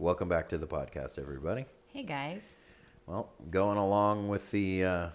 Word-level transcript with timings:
Welcome 0.00 0.30
back 0.30 0.48
to 0.48 0.56
the 0.56 0.66
podcast, 0.66 1.18
everybody. 1.18 1.66
Hey 1.88 2.04
guys. 2.04 2.40
Well, 3.06 3.28
going 3.50 3.76
along 3.76 4.28
with 4.28 4.50
the 4.50 4.82
uh, 4.82 5.08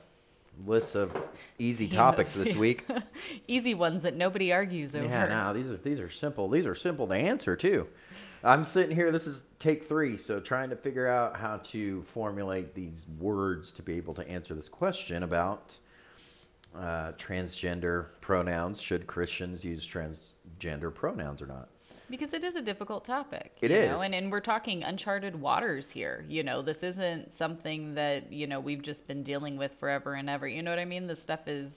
list 0.63 0.93
of 0.93 1.23
easy 1.57 1.87
topics 2.03 2.33
this 2.33 2.55
week. 2.55 2.85
Easy 3.47 3.73
ones 3.73 4.03
that 4.03 4.15
nobody 4.15 4.53
argues 4.53 4.93
over. 4.93 5.03
Yeah, 5.03 5.25
no, 5.25 5.53
these 5.53 5.71
are 5.71 5.77
these 5.77 5.99
are 5.99 6.07
simple. 6.07 6.49
These 6.49 6.67
are 6.67 6.75
simple 6.75 7.07
to 7.07 7.15
answer 7.15 7.55
too. 7.55 7.87
I'm 8.43 8.63
sitting 8.63 8.95
here. 8.95 9.11
This 9.11 9.25
is 9.25 9.41
take 9.57 9.83
three, 9.83 10.17
so 10.17 10.39
trying 10.39 10.69
to 10.69 10.75
figure 10.75 11.07
out 11.07 11.35
how 11.35 11.57
to 11.57 12.03
formulate 12.03 12.75
these 12.75 13.07
words 13.17 13.71
to 13.71 13.81
be 13.81 13.95
able 13.95 14.13
to 14.13 14.29
answer 14.29 14.53
this 14.53 14.69
question 14.69 15.23
about 15.23 15.79
uh, 16.75 17.13
transgender 17.13 18.09
pronouns. 18.21 18.79
Should 18.79 19.07
Christians 19.07 19.65
use 19.65 19.87
transgender 19.87 20.93
pronouns 20.93 21.41
or 21.41 21.47
not? 21.47 21.69
Because 22.09 22.33
it 22.33 22.43
is 22.43 22.55
a 22.55 22.61
difficult 22.61 23.05
topic. 23.05 23.53
It 23.61 23.71
you 23.71 23.77
is. 23.77 23.91
know, 23.91 24.01
And, 24.01 24.13
and 24.13 24.31
we're 24.31 24.39
talking 24.41 24.83
uncharted 24.83 25.35
waters 25.39 25.89
here. 25.89 26.25
You 26.27 26.43
know, 26.43 26.61
this 26.61 26.83
isn't 26.83 27.35
something 27.37 27.95
that, 27.95 28.31
you 28.31 28.47
know, 28.47 28.59
we've 28.59 28.81
just 28.83 29.07
been 29.07 29.23
dealing 29.23 29.57
with 29.57 29.73
forever 29.79 30.13
and 30.13 30.29
ever. 30.29 30.47
You 30.47 30.61
know 30.61 30.71
what 30.71 30.79
I 30.79 30.85
mean? 30.85 31.07
This 31.07 31.21
stuff 31.21 31.47
is 31.47 31.71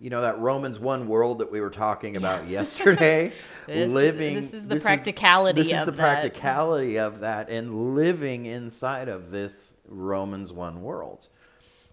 You 0.00 0.10
know 0.10 0.20
that 0.22 0.38
Romans 0.38 0.78
one 0.78 1.08
world 1.08 1.38
that 1.40 1.50
we 1.52 1.60
were 1.60 1.70
talking 1.70 2.16
about 2.16 2.48
yesterday. 2.48 3.32
This- 3.66 3.90
living. 3.90 4.34
this 4.50 4.54
is 4.54 4.66
the 4.68 4.80
practicality 4.80 5.62
This 5.62 5.72
is 5.72 5.84
the 5.86 5.92
that. 5.92 5.98
practicality 5.98 6.98
of 6.98 7.20
that, 7.20 7.48
and 7.50 7.94
living 7.94 8.44
inside 8.46 9.08
of 9.08 9.30
this 9.30 9.74
Romans 9.88 10.52
one 10.52 10.82
world. 10.82 11.28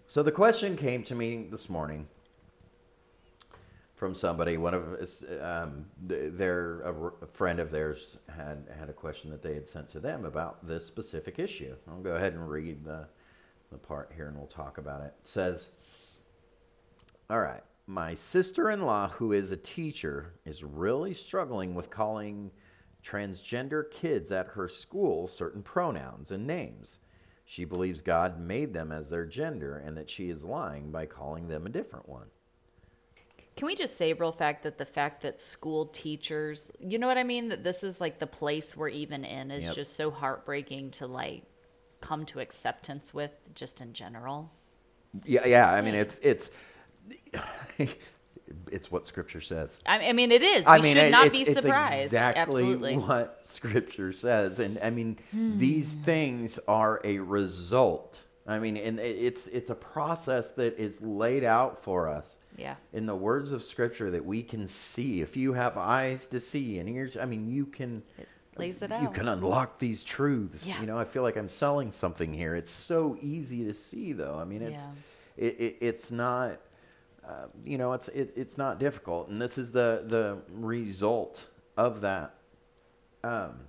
So 0.06 0.22
the 0.22 0.32
question 0.32 0.76
came 0.76 1.02
to 1.04 1.14
me 1.14 1.46
this 1.50 1.70
morning 1.70 2.08
from 4.02 4.14
somebody. 4.14 4.56
One 4.56 4.74
of 4.74 4.82
um, 5.40 5.86
their 5.96 6.80
a, 6.80 7.26
friend 7.28 7.60
of 7.60 7.70
theirs 7.70 8.18
had 8.28 8.66
had 8.76 8.88
a 8.88 8.92
question 8.92 9.30
that 9.30 9.42
they 9.42 9.54
had 9.54 9.68
sent 9.68 9.90
to 9.90 10.00
them 10.00 10.24
about 10.24 10.66
this 10.66 10.84
specific 10.84 11.38
issue. 11.38 11.76
I'll 11.86 12.00
go 12.00 12.16
ahead 12.16 12.32
and 12.32 12.50
read 12.50 12.82
the 12.82 13.06
the 13.70 13.78
part 13.78 14.10
here, 14.16 14.26
and 14.26 14.36
we'll 14.36 14.48
talk 14.48 14.76
about 14.76 15.02
it. 15.02 15.14
It 15.20 15.28
says. 15.28 15.70
All 17.30 17.38
right. 17.38 17.62
My 17.86 18.14
sister 18.14 18.68
in 18.72 18.82
law, 18.82 19.06
who 19.06 19.30
is 19.30 19.52
a 19.52 19.56
teacher, 19.56 20.34
is 20.44 20.64
really 20.64 21.14
struggling 21.14 21.76
with 21.76 21.88
calling 21.88 22.50
transgender 23.04 23.88
kids 23.88 24.32
at 24.32 24.48
her 24.48 24.66
school 24.66 25.28
certain 25.28 25.62
pronouns 25.62 26.32
and 26.32 26.44
names. 26.44 26.98
She 27.44 27.64
believes 27.64 28.02
God 28.02 28.40
made 28.40 28.74
them 28.74 28.90
as 28.90 29.10
their 29.10 29.26
gender 29.26 29.76
and 29.76 29.96
that 29.96 30.10
she 30.10 30.28
is 30.28 30.44
lying 30.44 30.90
by 30.90 31.06
calling 31.06 31.46
them 31.46 31.66
a 31.66 31.70
different 31.70 32.08
one. 32.08 32.30
Can 33.56 33.66
we 33.66 33.76
just 33.76 33.98
say 33.98 34.12
real 34.14 34.32
fact 34.32 34.62
that 34.62 34.78
the 34.78 34.86
fact 34.86 35.22
that 35.22 35.40
school 35.42 35.86
teachers, 35.86 36.62
you 36.80 36.98
know 36.98 37.06
what 37.06 37.18
I 37.18 37.22
mean, 37.22 37.48
that 37.48 37.62
this 37.62 37.82
is 37.82 38.00
like 38.00 38.18
the 38.18 38.26
place 38.26 38.76
we're 38.76 38.88
even 38.88 39.24
in 39.24 39.50
is 39.50 39.64
Yep. 39.64 39.74
just 39.74 39.96
so 39.96 40.10
heartbreaking 40.10 40.92
to 40.92 41.06
like 41.06 41.42
come 42.00 42.24
to 42.26 42.40
acceptance 42.40 43.12
with 43.12 43.32
just 43.54 43.80
in 43.80 43.92
general. 43.92 44.50
Yeah, 45.24 45.46
yeah. 45.46 45.70
I 45.70 45.82
mean, 45.82 45.94
it's 45.94 46.18
it's 46.18 46.50
it's 48.70 48.90
what 48.90 49.06
Scripture 49.06 49.40
says. 49.40 49.80
I, 49.84 50.08
I 50.08 50.12
mean, 50.12 50.32
it 50.32 50.42
is. 50.42 50.64
I 50.66 50.78
mean, 50.78 50.96
should 50.96 51.04
it- 51.04 51.10
not 51.10 51.26
it's, 51.26 51.38
be 51.38 51.46
it's 51.50 51.62
surprised. 51.62 52.04
exactly 52.04 52.62
Absolutely. 52.62 52.96
what 52.96 53.46
Scripture 53.46 54.12
says, 54.12 54.58
and 54.58 54.78
I 54.82 54.88
mean, 54.90 55.18
hmm. 55.30 55.58
these 55.58 55.94
things 55.94 56.58
are 56.66 57.00
a 57.04 57.18
result. 57.18 58.24
I 58.46 58.58
mean, 58.58 58.76
and 58.76 58.98
it's 58.98 59.46
it's 59.48 59.70
a 59.70 59.74
process 59.74 60.50
that 60.52 60.78
is 60.78 61.00
laid 61.02 61.44
out 61.44 61.78
for 61.78 62.08
us 62.08 62.38
Yeah. 62.56 62.76
in 62.92 63.06
the 63.06 63.16
words 63.16 63.52
of 63.52 63.62
Scripture 63.62 64.10
that 64.10 64.24
we 64.24 64.42
can 64.42 64.66
see. 64.68 65.20
If 65.22 65.36
you 65.36 65.54
have 65.54 65.76
eyes 65.76 66.28
to 66.28 66.40
see 66.40 66.78
and 66.78 66.88
ears, 66.88 67.16
I 67.16 67.24
mean, 67.24 67.48
you 67.48 67.66
can 67.66 68.02
It 68.18 68.28
lays 68.56 68.82
it 68.82 68.92
out. 68.92 69.02
you 69.02 69.08
can 69.08 69.28
unlock 69.28 69.78
these 69.78 70.04
truths. 70.04 70.66
Yeah. 70.66 70.80
You 70.80 70.86
know, 70.86 70.98
I 70.98 71.04
feel 71.04 71.22
like 71.22 71.36
I'm 71.36 71.48
selling 71.48 71.90
something 71.92 72.32
here. 72.32 72.54
It's 72.54 72.70
so 72.70 73.16
easy 73.20 73.64
to 73.64 73.72
see, 73.72 74.12
though. 74.12 74.38
I 74.38 74.44
mean, 74.44 74.62
it's 74.62 74.88
it, 75.36 75.58
it, 75.60 75.76
it's 75.80 76.10
not. 76.10 76.60
Uh, 77.26 77.46
you 77.64 77.78
know, 77.78 77.92
it's 77.92 78.08
it, 78.08 78.32
it's 78.36 78.58
not 78.58 78.78
difficult, 78.80 79.28
and 79.28 79.40
this 79.40 79.56
is 79.56 79.72
the 79.72 80.02
the 80.06 80.38
result 80.50 81.48
of 81.76 82.00
that. 82.02 82.34
Um, 83.24 83.60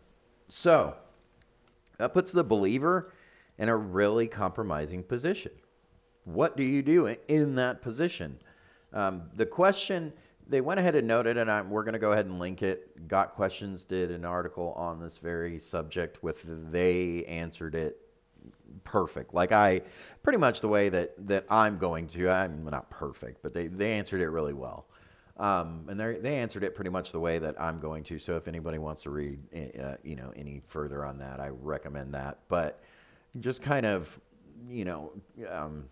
so 0.49 0.95
that 1.99 2.13
puts 2.13 2.31
the 2.31 2.43
believer 2.43 3.13
in 3.57 3.69
a 3.69 3.77
really 3.77 4.27
compromising 4.27 5.03
position. 5.03 5.51
What 6.25 6.57
do 6.57 6.63
you 6.63 6.81
do 6.81 7.05
in 7.27 7.55
that 7.55 7.81
position? 7.81 8.39
Um, 8.93 9.23
the 9.33 9.45
question 9.45 10.13
they 10.47 10.61
went 10.61 10.79
ahead 10.79 10.95
and 10.95 11.07
noted, 11.07 11.37
and 11.37 11.49
I'm, 11.49 11.69
we're 11.69 11.83
going 11.83 11.93
to 11.93 11.99
go 11.99 12.11
ahead 12.11 12.25
and 12.25 12.39
link 12.39 12.61
it. 12.61 13.07
Got 13.07 13.33
questions 13.33 13.85
did 13.85 14.11
an 14.11 14.25
article 14.25 14.73
on 14.73 14.99
this 14.99 15.17
very 15.17 15.57
subject 15.59 16.21
with 16.21 16.71
they 16.71 17.23
answered 17.25 17.75
it 17.75 17.97
perfect. 18.83 19.33
Like 19.33 19.51
I, 19.51 19.81
pretty 20.21 20.39
much 20.39 20.61
the 20.61 20.67
way 20.67 20.89
that 20.89 21.27
that 21.27 21.45
I'm 21.49 21.77
going 21.77 22.07
to. 22.09 22.29
I'm 22.29 22.65
not 22.65 22.89
perfect, 22.89 23.41
but 23.41 23.53
they 23.53 23.67
they 23.67 23.93
answered 23.93 24.21
it 24.21 24.29
really 24.29 24.53
well. 24.53 24.85
Um, 25.37 25.85
and 25.89 25.99
they 25.99 26.17
they 26.17 26.35
answered 26.35 26.63
it 26.63 26.75
pretty 26.75 26.91
much 26.91 27.11
the 27.11 27.19
way 27.19 27.39
that 27.39 27.59
I'm 27.59 27.79
going 27.79 28.03
to. 28.05 28.19
So 28.19 28.35
if 28.35 28.47
anybody 28.47 28.77
wants 28.77 29.03
to 29.03 29.09
read, 29.09 29.39
uh, 29.81 29.95
you 30.03 30.15
know, 30.15 30.31
any 30.35 30.61
further 30.63 31.05
on 31.05 31.19
that, 31.19 31.39
I 31.39 31.49
recommend 31.49 32.13
that. 32.13 32.39
But 32.47 32.81
just 33.39 33.61
kind 33.61 33.85
of, 33.85 34.19
you 34.67 34.85
know, 34.85 35.13
um, 35.49 35.85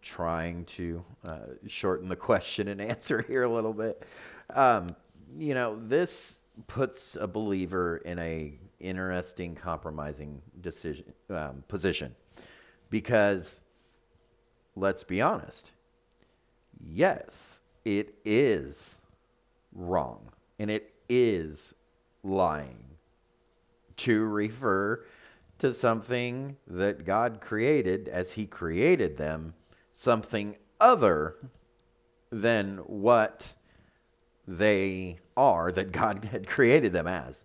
trying 0.00 0.64
to 0.64 1.04
uh, 1.24 1.38
shorten 1.66 2.08
the 2.08 2.16
question 2.30 2.68
and 2.68 2.80
answer 2.80 3.22
here 3.22 3.42
a 3.42 3.48
little 3.48 3.72
bit. 3.72 4.02
Um, 4.50 4.96
you 5.36 5.54
know, 5.54 5.78
this 5.82 6.42
puts 6.66 7.16
a 7.16 7.26
believer 7.26 7.98
in 7.98 8.18
a 8.18 8.58
interesting, 8.78 9.54
compromising 9.54 10.42
decision 10.60 11.12
um, 11.30 11.64
position 11.68 12.14
because 12.90 13.62
let's 14.76 15.04
be 15.04 15.20
honest. 15.20 15.72
Yes, 16.84 17.62
it 17.84 18.14
is 18.24 19.00
wrong 19.72 20.32
and 20.58 20.70
it 20.70 20.92
is 21.08 21.74
lying 22.22 22.84
to 23.96 24.24
refer 24.24 25.04
to 25.62 25.72
something 25.72 26.56
that 26.66 27.04
God 27.04 27.40
created 27.40 28.08
as 28.08 28.32
He 28.32 28.46
created 28.46 29.16
them, 29.16 29.54
something 29.92 30.56
other 30.80 31.36
than 32.30 32.78
what 32.78 33.54
they 34.44 35.20
are 35.36 35.70
that 35.70 35.92
God 35.92 36.24
had 36.32 36.48
created 36.48 36.92
them 36.92 37.06
as. 37.06 37.44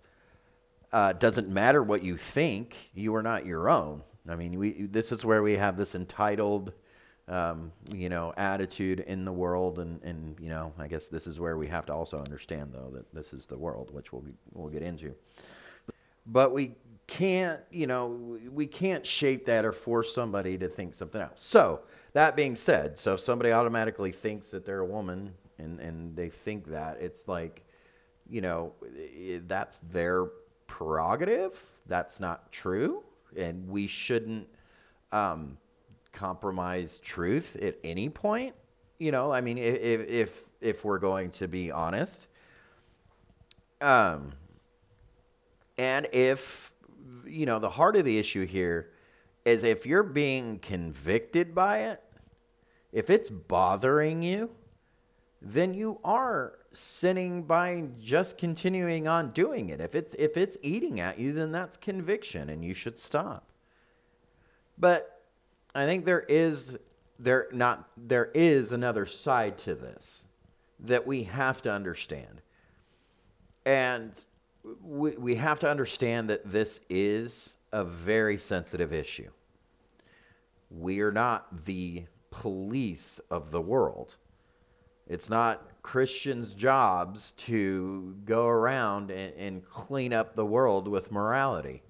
Uh, 0.92 1.14
doesn't 1.14 1.48
matter 1.48 1.84
what 1.84 2.02
you 2.02 2.18
think, 2.18 2.90
you 2.96 3.14
are 3.14 3.22
not 3.22 3.46
your 3.46 3.70
own. 3.70 4.02
I 4.28 4.36
mean, 4.36 4.58
we, 4.58 4.88
this 4.88 5.12
is 5.12 5.24
where 5.24 5.44
we 5.44 5.54
have 5.58 5.78
this 5.78 5.94
entitled, 5.94 6.74
um, 7.28 7.72
you 7.94 8.10
know, 8.10 8.34
attitude 8.36 9.00
in 9.02 9.26
the 9.26 9.32
world, 9.32 9.78
and, 9.78 10.02
and 10.02 10.40
you 10.40 10.50
know, 10.50 10.74
I 10.80 10.88
guess 10.88 11.08
this 11.08 11.28
is 11.28 11.40
where 11.40 11.56
we 11.56 11.68
have 11.68 11.86
to 11.86 11.94
also 11.94 12.18
understand, 12.18 12.72
though, 12.74 12.90
that 12.96 13.14
this 13.14 13.32
is 13.32 13.46
the 13.46 13.60
world, 13.60 13.94
which 13.94 14.12
we'll 14.12 14.26
we'll 14.54 14.72
get 14.72 14.82
into 14.82 15.14
but 16.28 16.54
we 16.54 16.74
can't 17.08 17.62
you 17.72 17.88
know 17.88 18.38
we 18.52 18.68
can't 18.68 19.06
shape 19.06 19.46
that 19.46 19.64
or 19.66 19.72
force 19.72 20.14
somebody 20.14 20.58
to 20.58 20.68
think 20.68 20.94
something 20.94 21.22
else. 21.22 21.42
So 21.42 21.82
that 22.14 22.36
being 22.36 22.56
said 22.56 22.98
so 22.98 23.14
if 23.14 23.20
somebody 23.20 23.52
automatically 23.52 24.12
thinks 24.12 24.52
that 24.52 24.66
they're 24.66 24.80
a 24.80 24.86
woman 24.86 25.34
and 25.58 25.80
and 25.80 26.16
they 26.16 26.30
think 26.30 26.68
that 26.68 26.98
it's 27.00 27.28
like 27.28 27.64
you 28.30 28.42
know 28.42 28.74
that's 29.48 29.80
their 29.80 30.26
prerogative 30.68 31.62
that's 31.86 32.20
not 32.20 32.52
true 32.52 33.04
and 33.38 33.70
we 33.70 33.88
shouldn't 33.88 34.48
um, 35.12 35.58
compromise 36.12 37.00
truth 37.00 37.56
at 37.62 37.76
any 37.84 38.10
point 38.10 38.54
you 39.00 39.12
know? 39.12 39.32
I 39.32 39.42
mean 39.42 39.58
if 39.58 40.10
if 40.10 40.52
if 40.60 40.84
we're 40.84 41.00
going 41.00 41.30
to 41.32 41.48
be 41.48 41.72
honest 41.72 42.28
um 43.80 44.34
and 45.78 46.08
if, 46.12 46.74
you 47.26 47.46
know, 47.46 47.60
the 47.60 47.70
heart 47.70 47.96
of 47.96 48.06
the 48.06 48.18
issue 48.18 48.46
here 48.46 48.92
is 49.46 49.64
if 49.64 49.86
you're 49.86 50.04
being 50.04 50.60
convicted 50.60 51.56
by 51.56 51.80
it, 51.80 52.04
if 52.92 53.10
it's 53.10 53.30
bothering 53.30 54.22
you, 54.22 54.50
then 55.42 55.74
you 55.74 56.00
are 56.04 56.60
sinning 56.72 57.44
by 57.44 57.88
just 58.00 58.38
continuing 58.38 59.08
on 59.08 59.32
doing 59.32 59.70
it. 59.70 59.80
If 59.80 59.96
it's 59.96 60.14
if 60.16 60.38
it's 60.38 60.58
eating 60.62 61.00
at 61.00 61.20
you, 61.20 61.34
then 61.34 61.52
that's 61.52 61.78
conviction 61.78 62.50
and 62.50 62.64
you 62.64 62.74
should 62.74 62.98
stop. 62.98 63.50
But 64.78 65.22
I 65.74 65.86
think 65.86 66.06
there 66.06 66.26
is 66.28 66.78
there 67.20 67.48
not 67.52 67.90
there 67.98 68.32
is 68.34 68.72
another 68.72 69.06
side 69.06 69.58
to 69.60 69.76
this 69.76 70.26
that 70.80 71.08
we 71.08 71.24
have 71.24 71.62
to 71.64 71.72
understand. 71.72 72.42
And 73.66 74.26
we, 74.82 75.12
we 75.12 75.36
have 75.36 75.60
to 75.60 75.70
understand 75.70 76.30
that 76.30 76.50
this 76.50 76.82
is 76.90 77.58
a 77.72 77.84
very 77.84 78.38
sensitive 78.38 78.94
issue. 78.94 79.30
We 80.70 81.00
are 81.02 81.12
not 81.12 81.66
the 81.66 82.06
police 82.30 83.20
of 83.32 83.52
the 83.52 83.62
world. 83.62 84.18
It's 85.08 85.30
not 85.30 85.82
Christians' 85.82 86.54
jobs 86.54 87.32
to 87.34 88.16
go 88.26 88.48
around 88.48 89.10
and, 89.10 89.34
and 89.36 89.66
clean 89.66 90.12
up 90.14 90.36
the 90.36 90.46
world 90.46 90.88
with 90.88 91.12
morality. 91.12 91.84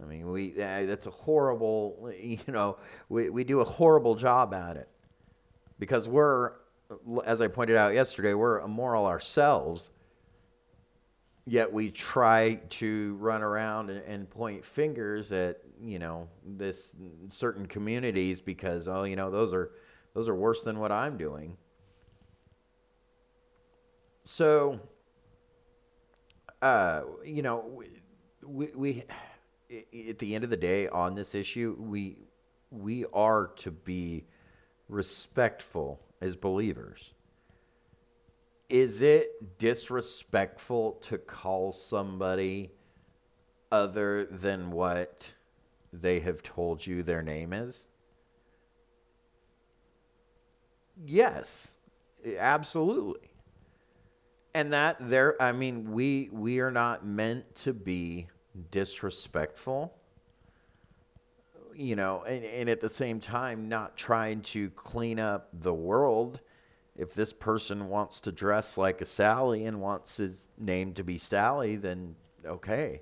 I 0.00 0.04
mean, 0.04 0.30
we 0.30 0.52
uh, 0.52 0.84
that's 0.84 1.06
a 1.06 1.10
horrible, 1.10 2.12
you 2.20 2.38
know, 2.48 2.78
we, 3.08 3.30
we 3.30 3.44
do 3.44 3.60
a 3.60 3.64
horrible 3.64 4.14
job 4.14 4.52
at 4.52 4.76
it 4.76 4.88
because 5.78 6.08
we're, 6.08 6.52
as 7.24 7.40
I 7.40 7.48
pointed 7.48 7.76
out 7.76 7.94
yesterday, 7.94 8.34
we're 8.34 8.60
immoral 8.60 9.06
ourselves. 9.06 9.90
Yet 11.48 11.72
we 11.72 11.90
try 11.90 12.60
to 12.70 13.16
run 13.16 13.42
around 13.42 13.88
and, 13.88 14.04
and 14.04 14.28
point 14.28 14.64
fingers 14.64 15.32
at 15.32 15.58
you 15.82 15.98
know 15.98 16.28
this 16.44 16.94
certain 17.28 17.66
communities 17.66 18.40
because 18.40 18.86
oh 18.88 19.04
you 19.04 19.16
know 19.16 19.30
those 19.30 19.52
are 19.54 19.70
those 20.14 20.28
are 20.28 20.34
worse 20.34 20.62
than 20.62 20.78
what 20.78 20.92
I'm 20.92 21.16
doing. 21.16 21.56
So, 24.24 24.78
uh, 26.60 27.02
you 27.24 27.40
know, 27.40 27.82
we, 28.44 28.68
we 28.74 29.04
at 30.08 30.18
the 30.18 30.34
end 30.34 30.44
of 30.44 30.50
the 30.50 30.56
day 30.56 30.86
on 30.88 31.14
this 31.14 31.34
issue, 31.34 31.76
we 31.78 32.18
we 32.70 33.06
are 33.12 33.46
to 33.56 33.70
be 33.70 34.26
respectful 34.88 36.00
as 36.20 36.36
believers. 36.36 37.14
Is 38.68 39.00
it 39.00 39.58
disrespectful 39.58 40.92
to 41.02 41.16
call 41.16 41.72
somebody 41.72 42.72
other 43.72 44.24
than 44.26 44.70
what 44.70 45.34
they 45.92 46.20
have 46.20 46.42
told 46.42 46.86
you 46.86 47.02
their 47.02 47.22
name 47.22 47.52
is? 47.52 47.88
Yes, 51.02 51.76
absolutely. 52.38 53.30
And 54.54 54.72
that 54.72 54.96
there 55.00 55.40
I 55.40 55.52
mean 55.52 55.92
we 55.92 56.28
we 56.32 56.60
are 56.60 56.70
not 56.70 57.06
meant 57.06 57.54
to 57.56 57.72
be 57.72 58.28
disrespectful 58.70 59.94
you 61.74 61.94
know 61.94 62.24
and, 62.26 62.44
and 62.44 62.68
at 62.68 62.80
the 62.80 62.88
same 62.88 63.20
time 63.20 63.68
not 63.68 63.96
trying 63.96 64.40
to 64.40 64.68
clean 64.70 65.20
up 65.20 65.48
the 65.52 65.72
world 65.72 66.40
if 66.98 67.14
this 67.14 67.32
person 67.32 67.88
wants 67.88 68.20
to 68.20 68.32
dress 68.32 68.76
like 68.76 69.00
a 69.00 69.04
sally 69.06 69.64
and 69.64 69.80
wants 69.80 70.18
his 70.18 70.50
name 70.58 70.92
to 70.92 71.02
be 71.02 71.16
sally 71.16 71.76
then 71.76 72.14
okay 72.44 73.00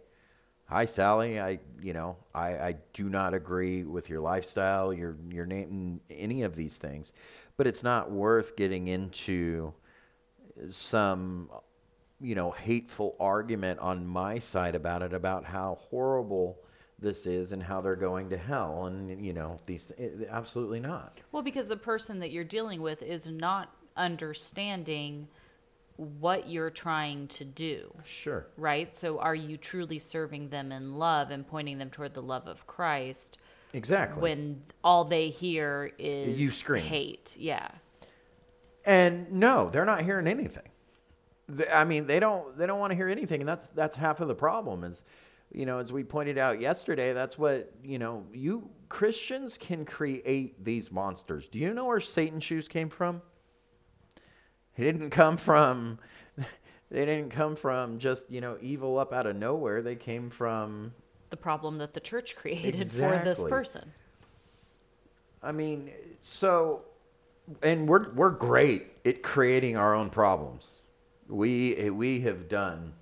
hi 0.69 0.84
sally 0.84 1.40
i 1.40 1.58
you 1.82 1.93
know 1.93 2.16
i 2.34 2.48
i 2.58 2.75
do 2.93 3.08
not 3.08 3.34
agree 3.34 3.82
with 3.82 4.08
your 4.08 4.20
lifestyle 4.20 4.93
your 4.93 5.16
your 5.31 5.46
name 5.46 6.00
any 6.10 6.43
of 6.43 6.54
these 6.54 6.76
things 6.76 7.12
but 7.56 7.66
it's 7.66 7.82
not 7.82 8.10
worth 8.10 8.56
getting 8.56 8.87
into 8.88 9.72
some 10.70 11.49
you 12.20 12.34
know, 12.34 12.50
hateful 12.50 13.14
argument 13.20 13.78
on 13.81 14.06
my 14.06 14.38
side 14.38 14.75
about 14.75 15.02
it, 15.02 15.12
about 15.12 15.44
how 15.44 15.76
horrible 15.90 16.58
this 16.99 17.26
is 17.26 17.52
and 17.52 17.62
how 17.62 17.81
they're 17.81 17.94
going 17.94 18.31
to 18.31 18.37
hell. 18.37 18.87
And, 18.87 19.25
you 19.25 19.34
know, 19.34 19.60
these, 19.66 19.92
eh, 19.99 20.08
absolutely 20.31 20.81
not. 20.81 21.20
Well, 21.31 21.42
because 21.42 21.69
the 21.69 21.76
person 21.76 22.19
that 22.20 22.32
you're 22.32 22.44
dealing 22.44 22.81
with 22.81 23.02
is 23.02 23.26
not 23.26 23.75
understanding 23.96 25.28
what 25.96 26.48
you're 26.48 26.70
trying 26.70 27.28
to 27.28 27.44
do. 27.44 27.93
Sure. 28.04 28.46
Right? 28.56 28.96
So 29.00 29.19
are 29.19 29.34
you 29.34 29.56
truly 29.56 29.98
serving 29.98 30.50
them 30.50 30.72
in 30.72 30.96
love 30.96 31.31
and 31.31 31.46
pointing 31.46 31.78
them 31.78 31.90
toward 31.90 32.14
the 32.14 32.22
love 32.22 32.46
of 32.46 32.66
Christ? 32.66 33.38
Exactly. 33.72 34.22
When 34.22 34.62
all 34.84 35.04
they 35.04 35.31
hear 35.31 35.93
is 35.98 36.38
you 36.38 36.50
scream 36.50 36.84
hate. 36.84 37.34
Yeah. 37.37 37.69
And 38.84 39.32
no, 39.32 39.69
they're 39.70 39.84
not 39.84 40.02
hearing 40.02 40.26
anything. 40.26 40.69
I 41.72 41.84
mean, 41.84 42.06
they 42.06 42.20
don't 42.20 42.56
they 42.56 42.66
don't 42.66 42.78
want 42.78 42.90
to 42.92 42.96
hear 42.96 43.08
anything, 43.08 43.40
and 43.40 43.49
that's 43.49 43.69
that's 43.69 43.96
half 43.96 44.20
of 44.20 44.28
the 44.28 44.34
problem. 44.34 44.84
Is 44.84 45.04
you 45.52 45.66
know, 45.66 45.78
as 45.78 45.92
we 45.92 46.04
pointed 46.04 46.38
out 46.38 46.60
yesterday, 46.60 47.12
that's 47.12 47.38
what 47.38 47.72
you 47.84 47.99
know. 47.99 48.26
You 48.32 48.70
Christians 48.88 49.58
can 49.58 49.84
create 49.84 50.64
these 50.64 50.90
monsters. 50.90 51.49
Do 51.49 51.58
you 51.58 51.72
know 51.72 51.84
where 51.84 52.00
Satan 52.00 52.40
shoes 52.40 52.69
came 52.69 52.88
from? 52.88 53.22
He 54.76 54.84
didn't 54.84 55.11
come 55.11 55.37
from. 55.37 55.99
They 56.88 57.05
didn't 57.05 57.31
come 57.31 57.56
from 57.56 57.99
just 57.99 58.31
you 58.31 58.40
know 58.40 58.58
evil 58.61 58.96
up 58.96 59.12
out 59.12 59.26
of 59.26 59.34
nowhere. 59.34 59.82
They 59.82 59.96
came 59.96 60.31
from 60.31 60.94
the 61.31 61.37
problem 61.37 61.78
that 61.78 61.94
the 61.94 62.00
church 62.00 62.37
created 62.37 62.76
exactly. 62.76 63.34
for 63.34 63.43
this 63.43 63.50
person. 63.50 63.93
I 65.43 65.50
mean, 65.50 65.90
so, 66.20 66.82
and 67.61 67.88
we're 67.88 68.12
we're 68.12 68.31
great 68.31 68.87
at 69.05 69.25
creating 69.25 69.76
our 69.76 69.94
own 69.94 70.11
problems 70.11 70.76
we 71.28 71.90
we 71.90 72.20
have 72.20 72.49
done 72.49 72.93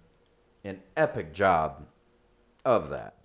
an 0.64 0.80
epic 0.96 1.32
job 1.32 1.86
of 2.64 2.90
that 2.90 3.16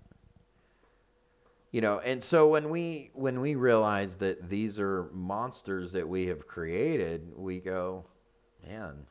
you 1.72 1.82
know 1.82 2.00
and 2.00 2.22
so 2.22 2.48
when 2.48 2.70
we 2.70 3.12
when 3.14 3.40
we 3.40 3.56
realize 3.56 4.18
that 4.18 4.50
these 4.50 4.80
are 4.80 5.10
monsters 5.14 5.94
that 5.94 6.08
we 6.08 6.28
have 6.28 6.48
created 6.48 7.32
we 7.36 7.60
go 7.60 8.06
man 8.68 9.06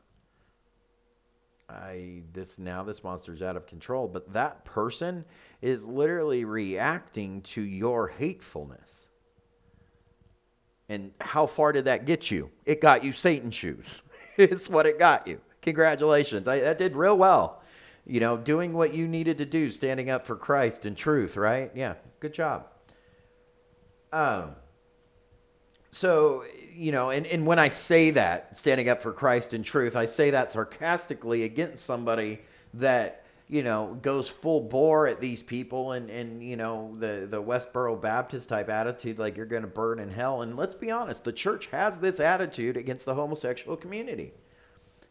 i 1.69 2.21
this 2.33 2.57
now 2.59 2.83
this 2.83 3.03
monster's 3.03 3.41
out 3.41 3.55
of 3.55 3.67
control 3.67 4.07
but 4.07 4.33
that 4.33 4.65
person 4.65 5.25
is 5.61 5.87
literally 5.87 6.45
reacting 6.45 7.41
to 7.41 7.61
your 7.61 8.07
hatefulness 8.07 9.09
and 10.87 11.11
how 11.21 11.45
far 11.45 11.71
did 11.71 11.85
that 11.85 12.05
get 12.05 12.31
you 12.31 12.49
it 12.65 12.81
got 12.81 13.03
you 13.03 13.11
satan 13.11 13.51
shoes 13.51 14.01
it's 14.37 14.69
what 14.69 14.85
it 14.85 14.97
got 14.97 15.27
you 15.27 15.39
Congratulations. 15.61 16.47
I, 16.47 16.59
that 16.59 16.77
did 16.77 16.95
real 16.95 17.17
well. 17.17 17.61
You 18.05 18.19
know, 18.19 18.37
doing 18.37 18.73
what 18.73 18.93
you 18.93 19.07
needed 19.07 19.37
to 19.39 19.45
do, 19.45 19.69
standing 19.69 20.09
up 20.09 20.25
for 20.25 20.35
Christ 20.35 20.85
and 20.85 20.97
truth, 20.97 21.37
right? 21.37 21.71
Yeah, 21.75 21.95
good 22.19 22.33
job. 22.33 22.67
Um, 24.11 24.55
so, 25.91 26.43
you 26.79 26.93
know, 26.93 27.09
and, 27.09 27.27
and 27.27 27.45
when 27.45 27.59
I 27.59 27.67
say 27.67 28.11
that, 28.11 28.55
standing 28.55 28.87
up 28.87 29.01
for 29.01 29.11
Christ 29.11 29.53
and 29.53 29.65
truth, 29.65 29.97
I 29.97 30.05
say 30.05 30.29
that 30.29 30.49
sarcastically 30.49 31.43
against 31.43 31.83
somebody 31.83 32.39
that, 32.75 33.25
you 33.49 33.63
know, 33.63 33.99
goes 34.01 34.29
full 34.29 34.61
bore 34.61 35.05
at 35.05 35.19
these 35.19 35.43
people 35.43 35.91
and, 35.91 36.09
and 36.09 36.41
you 36.41 36.55
know, 36.55 36.95
the, 36.97 37.27
the 37.29 37.43
Westboro 37.43 37.99
Baptist 37.99 38.47
type 38.47 38.69
attitude, 38.69 39.19
like 39.19 39.35
you're 39.35 39.45
going 39.45 39.63
to 39.63 39.67
burn 39.67 39.99
in 39.99 40.09
hell. 40.09 40.41
And 40.41 40.55
let's 40.55 40.73
be 40.73 40.89
honest, 40.89 41.25
the 41.25 41.33
church 41.33 41.67
has 41.67 41.99
this 41.99 42.21
attitude 42.21 42.77
against 42.77 43.05
the 43.05 43.13
homosexual 43.13 43.75
community. 43.75 44.31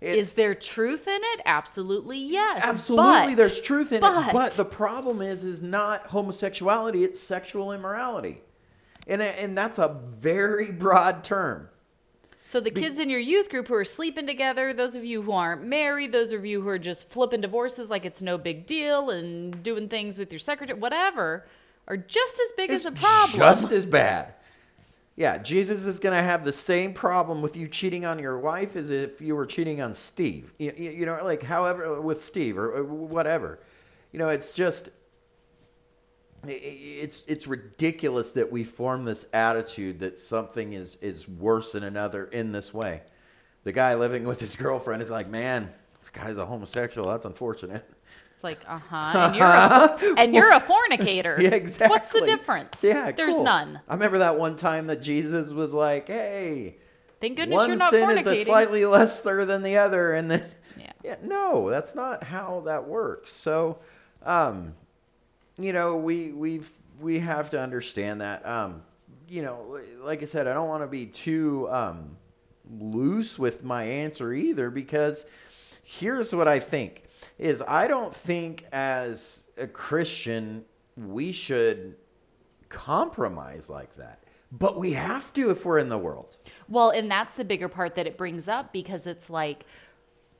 It's, 0.00 0.28
is 0.28 0.32
there 0.32 0.54
truth 0.54 1.06
in 1.06 1.20
it? 1.22 1.42
Absolutely, 1.44 2.18
yes. 2.18 2.62
Absolutely, 2.62 3.32
but, 3.32 3.36
there's 3.36 3.60
truth 3.60 3.92
in 3.92 4.00
but, 4.00 4.28
it. 4.28 4.32
But 4.32 4.54
the 4.54 4.64
problem 4.64 5.20
is, 5.20 5.44
is 5.44 5.60
not 5.60 6.06
homosexuality; 6.06 7.02
it's 7.02 7.18
sexual 7.20 7.72
immorality, 7.72 8.40
and 9.08 9.22
and 9.22 9.56
that's 9.56 9.78
a 9.78 10.00
very 10.10 10.72
broad 10.72 11.24
term. 11.24 11.68
So 12.50 12.60
the 12.60 12.70
kids 12.70 12.98
in 12.98 13.10
your 13.10 13.20
youth 13.20 13.50
group 13.50 13.68
who 13.68 13.74
are 13.74 13.84
sleeping 13.84 14.26
together, 14.26 14.72
those 14.72 14.94
of 14.94 15.04
you 15.04 15.20
who 15.20 15.32
aren't 15.32 15.64
married, 15.64 16.12
those 16.12 16.32
of 16.32 16.46
you 16.46 16.62
who 16.62 16.68
are 16.68 16.78
just 16.78 17.06
flipping 17.10 17.42
divorces 17.42 17.90
like 17.90 18.06
it's 18.06 18.22
no 18.22 18.38
big 18.38 18.66
deal 18.66 19.10
and 19.10 19.62
doing 19.62 19.86
things 19.86 20.16
with 20.16 20.32
your 20.32 20.38
secretary, 20.38 20.78
whatever, 20.78 21.44
are 21.86 21.98
just 21.98 22.34
as 22.34 22.56
big 22.56 22.70
as 22.70 22.86
a 22.86 22.92
problem. 22.92 23.38
Just 23.38 23.70
as 23.70 23.84
bad. 23.84 24.32
Yeah, 25.14 25.36
Jesus 25.36 25.84
is 25.84 26.00
going 26.00 26.16
to 26.16 26.22
have 26.22 26.42
the 26.42 26.52
same 26.52 26.94
problem 26.94 27.42
with 27.42 27.54
you 27.54 27.68
cheating 27.68 28.06
on 28.06 28.18
your 28.18 28.38
wife 28.38 28.76
as 28.76 28.88
if 28.88 29.20
you 29.20 29.36
were 29.36 29.44
cheating 29.44 29.82
on 29.82 29.92
Steve. 29.92 30.54
You, 30.58 30.72
you 30.74 31.04
know, 31.04 31.18
like 31.22 31.42
however, 31.42 32.00
with 32.00 32.22
Steve 32.22 32.56
or 32.56 32.82
whatever. 32.82 33.58
You 34.12 34.20
know, 34.20 34.30
it's 34.30 34.54
just, 34.54 34.88
it's, 36.46 37.24
it's 37.24 37.46
ridiculous 37.46 38.32
that 38.32 38.52
we 38.52 38.64
form 38.64 39.04
this 39.04 39.26
attitude 39.32 40.00
that 40.00 40.18
something 40.18 40.72
is, 40.72 40.96
is 40.96 41.28
worse 41.28 41.72
than 41.72 41.82
another 41.82 42.24
in 42.24 42.52
this 42.52 42.72
way. 42.72 43.02
The 43.64 43.72
guy 43.72 43.94
living 43.94 44.24
with 44.24 44.40
his 44.40 44.56
girlfriend 44.56 45.02
is 45.02 45.10
like, 45.10 45.28
man, 45.28 45.72
this 45.98 46.10
guy's 46.10 46.38
a 46.38 46.46
homosexual. 46.46 47.08
That's 47.08 47.26
unfortunate. 47.26 47.84
It's 48.38 48.44
like, 48.44 48.60
uh 48.68 48.78
huh. 48.78 49.12
And 49.26 49.34
you're 49.34 49.46
a, 49.46 50.14
and 50.16 50.34
you're 50.34 50.52
a 50.52 50.60
fornicator. 50.60 51.36
yeah, 51.40 51.54
exactly. 51.54 51.92
What's 51.92 52.12
the 52.12 52.20
difference? 52.20 52.70
Yeah, 52.82 53.10
there's 53.10 53.34
cool. 53.34 53.42
none. 53.42 53.80
I 53.88 53.94
remember 53.94 54.18
that 54.18 54.38
one 54.38 54.54
time 54.54 54.86
that 54.86 55.02
Jesus 55.02 55.50
was 55.50 55.74
like, 55.74 56.06
"Hey, 56.06 56.76
thank 57.20 57.36
goodness 57.36 57.56
one 57.56 57.70
you're 57.70 57.78
not 57.78 57.90
sin 57.90 58.16
is 58.16 58.28
a 58.28 58.36
slightly 58.44 58.86
lesser 58.86 59.44
than 59.44 59.64
the 59.64 59.76
other," 59.78 60.12
and 60.12 60.30
then 60.30 60.44
yeah, 60.78 60.92
yeah 61.02 61.16
no, 61.20 61.68
that's 61.68 61.96
not 61.96 62.22
how 62.22 62.60
that 62.60 62.86
works. 62.86 63.32
So, 63.32 63.80
um, 64.22 64.74
you 65.58 65.72
know, 65.72 65.96
we 65.96 66.32
we've 66.32 66.70
we 67.00 67.18
have 67.18 67.50
to 67.50 67.60
understand 67.60 68.20
that. 68.20 68.46
Um, 68.46 68.82
you 69.28 69.42
know, 69.42 69.78
like 70.00 70.22
I 70.22 70.24
said, 70.24 70.46
I 70.46 70.54
don't 70.54 70.68
want 70.68 70.82
to 70.82 70.88
be 70.88 71.06
too 71.06 71.68
um, 71.70 72.16
loose 72.70 73.38
with 73.38 73.64
my 73.64 73.84
answer 73.84 74.32
either 74.32 74.70
because 74.70 75.26
here's 75.82 76.34
what 76.34 76.48
I 76.48 76.58
think 76.58 77.04
is 77.38 77.62
I 77.66 77.88
don't 77.88 78.14
think 78.14 78.64
as 78.72 79.46
a 79.56 79.66
Christian 79.66 80.64
we 80.96 81.32
should 81.32 81.96
compromise 82.68 83.70
like 83.70 83.94
that. 83.96 84.24
But 84.50 84.78
we 84.78 84.94
have 84.94 85.32
to 85.34 85.50
if 85.50 85.64
we're 85.64 85.78
in 85.78 85.90
the 85.90 85.98
world. 85.98 86.38
Well, 86.68 86.90
and 86.90 87.10
that's 87.10 87.36
the 87.36 87.44
bigger 87.44 87.68
part 87.68 87.94
that 87.96 88.06
it 88.06 88.16
brings 88.16 88.48
up 88.48 88.72
because 88.72 89.06
it's 89.06 89.28
like 89.28 89.64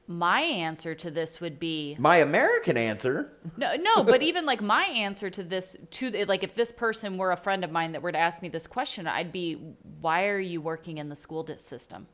my 0.09 0.41
answer 0.41 0.95
to 0.95 1.11
this 1.11 1.39
would 1.41 1.61
be 1.61 1.95
my 1.99 2.17
American 2.17 2.79
answer. 2.79 3.33
No, 3.59 3.77
no, 3.77 4.03
but 4.03 4.23
even 4.23 4.47
like 4.47 4.63
my 4.63 4.85
answer 4.85 5.29
to 5.29 5.43
this, 5.43 5.77
to 5.93 6.11
like 6.25 6.43
if 6.43 6.55
this 6.55 6.73
person 6.73 7.19
were 7.19 7.33
a 7.33 7.37
friend 7.37 7.63
of 7.63 7.71
mine 7.71 7.93
that 7.93 8.01
were 8.01 8.11
to 8.11 8.19
ask 8.19 8.41
me 8.41 8.49
this 8.49 8.67
question, 8.67 9.07
I'd 9.07 9.33
be, 9.33 9.55
why 10.01 10.27
are 10.29 10.41
you 10.41 10.63
working 10.63 10.97
in 10.97 11.11
the 11.11 11.17
school 11.17 11.47
system? 11.69 12.07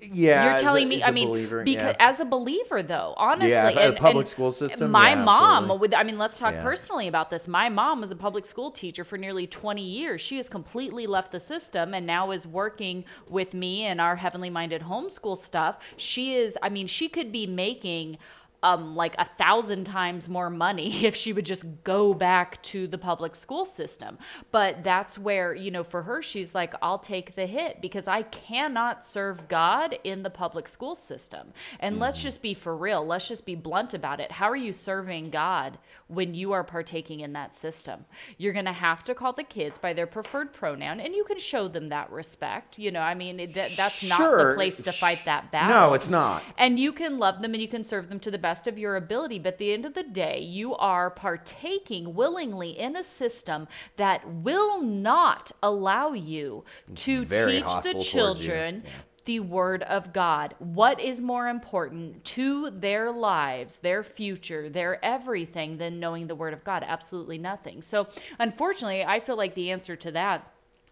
Yeah, 0.00 0.54
you're 0.54 0.62
telling 0.62 0.86
a, 0.86 0.88
me. 0.88 1.02
I 1.04 1.12
mean, 1.12 1.28
believer, 1.28 1.62
because 1.62 1.94
yeah. 1.98 2.10
as 2.10 2.18
a 2.18 2.24
believer, 2.24 2.82
though, 2.82 3.14
honestly, 3.16 3.50
yeah, 3.50 3.68
and, 3.68 3.96
a 3.96 4.00
public 4.00 4.26
school 4.26 4.50
system. 4.50 4.90
My 4.90 5.10
yeah, 5.10 5.24
mom, 5.24 5.64
absolutely. 5.64 5.78
with, 5.78 5.94
I 5.94 6.02
mean, 6.02 6.18
let's 6.18 6.36
talk 6.36 6.54
Yeah. 6.54 6.64
personally 6.64 7.06
about 7.06 7.30
this. 7.30 7.46
My 7.46 7.68
mom 7.68 8.00
was 8.00 8.10
a 8.10 8.16
public 8.16 8.44
school 8.44 8.72
teacher 8.72 9.04
for 9.04 9.16
nearly 9.16 9.46
20 9.46 9.82
years. 9.82 10.20
She 10.20 10.36
has 10.38 10.48
completely 10.48 11.06
left 11.06 11.30
the 11.30 11.40
system 11.40 11.94
and 11.94 12.06
now 12.06 12.32
is 12.32 12.44
working 12.44 13.04
with 13.28 13.54
me 13.54 13.84
and 13.84 14.00
our 14.00 14.16
heavenly 14.16 14.50
minded 14.50 14.82
homeschool 14.82 15.44
stuff. 15.44 15.76
She 15.96 16.34
is, 16.34 16.56
I 16.60 16.70
mean, 16.70 16.88
she 16.88 17.08
could 17.08 17.30
be 17.30 17.46
making 17.46 18.18
um, 18.62 18.96
like 18.96 19.14
a 19.18 19.28
thousand 19.38 19.84
times 19.84 20.28
more 20.28 20.50
money 20.50 21.04
if 21.04 21.14
she 21.14 21.32
would 21.32 21.46
just 21.46 21.64
go 21.84 22.12
back 22.12 22.62
to 22.62 22.86
the 22.86 22.98
public 22.98 23.36
school 23.36 23.66
system. 23.66 24.18
But 24.50 24.82
that's 24.82 25.18
where, 25.18 25.54
you 25.54 25.70
know, 25.70 25.84
for 25.84 26.02
her, 26.02 26.22
she's 26.22 26.54
like, 26.54 26.74
I'll 26.82 26.98
take 26.98 27.36
the 27.36 27.46
hit 27.46 27.80
because 27.80 28.08
I 28.08 28.22
cannot 28.22 29.06
serve 29.06 29.48
God 29.48 29.98
in 30.04 30.22
the 30.22 30.30
public 30.30 30.68
school 30.68 30.98
system. 31.06 31.52
And 31.80 31.98
let's 31.98 32.18
just 32.18 32.42
be 32.42 32.54
for 32.54 32.76
real, 32.76 33.06
let's 33.06 33.28
just 33.28 33.44
be 33.44 33.54
blunt 33.54 33.94
about 33.94 34.20
it. 34.20 34.32
How 34.32 34.50
are 34.50 34.56
you 34.56 34.72
serving 34.72 35.30
God 35.30 35.78
when 36.08 36.34
you 36.34 36.52
are 36.52 36.64
partaking 36.64 37.20
in 37.20 37.32
that 37.34 37.60
system? 37.60 38.04
You're 38.38 38.52
going 38.52 38.64
to 38.64 38.72
have 38.72 39.04
to 39.04 39.14
call 39.14 39.32
the 39.32 39.44
kids 39.44 39.78
by 39.78 39.92
their 39.92 40.06
preferred 40.06 40.52
pronoun 40.52 41.00
and 41.00 41.14
you 41.14 41.24
can 41.24 41.38
show 41.38 41.68
them 41.68 41.90
that 41.90 42.10
respect. 42.10 42.78
You 42.78 42.90
know, 42.90 43.00
I 43.00 43.14
mean, 43.14 43.36
that, 43.36 43.72
that's 43.76 44.08
not 44.08 44.18
the 44.18 44.54
place 44.54 44.76
to 44.76 44.92
fight 44.92 45.22
that 45.26 45.52
battle. 45.52 45.90
No, 45.90 45.94
it's 45.94 46.08
not. 46.08 46.42
And 46.56 46.78
you 46.78 46.92
can 46.92 47.18
love 47.18 47.40
them 47.40 47.54
and 47.54 47.62
you 47.62 47.68
can 47.68 47.86
serve 47.86 48.08
them 48.08 48.18
to 48.20 48.30
the 48.30 48.38
best 48.38 48.47
of 48.66 48.78
your 48.78 48.96
ability. 48.96 49.38
But 49.38 49.54
at 49.54 49.58
the 49.58 49.72
end 49.72 49.84
of 49.84 49.94
the 49.94 50.02
day, 50.02 50.40
you 50.40 50.74
are 50.76 51.10
partaking 51.10 52.14
willingly 52.14 52.78
in 52.78 52.96
a 52.96 53.04
system 53.04 53.68
that 53.96 54.28
will 54.28 54.82
not 54.82 55.52
allow 55.62 56.12
you 56.12 56.64
to 56.96 57.24
very 57.24 57.62
teach 57.62 57.82
the 57.82 58.02
children. 58.02 58.84
The 59.24 59.40
word 59.40 59.82
of 59.82 60.14
God. 60.14 60.54
What 60.58 60.98
is 60.98 61.20
more 61.20 61.48
important 61.48 62.24
to 62.24 62.70
their 62.70 63.12
lives, 63.12 63.76
their 63.76 64.02
future, 64.02 64.70
their 64.70 65.04
everything 65.04 65.76
than 65.76 66.00
knowing 66.00 66.26
the 66.26 66.34
word 66.34 66.54
of 66.54 66.64
God? 66.64 66.82
Absolutely 66.82 67.36
nothing. 67.36 67.82
So, 67.82 68.06
unfortunately, 68.38 69.04
I 69.04 69.20
feel 69.20 69.36
like 69.36 69.54
the 69.54 69.70
answer 69.70 69.96
to 69.96 70.12
that 70.12 70.50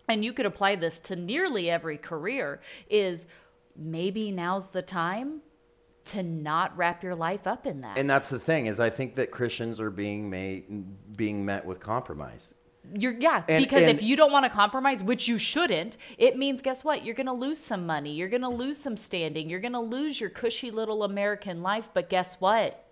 and 0.08 0.24
you 0.24 0.32
could 0.32 0.46
apply 0.46 0.76
this 0.76 1.00
to 1.00 1.16
nearly 1.16 1.70
every 1.70 1.98
career 1.98 2.60
is 2.88 3.26
maybe 3.76 4.30
now's 4.30 4.68
the 4.68 4.82
time 4.82 5.40
to 6.06 6.22
not 6.22 6.76
wrap 6.76 7.02
your 7.02 7.14
life 7.14 7.46
up 7.46 7.66
in 7.66 7.80
that. 7.82 7.98
And 7.98 8.08
that's 8.08 8.28
the 8.28 8.38
thing 8.38 8.66
is, 8.66 8.80
I 8.80 8.90
think 8.90 9.16
that 9.16 9.30
Christians 9.30 9.80
are 9.80 9.90
being 9.90 10.30
made 10.30 11.16
being 11.16 11.44
met 11.44 11.64
with 11.64 11.80
compromise. 11.80 12.54
You're 12.94 13.18
yeah, 13.18 13.42
And- 13.48 13.64
because 13.64 13.82
and- 13.82 13.98
if 13.98 14.02
you 14.02 14.14
don't 14.14 14.30
want 14.30 14.44
to 14.44 14.50
compromise, 14.50 15.02
which 15.02 15.26
you 15.26 15.38
shouldn't, 15.38 15.96
it 16.18 16.36
means 16.38 16.62
guess 16.62 16.84
what? 16.84 17.04
You're 17.04 17.16
going 17.16 17.26
to 17.26 17.32
lose 17.32 17.58
some 17.58 17.84
money. 17.84 18.12
You're 18.12 18.28
going 18.28 18.42
to 18.42 18.48
lose 18.48 18.78
some 18.78 18.96
standing. 18.96 19.50
You're 19.50 19.60
going 19.60 19.72
to 19.72 19.80
lose 19.80 20.20
your 20.20 20.30
cushy 20.30 20.70
little 20.70 21.02
American 21.02 21.62
life, 21.62 21.86
but 21.94 22.08
guess 22.08 22.36
what? 22.38 22.85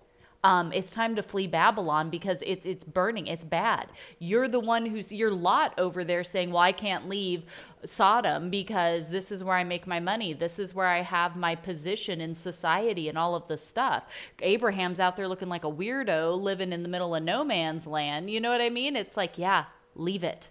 Um, 0.45 0.73
it's 0.73 0.93
time 0.93 1.17
to 1.17 1.23
flee 1.23 1.47
Babylon 1.47 2.11
because 2.11 2.39
it's 2.43 2.65
it's 2.67 2.85
burning. 2.85 3.27
It's 3.27 3.45
bad. 3.45 3.89
You're 4.19 4.47
the 4.47 4.61
one 4.61 4.85
who's 4.85 5.11
your 5.11 5.31
lot 5.31 5.73
over 5.79 6.05
there 6.05 6.23
saying, 6.23 6.53
"Well, 6.53 6.63
I 6.63 6.73
can't 6.73 7.09
leave 7.09 7.45
Sodom 7.87 8.51
because 8.51 9.09
this 9.09 9.33
is 9.33 9.43
where 9.43 9.57
I 9.57 9.65
make 9.65 9.87
my 9.87 10.01
money. 10.01 10.35
This 10.35 10.59
is 10.59 10.75
where 10.75 10.87
I 10.87 11.01
have 11.01 11.35
my 11.35 11.55
position 11.55 12.21
in 12.21 12.37
society 12.37 13.09
and 13.09 13.17
all 13.17 13.35
of 13.35 13.49
this 13.49 13.67
stuff." 13.67 14.05
Abraham's 14.43 15.01
out 15.01 15.17
there 15.17 15.27
looking 15.27 15.49
like 15.49 15.65
a 15.65 15.73
weirdo, 15.73 16.39
living 16.39 16.73
in 16.73 16.83
the 16.83 16.91
middle 16.91 17.15
of 17.15 17.23
no 17.23 17.43
man's 17.43 17.87
land. 17.87 18.31
You 18.31 18.41
know 18.41 18.51
what 18.51 18.61
I 18.61 18.69
mean? 18.69 18.97
It's 18.97 19.17
like, 19.17 19.39
yeah, 19.39 19.65
leave 19.97 20.25
it, 20.25 20.49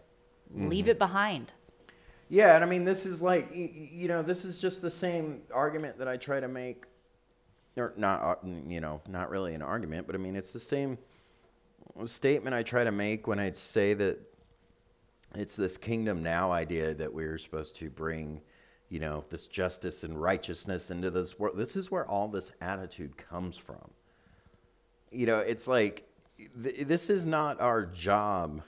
leave 0.56 0.88
it 0.88 0.98
behind. 0.98 1.52
Yeah, 2.30 2.56
and 2.56 2.64
I 2.64 2.68
mean, 2.68 2.84
this 2.84 3.06
is 3.06 3.22
like, 3.22 3.50
you 3.54 4.08
know, 4.08 4.24
this 4.24 4.44
is 4.44 4.58
just 4.58 4.82
the 4.82 4.90
same 4.90 5.44
argument 5.54 6.00
that 6.00 6.08
I 6.08 6.18
try 6.18 6.40
to 6.40 6.48
make, 6.48 6.86
or 7.78 7.94
not, 7.98 8.22
uh, 8.22 8.36
you 8.68 8.80
know, 8.80 9.02
not 9.08 9.30
really 9.30 9.54
an 9.54 9.62
argument, 9.62 10.08
but 10.08 10.16
I 10.16 10.20
mean, 10.20 10.36
it's 10.36 10.52
the 10.52 10.60
same 10.60 10.98
statement 12.06 12.56
I 12.56 12.64
try 12.64 12.84
to 12.84 12.92
make 12.92 13.28
when 13.28 13.40
I 13.40 13.52
say 13.52 13.94
that 13.94 14.20
it's 15.36 15.56
this 15.56 15.78
kingdom 15.78 16.22
now 16.22 16.52
idea 16.52 16.94
that 16.94 17.14
we're 17.14 17.38
supposed 17.38 17.76
to 17.78 17.90
bring, 17.90 18.42
you 18.90 19.00
know, 19.00 19.24
this 19.30 19.48
justice 19.48 20.04
and 20.04 20.20
righteousness 20.22 20.92
into 20.92 21.10
this 21.10 21.40
world. 21.40 21.58
This 21.58 21.76
is 21.76 21.90
where 21.90 22.08
all 22.08 22.28
this 22.28 22.52
attitude 22.62 23.18
comes 23.18 23.58
from. 23.58 23.92
You 25.12 25.26
know, 25.26 25.40
it's 25.40 25.68
like, 25.68 26.08
th- 26.62 26.88
this 26.88 27.10
is 27.10 27.26
not 27.26 27.60
our 27.62 27.86
job 27.86 28.62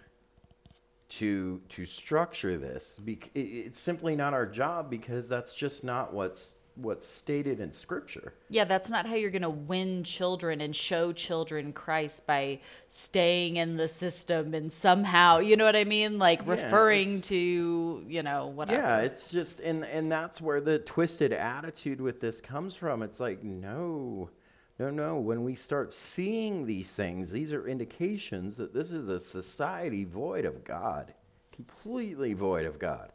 to 1.08 1.62
to 1.70 1.86
structure 1.86 2.58
this. 2.58 3.00
It's 3.36 3.80
simply 3.80 4.16
not 4.16 4.34
our 4.34 4.46
job 4.46 4.90
because 4.90 5.30
that's 5.30 5.54
just 5.54 5.84
not 5.84 6.14
what's 6.14 6.56
what's 6.75 7.08
stated 7.08 7.60
in 7.60 7.72
Scripture. 7.72 8.34
Yeah, 8.50 8.65
that's 8.65 8.89
not 8.89 9.05
how 9.05 9.15
you're 9.15 9.32
going 9.32 9.41
to 9.41 9.50
win 9.50 10.03
children 10.03 10.62
and 10.62 10.75
show 10.75 11.13
children 11.13 11.74
Christ 11.74 12.25
by 12.27 12.60
staying 12.91 13.58
in 13.58 13.77
the 13.77 13.88
system 13.88 14.53
and 14.53 14.72
somehow, 14.72 15.39
you 15.39 15.55
know 15.58 15.65
what 15.65 15.75
I 15.75 15.86
mean? 15.86 16.17
Like 16.17 16.41
Yeah, 16.46 16.65
referring 16.65 17.22
to, 17.24 18.03
you 18.08 18.24
know, 18.24 18.48
whatever. 18.48 18.82
Yeah, 18.82 19.00
it's 19.00 19.32
just 19.32 19.60
and 19.60 19.86
and 19.86 20.12
that's 20.12 20.41
where 20.41 20.62
the 20.62 20.79
twisted 20.79 21.34
attitude 21.34 22.01
with 22.01 22.20
this 22.20 22.41
comes 22.41 22.75
from. 22.75 23.01
It's 23.01 23.20
like 23.20 23.44
no. 23.44 24.29
No, 24.77 24.89
no. 24.89 25.17
When 25.17 25.46
we 25.46 25.55
start 25.55 25.94
seeing 25.94 26.65
these 26.65 26.94
things, 26.94 27.32
these 27.32 27.53
are 27.53 27.65
indications 27.65 28.58
that 28.58 28.74
this 28.74 28.91
is 28.91 29.08
a 29.08 29.22
society 29.22 30.03
void 30.03 30.44
of 30.44 30.65
God, 30.65 31.13
completely 31.53 32.34
void 32.34 32.65
of 32.65 32.77
God. 32.77 33.13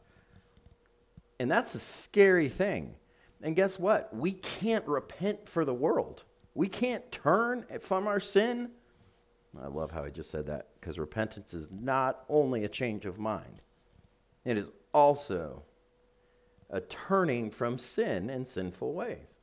And 1.38 1.50
that's 1.50 1.75
a 1.75 1.79
scary 1.79 2.49
thing. 2.49 2.95
And 3.43 3.57
guess 3.57 3.79
what? 3.79 4.15
We 4.15 4.33
can't 4.33 4.87
repent 4.87 5.49
for 5.49 5.65
the 5.65 5.75
world. 5.75 6.25
We 6.55 6.69
can't 6.69 7.11
turn 7.11 7.65
from 7.81 8.07
our 8.07 8.21
sin. 8.21 8.73
I 9.61 9.67
love 9.67 9.91
how 9.91 10.05
I 10.05 10.11
just 10.11 10.31
said 10.31 10.47
that 10.47 10.69
because 10.79 10.99
repentance 10.99 11.55
is 11.55 11.71
not 11.71 12.25
only 12.29 12.65
a 12.65 12.69
change 12.69 13.07
of 13.07 13.19
mind, 13.19 13.63
it 14.45 14.57
is 14.57 14.71
also 14.93 15.65
a 16.69 16.81
turning 16.81 17.51
from 17.51 17.79
sin 17.79 18.31
and 18.31 18.47
sinful 18.47 18.95
ways. 18.95 19.37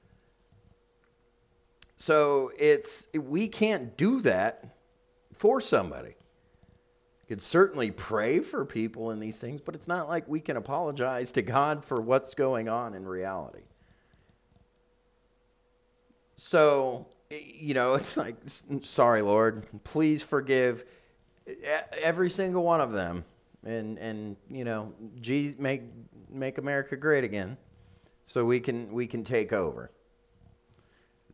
So 1.96 2.52
it's 2.58 3.08
we 3.14 3.48
can't 3.48 3.98
do 3.98 4.22
that 4.22 4.78
for 5.34 5.60
somebody. 5.60 6.10
You 6.10 7.28
could 7.28 7.42
certainly 7.42 7.92
pray 7.92 8.40
for 8.40 8.64
people 8.64 9.12
in 9.12 9.20
these 9.20 9.40
things, 9.40 9.60
but 9.60 9.76
it's 9.76 9.88
not 9.88 10.08
like 10.08 10.28
we 10.28 10.40
can 10.40 10.56
apologize 10.56 11.32
to 11.34 11.42
God 11.42 11.84
for 11.84 12.00
what's 12.00 12.34
going 12.34 12.70
on 12.70 12.94
in 12.94 13.06
reality. 13.06 13.64
So, 16.38 17.08
eh, 17.30 17.40
you 17.56 17.74
know, 17.74 17.94
it's 17.96 18.16
like, 18.16 18.36
sorry, 18.82 19.22
Lord, 19.22 19.66
please 19.84 20.24
forgive 20.24 20.86
e- 21.48 21.56
every 22.02 22.30
single 22.30 22.64
one 22.64 22.80
of 22.80 22.94
them, 22.94 23.26
and 23.66 23.98
and 23.98 24.38
you 24.50 24.64
know, 24.64 24.94
Jesus, 25.20 25.60
make 25.60 25.82
make 26.30 26.58
America 26.58 26.96
great 26.96 27.24
again, 27.24 27.58
so 28.24 28.46
we 28.46 28.60
can 28.60 28.94
we 28.94 29.08
can 29.08 29.24
take 29.24 29.52
over. 29.52 29.92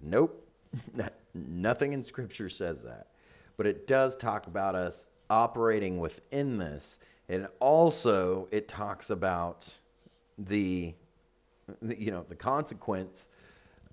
Nope, 0.02 0.48
nothing 1.34 1.94
in 1.94 2.04
Scripture 2.04 2.50
says 2.50 2.84
that, 2.84 3.08
but 3.58 3.68
it 3.68 3.88
does 3.88 4.16
talk 4.16 4.48
about 4.48 4.76
us 4.76 5.10
operating 5.30 6.00
within 6.00 6.58
this, 6.58 7.00
and 7.30 7.48
also 7.60 8.48
it 8.52 8.68
talks 8.68 9.10
about 9.10 9.78
the 10.38 10.94
you 11.82 12.12
know 12.12 12.26
the 12.28 12.36
consequence 12.36 13.30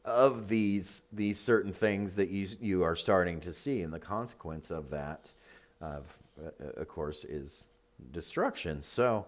of 0.05 0.49
these 0.49 1.03
these 1.13 1.39
certain 1.39 1.73
things 1.73 2.17
that 2.17 2.31
you 2.31 2.49
you 2.61 2.83
are 2.83 2.97
starting 2.97 3.41
to 3.41 3.53
see, 3.53 3.83
and 3.83 3.93
the 3.93 4.01
consequence 4.01 4.71
of 4.71 4.91
that, 4.91 5.33
of 5.81 6.19
uh, 6.43 6.81
of 6.81 6.89
course, 6.89 7.25
is 7.25 7.69
destruction. 8.13 8.81
So, 8.83 9.27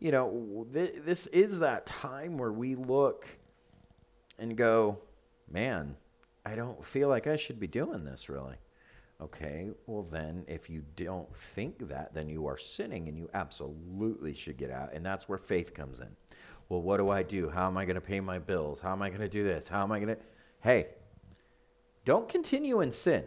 you 0.00 0.10
know, 0.10 0.66
th- 0.72 0.94
this 1.04 1.26
is 1.28 1.60
that 1.60 1.86
time 1.86 2.38
where 2.38 2.52
we 2.52 2.74
look 2.74 3.26
and 4.38 4.56
go, 4.56 4.98
man, 5.50 5.96
I 6.44 6.54
don't 6.54 6.84
feel 6.84 7.08
like 7.08 7.26
I 7.26 7.36
should 7.36 7.60
be 7.60 7.66
doing 7.66 8.04
this 8.04 8.28
really. 8.28 8.56
Okay, 9.20 9.70
well 9.86 10.02
then, 10.02 10.44
if 10.48 10.68
you 10.68 10.82
don't 10.96 11.34
think 11.34 11.88
that, 11.88 12.14
then 12.14 12.28
you 12.28 12.46
are 12.46 12.58
sinning, 12.58 13.08
and 13.08 13.16
you 13.16 13.30
absolutely 13.32 14.34
should 14.34 14.56
get 14.56 14.70
out, 14.70 14.92
and 14.92 15.06
that's 15.06 15.28
where 15.28 15.38
faith 15.38 15.72
comes 15.72 16.00
in 16.00 16.08
well, 16.68 16.82
what 16.82 16.96
do 16.96 17.10
I 17.10 17.22
do? 17.22 17.50
How 17.50 17.66
am 17.66 17.76
I 17.76 17.84
going 17.84 17.96
to 17.96 18.00
pay 18.00 18.20
my 18.20 18.38
bills? 18.38 18.80
How 18.80 18.92
am 18.92 19.02
I 19.02 19.08
going 19.08 19.20
to 19.20 19.28
do 19.28 19.44
this? 19.44 19.68
How 19.68 19.82
am 19.82 19.92
I 19.92 19.98
going 19.98 20.16
to. 20.16 20.22
Hey, 20.60 20.88
don't 22.04 22.28
continue 22.28 22.80
in 22.80 22.92
sin, 22.92 23.24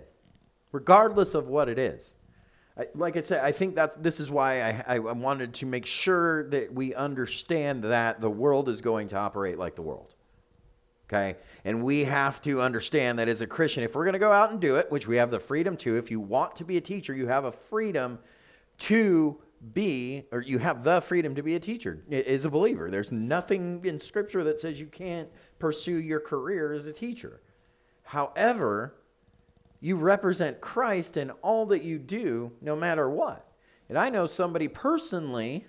regardless 0.71 1.33
of 1.33 1.47
what 1.47 1.69
it 1.69 1.79
is. 1.79 2.17
I, 2.77 2.87
like 2.93 3.17
I 3.17 3.21
said, 3.21 3.43
I 3.43 3.51
think 3.51 3.75
that's 3.75 3.95
this 3.95 4.19
is 4.19 4.29
why 4.29 4.61
I, 4.61 4.95
I 4.95 4.99
wanted 4.99 5.53
to 5.55 5.65
make 5.65 5.85
sure 5.85 6.47
that 6.49 6.73
we 6.73 6.93
understand 6.93 7.83
that 7.83 8.21
the 8.21 8.29
world 8.29 8.69
is 8.69 8.81
going 8.81 9.07
to 9.09 9.17
operate 9.17 9.57
like 9.57 9.75
the 9.75 9.81
world. 9.81 10.13
Okay. 11.09 11.37
And 11.63 11.83
we 11.83 12.03
have 12.03 12.41
to 12.41 12.61
understand 12.61 13.19
that 13.19 13.29
as 13.29 13.39
a 13.39 13.47
Christian, 13.47 13.83
if 13.83 13.95
we're 13.95 14.03
going 14.03 14.13
to 14.13 14.19
go 14.19 14.31
out 14.31 14.51
and 14.51 14.59
do 14.59 14.75
it, 14.75 14.91
which 14.91 15.07
we 15.07 15.15
have 15.17 15.31
the 15.31 15.39
freedom 15.39 15.77
to, 15.77 15.97
if 15.97 16.11
you 16.11 16.19
want 16.19 16.57
to 16.57 16.65
be 16.65 16.75
a 16.75 16.81
teacher, 16.81 17.15
you 17.15 17.27
have 17.27 17.45
a 17.45 17.51
freedom 17.51 18.19
to 18.79 19.41
be, 19.73 20.23
or 20.31 20.41
you 20.41 20.59
have 20.59 20.83
the 20.83 21.01
freedom 21.01 21.35
to 21.35 21.43
be 21.43 21.55
a 21.55 21.59
teacher 21.59 22.03
as 22.11 22.45
a 22.45 22.49
believer. 22.49 22.89
There's 22.89 23.11
nothing 23.11 23.83
in 23.85 23.99
Scripture 23.99 24.43
that 24.43 24.59
says 24.59 24.79
you 24.79 24.87
can't 24.87 25.29
pursue 25.59 25.97
your 25.97 26.19
career 26.19 26.73
as 26.73 26.85
a 26.85 26.93
teacher. 26.93 27.41
However, 28.03 28.95
you 29.79 29.97
represent 29.97 30.61
Christ 30.61 31.17
in 31.17 31.31
all 31.41 31.65
that 31.67 31.83
you 31.83 31.99
do, 31.99 32.51
no 32.61 32.75
matter 32.75 33.09
what. 33.09 33.45
And 33.89 33.97
I 33.97 34.09
know 34.09 34.25
somebody 34.25 34.67
personally 34.67 35.65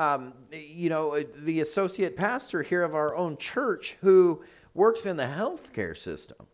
um, 0.00 0.32
you 0.50 0.88
know, 0.88 1.20
the 1.20 1.60
associate 1.60 2.16
pastor 2.16 2.62
here 2.62 2.82
of 2.82 2.94
our 2.94 3.14
own 3.14 3.36
church 3.36 3.98
who 4.00 4.42
works 4.72 5.04
in 5.04 5.18
the 5.18 5.24
healthcare 5.24 5.94
system. 5.94 6.46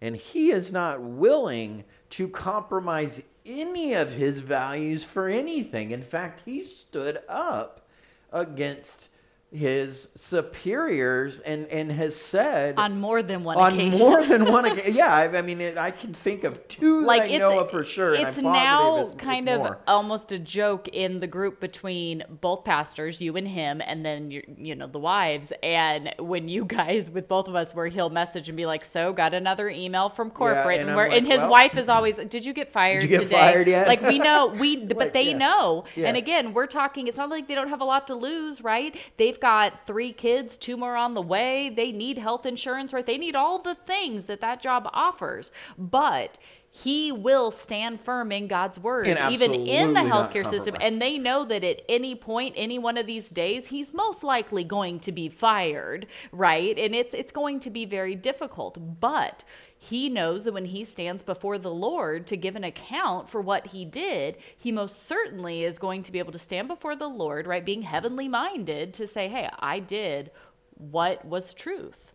And 0.00 0.16
he 0.16 0.50
is 0.50 0.72
not 0.72 1.00
willing 1.00 1.84
to 2.10 2.28
compromise 2.28 3.22
any 3.46 3.94
of 3.94 4.14
his 4.14 4.40
values 4.40 5.04
for 5.04 5.28
anything. 5.28 5.90
In 5.90 6.02
fact, 6.02 6.42
he 6.44 6.62
stood 6.62 7.18
up 7.28 7.86
against 8.32 9.08
his 9.54 10.08
superiors 10.14 11.38
and, 11.40 11.66
and 11.68 11.92
has 11.92 12.16
said 12.16 12.74
on 12.76 12.98
more 13.00 13.22
than 13.22 13.44
one 13.44 13.56
on 13.56 13.74
occasion. 13.74 13.98
more 13.98 14.24
than 14.24 14.44
one 14.52 14.64
occasion. 14.64 14.94
Yeah, 14.94 15.14
I, 15.14 15.38
I 15.38 15.42
mean, 15.42 15.60
it, 15.60 15.78
I 15.78 15.90
can 15.92 16.12
think 16.12 16.42
of 16.44 16.66
two 16.66 17.02
like 17.02 17.22
that 17.22 17.34
I 17.34 17.38
know 17.38 17.60
of 17.60 17.70
for 17.70 17.84
sure, 17.84 18.16
positive 18.16 18.42
now 18.42 18.98
it's 18.98 19.14
kind 19.14 19.48
it's 19.48 19.62
of 19.64 19.76
almost 19.86 20.32
a 20.32 20.38
joke 20.38 20.88
in 20.88 21.20
the 21.20 21.26
group 21.28 21.60
between 21.60 22.24
both 22.40 22.64
pastors, 22.64 23.20
you 23.20 23.36
and 23.36 23.46
him, 23.46 23.80
and 23.84 24.04
then 24.04 24.30
you 24.30 24.42
you 24.56 24.74
know 24.74 24.86
the 24.88 24.98
wives. 24.98 25.52
And 25.62 26.12
when 26.18 26.48
you 26.48 26.64
guys 26.64 27.08
with 27.10 27.28
both 27.28 27.46
of 27.46 27.54
us, 27.54 27.72
where 27.74 27.86
he'll 27.86 28.10
message 28.10 28.48
and 28.48 28.56
be 28.56 28.66
like, 28.66 28.84
"So, 28.84 29.12
got 29.12 29.34
another 29.34 29.68
email 29.68 30.08
from 30.10 30.30
corporate," 30.30 30.76
Yeah, 30.76 30.80
and 30.80 30.88
and, 30.90 30.96
where 30.96 31.08
like, 31.08 31.18
and 31.18 31.26
his 31.26 31.38
well- 31.38 31.50
wife 31.50 31.76
is 31.78 31.88
always, 31.88 32.16
"Did 32.16 32.44
you 32.44 32.52
get 32.52 32.72
fired 32.72 33.02
you 33.02 33.08
get 33.08 33.20
today?" 33.22 33.34
fired 33.36 33.68
yet? 33.68 33.86
Like 33.86 34.02
we 34.02 34.18
know 34.18 34.48
we, 34.48 34.76
but 34.86 34.96
Like, 34.96 35.12
they 35.12 35.30
yeah. 35.30 35.38
know. 35.38 35.84
Yeah. 35.94 36.08
And 36.08 36.16
again, 36.16 36.54
we're 36.54 36.66
talking. 36.66 37.06
It's 37.06 37.18
not 37.18 37.30
like 37.30 37.46
they 37.46 37.54
don't 37.54 37.68
have 37.68 37.80
a 37.80 37.84
lot 37.84 38.08
to 38.08 38.14
lose, 38.14 38.60
right? 38.62 38.96
They've 39.16 39.38
got 39.44 39.86
three 39.86 40.12
kids, 40.14 40.56
two 40.56 40.74
more 40.74 40.96
on 40.96 41.12
the 41.12 41.20
way. 41.20 41.68
They 41.68 41.92
need 41.92 42.16
health 42.16 42.46
insurance, 42.46 42.94
right? 42.94 43.04
They 43.04 43.18
need 43.18 43.36
all 43.36 43.58
the 43.60 43.76
things 43.86 44.24
that 44.24 44.40
that 44.40 44.62
job 44.62 44.88
offers. 44.94 45.50
But 45.76 46.38
he 46.70 47.12
will 47.12 47.50
stand 47.52 48.00
firm 48.00 48.32
in 48.32 48.48
God's 48.48 48.78
word, 48.78 49.06
even 49.06 49.52
in 49.54 49.92
the 49.92 50.00
healthcare 50.00 50.48
system. 50.50 50.74
And 50.80 51.00
they 51.00 51.18
know 51.18 51.44
that 51.44 51.62
at 51.62 51.82
any 51.88 52.14
point, 52.16 52.54
any 52.56 52.78
one 52.78 52.96
of 52.96 53.06
these 53.06 53.28
days, 53.28 53.66
he's 53.66 53.92
most 53.92 54.24
likely 54.24 54.64
going 54.64 54.98
to 55.00 55.12
be 55.12 55.28
fired, 55.28 56.06
right? 56.32 56.76
And 56.76 56.94
it's 56.94 57.14
it's 57.14 57.30
going 57.30 57.60
to 57.60 57.70
be 57.70 57.84
very 57.84 58.16
difficult. 58.16 58.76
But 59.00 59.44
he 59.88 60.08
knows 60.08 60.44
that 60.44 60.54
when 60.54 60.64
he 60.64 60.84
stands 60.84 61.22
before 61.22 61.58
the 61.58 61.70
Lord 61.70 62.26
to 62.28 62.36
give 62.36 62.56
an 62.56 62.64
account 62.64 63.28
for 63.28 63.40
what 63.40 63.66
he 63.66 63.84
did, 63.84 64.36
he 64.56 64.72
most 64.72 65.06
certainly 65.06 65.64
is 65.64 65.78
going 65.78 66.02
to 66.04 66.12
be 66.12 66.18
able 66.18 66.32
to 66.32 66.38
stand 66.38 66.68
before 66.68 66.96
the 66.96 67.08
Lord, 67.08 67.46
right, 67.46 67.64
being 67.64 67.82
heavenly 67.82 68.28
minded 68.28 68.94
to 68.94 69.06
say, 69.06 69.28
"Hey, 69.28 69.48
I 69.58 69.78
did 69.80 70.30
what 70.76 71.24
was 71.24 71.52
truth." 71.52 72.12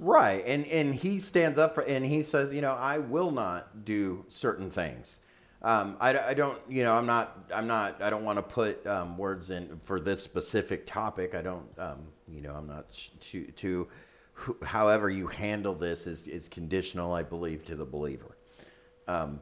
Right, 0.00 0.42
and 0.46 0.66
and 0.66 0.94
he 0.94 1.18
stands 1.18 1.58
up 1.58 1.74
for, 1.74 1.82
and 1.82 2.04
he 2.04 2.22
says, 2.22 2.52
you 2.52 2.60
know, 2.60 2.74
I 2.74 2.98
will 2.98 3.30
not 3.30 3.84
do 3.84 4.24
certain 4.28 4.70
things. 4.70 5.20
Um, 5.60 5.96
I, 6.00 6.16
I 6.18 6.34
don't, 6.34 6.58
you 6.68 6.84
know, 6.84 6.94
I'm 6.94 7.06
not, 7.06 7.50
I'm 7.52 7.66
not, 7.66 8.00
I 8.00 8.10
don't 8.10 8.24
want 8.24 8.38
to 8.38 8.44
put 8.44 8.86
um, 8.86 9.18
words 9.18 9.50
in 9.50 9.80
for 9.82 9.98
this 9.98 10.22
specific 10.22 10.86
topic. 10.86 11.34
I 11.34 11.42
don't, 11.42 11.66
um, 11.78 12.08
you 12.30 12.40
know, 12.40 12.54
I'm 12.54 12.68
not 12.68 12.86
sh- 12.90 13.08
to 13.20 13.44
to. 13.46 13.88
However, 14.62 15.10
you 15.10 15.26
handle 15.26 15.74
this 15.74 16.06
is 16.06 16.28
is 16.28 16.48
conditional, 16.48 17.12
I 17.12 17.22
believe, 17.22 17.64
to 17.66 17.76
the 17.76 17.86
believer. 17.86 18.36
Um, 19.06 19.40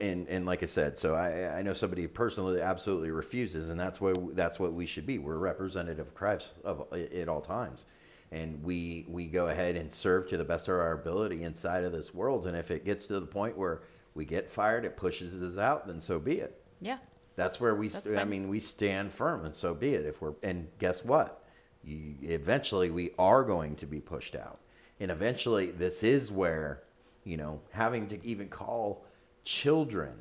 and 0.00 0.28
and 0.28 0.44
like 0.44 0.62
I 0.62 0.66
said, 0.66 0.98
so 0.98 1.14
I 1.14 1.58
I 1.58 1.62
know 1.62 1.72
somebody 1.72 2.06
personally 2.06 2.60
absolutely 2.60 3.10
refuses, 3.10 3.70
and 3.70 3.80
that's 3.80 4.00
what 4.00 4.36
that's 4.36 4.60
what 4.60 4.74
we 4.74 4.86
should 4.86 5.06
be. 5.06 5.18
We're 5.18 5.38
representative 5.38 6.08
of 6.08 6.14
Christ 6.14 6.54
of 6.64 6.86
at 6.92 7.28
all 7.28 7.40
times, 7.40 7.86
and 8.30 8.62
we 8.62 9.06
we 9.08 9.26
go 9.26 9.48
ahead 9.48 9.76
and 9.76 9.90
serve 9.90 10.26
to 10.28 10.36
the 10.36 10.44
best 10.44 10.68
of 10.68 10.74
our 10.74 10.92
ability 10.92 11.42
inside 11.42 11.84
of 11.84 11.92
this 11.92 12.12
world. 12.12 12.46
And 12.46 12.56
if 12.56 12.70
it 12.70 12.84
gets 12.84 13.06
to 13.06 13.18
the 13.18 13.26
point 13.26 13.56
where 13.56 13.82
we 14.14 14.24
get 14.24 14.48
fired, 14.50 14.84
it 14.84 14.96
pushes 14.96 15.42
us 15.42 15.56
out, 15.58 15.86
then 15.86 16.00
so 16.00 16.18
be 16.18 16.38
it. 16.38 16.62
Yeah. 16.80 16.98
That's 17.36 17.60
where 17.60 17.74
we. 17.74 17.88
That's 17.88 18.04
St- 18.04 18.18
I 18.18 18.24
mean, 18.24 18.48
we 18.48 18.60
stand 18.60 19.12
firm, 19.12 19.44
and 19.44 19.54
so 19.54 19.74
be 19.74 19.94
it. 19.94 20.06
If 20.06 20.20
we're 20.20 20.34
and 20.42 20.68
guess 20.78 21.04
what, 21.04 21.42
you, 21.86 22.16
eventually 22.22 22.90
we 22.90 23.10
are 23.18 23.44
going 23.44 23.76
to 23.76 23.86
be 23.86 24.00
pushed 24.00 24.34
out, 24.34 24.58
and 25.00 25.10
eventually 25.10 25.70
this 25.70 26.02
is 26.02 26.32
where, 26.32 26.82
you 27.24 27.36
know, 27.36 27.60
having 27.70 28.08
to 28.08 28.26
even 28.26 28.48
call 28.48 29.04
children 29.44 30.12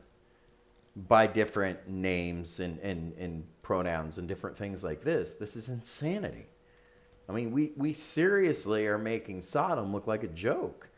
by 0.96 1.28
different 1.28 1.90
names 1.90 2.60
and 2.60 2.80
and 2.80 3.14
and 3.18 3.46
pronouns 3.62 4.18
and 4.18 4.28
different 4.28 4.56
things 4.56 4.84
like 4.84 5.04
this. 5.04 5.36
This 5.36 5.56
is 5.56 5.68
insanity. 5.68 6.48
I 7.28 7.34
mean, 7.34 7.52
we 7.52 7.74
we 7.76 7.94
seriously 7.94 8.88
are 8.88 8.98
making 8.98 9.42
Sodom 9.42 9.92
look 9.92 10.08
like 10.08 10.24
a 10.24 10.28
joke. 10.28 10.90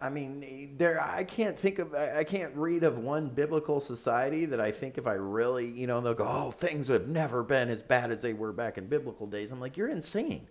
I 0.00 0.10
mean, 0.10 0.74
there. 0.76 1.00
I 1.00 1.24
can't 1.24 1.58
think 1.58 1.78
of. 1.78 1.94
I 1.94 2.24
can't 2.24 2.54
read 2.54 2.82
of 2.82 2.98
one 2.98 3.28
biblical 3.30 3.80
society 3.80 4.44
that 4.46 4.60
I 4.60 4.70
think 4.70 4.98
if 4.98 5.06
I 5.06 5.14
really, 5.14 5.66
you 5.66 5.86
know, 5.86 6.00
they'll 6.02 6.14
go, 6.14 6.28
"Oh, 6.28 6.50
things 6.50 6.88
have 6.88 7.08
never 7.08 7.42
been 7.42 7.70
as 7.70 7.82
bad 7.82 8.10
as 8.10 8.20
they 8.20 8.34
were 8.34 8.52
back 8.52 8.76
in 8.76 8.88
biblical 8.88 9.26
days." 9.26 9.52
I'm 9.52 9.60
like, 9.60 9.76
you're 9.76 9.88
insane. 9.88 10.48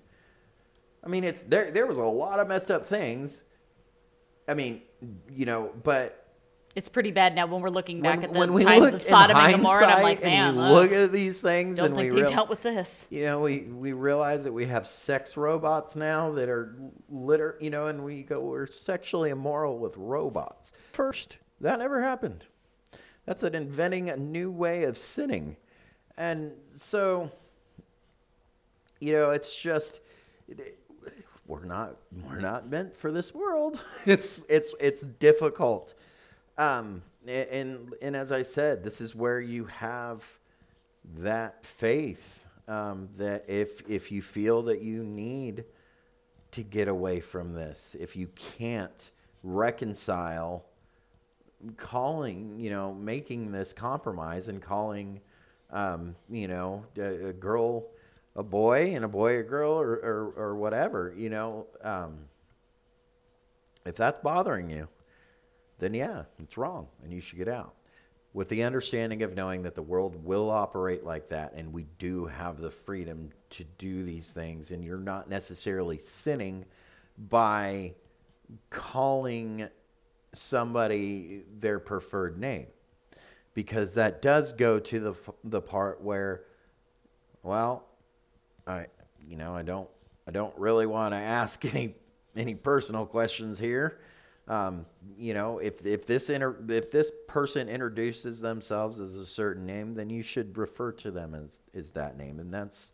I 1.04 1.10
mean, 1.10 1.24
it's 1.24 1.44
there. 1.44 1.70
There 1.70 1.86
was 1.86 2.00
a 2.00 2.04
lot 2.04 2.40
of 2.40 2.48
messed 2.48 2.72
up 2.72 2.86
things. 2.86 3.44
I 4.48 4.56
mean, 4.56 4.82
you 5.30 5.46
know, 5.46 5.72
but 5.84 6.25
It's 6.76 6.90
pretty 6.90 7.12
bad 7.12 7.36
now 7.36 7.48
when 7.48 7.62
we're 7.62 7.70
looking 7.70 8.02
back 8.02 8.18
when, 8.18 8.24
at 8.26 8.34
the 8.34 8.40
when 8.40 8.54
we 8.54 8.66
times 8.66 8.82
look 8.82 8.94
of 8.96 9.02
Sodom 9.02 9.38
and 9.38 9.56
Gomorrah, 9.56 9.84
and 9.84 9.92
I'm 9.94 10.04
like, 10.04 10.22
man, 10.24 10.50
and 10.50 10.58
we 10.58 10.64
look 10.64 10.92
at 10.92 11.12
these 11.14 11.40
things 11.40 11.80
and 11.80 11.96
we 11.96 12.12
real, 12.12 12.30
dealt 12.30 12.50
with 12.50 12.64
this. 12.64 12.90
you 13.10 13.24
know, 13.24 13.40
we, 13.40 13.60
we 13.62 13.94
realize 13.94 14.44
that 14.44 14.52
we 14.52 14.66
have 14.66 14.86
sex 14.86 15.38
robots 15.38 15.96
now 15.96 16.32
that 16.32 16.50
are 16.50 16.76
litter, 17.10 17.58
you 17.62 17.70
know, 17.70 17.88
and 17.88 18.04
we 18.04 18.24
go, 18.24 18.42
we're 18.42 18.68
sexually 18.68 19.30
immoral 19.30 19.80
with 19.80 19.96
robots. 19.96 20.74
First, 20.92 21.38
that 21.62 21.80
never 21.80 22.02
happened. 22.02 22.46
That's 23.26 23.42
an 23.44 23.56
inventing 23.56 24.10
a 24.10 24.18
new 24.18 24.52
way 24.52 24.84
of 24.84 24.98
sinning. 24.98 25.56
And 26.18 26.52
so, 26.76 27.32
you 29.00 29.14
know, 29.14 29.32
it's 29.32 29.58
just, 29.62 30.02
it- 30.50 30.78
we're 31.48 31.64
not, 31.64 31.98
we're 32.28 32.40
not 32.40 32.68
meant 32.70 32.96
for 32.96 33.12
this 33.12 33.34
world. 33.34 33.82
It's, 34.06 34.44
it's, 34.50 34.74
it's 34.80 35.04
difficult. 35.04 35.94
Um, 36.58 37.02
and, 37.28 37.94
and 38.02 38.16
as 38.16 38.32
I 38.32 38.44
said, 38.44 38.84
this 38.84 39.02
is 39.02 39.16
where 39.16 39.42
you 39.42 39.66
have 39.66 40.40
that 41.18 41.66
faith 41.66 42.48
um, 42.68 43.10
that 43.18 43.46
if 43.48 43.88
if 43.88 44.12
you 44.12 44.22
feel 44.22 44.64
that 44.64 44.82
you 44.82 45.04
need 45.04 45.66
to 46.52 46.64
get 46.64 46.88
away 46.88 47.20
from 47.20 47.52
this, 47.52 47.96
if 48.00 48.16
you 48.16 48.28
can't 48.36 49.12
reconcile 49.44 50.66
calling, 51.78 52.60
you 52.60 52.70
know, 52.70 52.94
making 52.94 53.52
this 53.52 53.74
compromise 53.74 54.48
and 54.48 54.62
calling, 54.62 55.22
um, 55.72 56.16
you 56.30 56.48
know, 56.48 56.86
a, 56.98 57.28
a 57.28 57.34
girl 57.34 57.88
a 58.36 58.44
boy 58.44 58.94
and 58.96 59.06
a 59.06 59.08
boy 59.08 59.40
a 59.40 59.44
girl 59.44 59.72
or 59.72 59.94
or, 59.96 60.34
or 60.36 60.56
whatever, 60.56 61.14
you 61.16 61.30
know, 61.30 61.68
um, 61.84 62.18
if 63.86 63.96
that's 63.96 64.20
bothering 64.20 64.70
you, 64.70 64.88
then 65.80 65.94
yeah, 65.94 66.24
it's 66.42 66.58
wrong 66.58 66.88
and 67.04 67.14
you 67.14 67.22
should 67.22 67.38
get 67.38 67.48
out. 67.48 67.74
With 68.34 68.50
the 68.50 68.64
understanding 68.64 69.24
of 69.24 69.34
knowing 69.34 69.64
that 69.64 69.76
the 69.76 69.82
world 69.82 70.26
will 70.26 70.50
operate 70.50 71.06
like 71.06 71.30
that 71.30 71.54
and 71.54 71.72
we 71.72 71.86
do 71.98 72.26
have 72.26 72.60
the 72.60 72.72
freedom 72.72 73.32
to 73.52 73.64
do 73.78 74.04
these 74.04 74.34
things, 74.34 74.72
and 74.72 74.84
you're 74.84 74.98
not 74.98 75.30
necessarily 75.30 75.98
sinning 75.98 76.66
by 77.18 77.94
calling 78.70 79.70
somebody 80.34 81.44
their 81.58 81.80
preferred 81.80 82.38
name. 82.38 82.68
Because 83.54 83.96
that 83.96 84.22
does 84.22 84.52
go 84.52 84.80
to 84.80 85.00
the, 85.00 85.16
the 85.46 85.62
part 85.62 86.02
where, 86.02 86.44
well, 87.42 87.86
I, 88.68 88.88
you 89.26 89.38
know, 89.38 89.56
I 89.56 89.62
don't, 89.62 89.90
I 90.28 90.32
don't 90.32 90.58
really 90.58 90.86
want 90.86 91.14
to 91.14 91.18
ask 91.18 91.64
any, 91.74 91.96
any 92.36 92.56
personal 92.56 93.06
questions 93.06 93.60
here. 93.60 94.00
Um, 94.48 94.86
you 95.18 95.34
know, 95.34 95.58
if 95.58 95.86
if 95.86 96.06
this 96.06 96.30
inter- 96.30 96.58
if 96.70 96.92
this 96.92 97.12
person 97.28 97.68
introduces 97.68 98.42
themselves 98.42 99.00
as 99.00 99.16
a 99.16 99.26
certain 99.26 99.66
name, 99.66 99.94
then 99.94 100.10
you 100.10 100.22
should 100.22 100.58
refer 100.58 100.92
to 100.94 101.12
them 101.12 101.34
as 101.34 101.62
is 101.74 101.94
that 101.94 102.16
name, 102.18 102.40
and 102.40 102.54
that's 102.54 102.92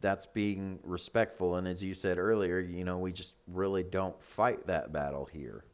that's 0.00 0.26
being 0.26 0.80
respectful. 0.82 1.56
And 1.56 1.66
as 1.66 1.82
you 1.82 1.94
said 1.94 2.18
earlier, 2.18 2.58
you 2.58 2.84
know, 2.84 2.98
we 2.98 3.12
just 3.12 3.36
really 3.46 3.82
don't 3.82 4.20
fight 4.22 4.66
that 4.66 4.92
battle 4.92 5.26
here. 5.32 5.64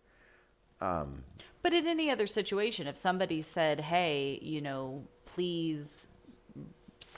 Um, 0.80 1.24
But 1.62 1.72
in 1.72 1.86
any 1.88 2.10
other 2.10 2.26
situation, 2.28 2.86
if 2.86 2.96
somebody 2.96 3.42
said, 3.42 3.80
"Hey, 3.80 4.38
you 4.40 4.60
know, 4.60 5.08
please 5.24 6.06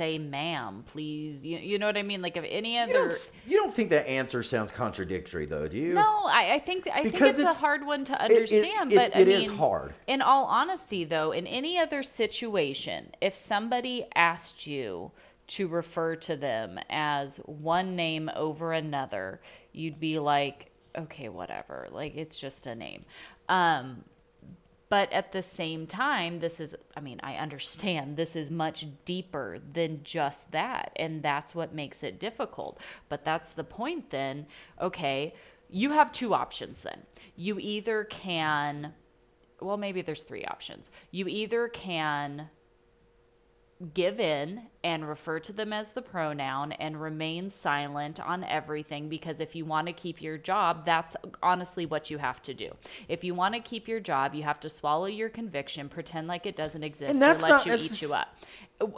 say 0.01 0.17
ma'am, 0.17 0.83
please. 0.87 1.41
You, 1.43 1.59
you 1.59 1.79
know 1.79 1.85
what 1.85 1.99
I 1.99 2.03
mean? 2.03 2.23
Like 2.23 2.39
if 2.39 2.45
any 2.49 2.79
other 2.79 2.91
You 2.91 2.99
don't, 3.01 3.31
you 3.47 3.57
don't 3.59 3.75
think 3.75 3.91
that 3.91 4.09
answer 4.09 4.43
sounds 4.43 4.71
contradictory, 4.73 5.45
though, 5.45 5.69
do 5.69 5.77
you? 5.77 5.93
No, 5.93 6.25
I, 6.25 6.55
I 6.55 6.59
think 6.59 6.89
I 6.89 7.03
Because 7.03 7.19
think 7.19 7.31
it's, 7.33 7.39
it's- 7.41 7.57
a 7.57 7.61
hard 7.61 7.85
one 7.85 8.07
to 8.07 8.15
it- 8.25 8.31
it- 8.31 8.35
understand. 8.37 8.93
it- 8.93 8.97
but 8.97 9.15
I 9.15 9.21
it 9.21 9.29
is 9.29 9.49
mean, 9.49 9.59
hard. 9.59 9.93
In 10.07 10.23
all 10.23 10.47
honesty, 10.47 11.05
though, 11.05 11.33
in 11.33 11.47
any 11.47 11.77
other 11.79 12.03
situation, 12.03 13.11
if 13.21 13.37
somebody 13.37 14.07
asked 14.15 14.67
you 14.67 15.11
to 15.49 15.69
refer 15.69 16.17
to 16.17 16.35
them 16.37 16.79
as 16.89 17.37
one 17.45 17.95
name 17.95 18.31
over 18.35 18.73
another, 18.73 19.43
you'd 19.73 20.01
be 20.01 20.19
like, 20.19 20.71
okay, 20.97 21.29
whatever. 21.29 21.89
Like 21.91 22.17
it's 22.17 22.39
just 22.41 22.67
a 22.67 22.75
name. 22.75 23.05
Um, 23.51 24.03
but 24.91 25.11
at 25.13 25.31
the 25.31 25.43
same 25.43 25.87
time, 25.87 26.41
this 26.41 26.59
is, 26.59 26.75
I 26.97 27.01
mean, 27.01 27.21
I 27.23 27.37
understand 27.37 28.17
this 28.17 28.35
is 28.35 28.51
much 28.51 28.87
deeper 29.05 29.59
than 29.73 30.01
just 30.03 30.51
that. 30.51 30.93
And 30.97 31.23
that's 31.23 31.55
what 31.55 31.73
makes 31.73 32.03
it 32.03 32.19
difficult. 32.19 32.81
But 33.09 33.25
that's 33.25 33.53
the 33.53 33.63
point 33.63 34.11
then. 34.11 34.47
Okay, 34.83 35.33
you 35.71 35.93
have 35.93 36.13
two 36.13 36.35
options 36.35 36.79
then. 36.83 37.03
You 37.37 37.61
either 37.61 38.03
can, 38.05 38.93
well, 39.61 39.77
maybe 39.77 40.03
there's 40.03 40.25
three 40.25 40.45
options. 40.45 40.91
You 41.13 41.29
either 41.29 41.69
can 41.69 42.51
give 43.95 44.21
in 44.21 44.63
and 44.85 45.09
refer 45.09 45.41
to 45.41 45.53
them 45.53 45.73
as 45.73 45.87
the 45.95 46.03
pronoun 46.03 46.73
and 46.73 47.01
remain 47.01 47.51
silent 47.51 48.21
on 48.21 48.45
everything 48.45 49.09
because 49.09 49.41
if 49.41 49.55
you 49.55 49.65
want 49.65 49.87
to 49.87 49.93
keep 49.93 50.21
your 50.21 50.37
job, 50.37 50.85
that's 50.85 51.17
honestly 51.43 51.87
what 51.87 52.11
you 52.11 52.19
have 52.19 52.43
to 52.43 52.53
do. 52.53 52.71
If 53.09 53.25
you 53.25 53.35
want 53.35 53.55
to 53.55 53.61
keep 53.61 53.89
your 53.89 54.01
job, 54.01 54.35
you 54.35 54.43
have 54.43 54.61
to 54.61 54.71
swallow 54.71 55.07
your 55.07 55.31
conviction, 55.31 55.89
pretend 55.89 56.29
like 56.29 56.45
it 56.45 56.55
doesn't 56.55 56.83
exist, 56.83 57.11
And 57.11 57.23
that's 57.23 57.43
or 57.43 57.49
not 57.49 57.67
let 57.67 57.81
you 57.81 57.87
eat 57.87 58.03
you 58.03 58.13
up. 58.13 58.29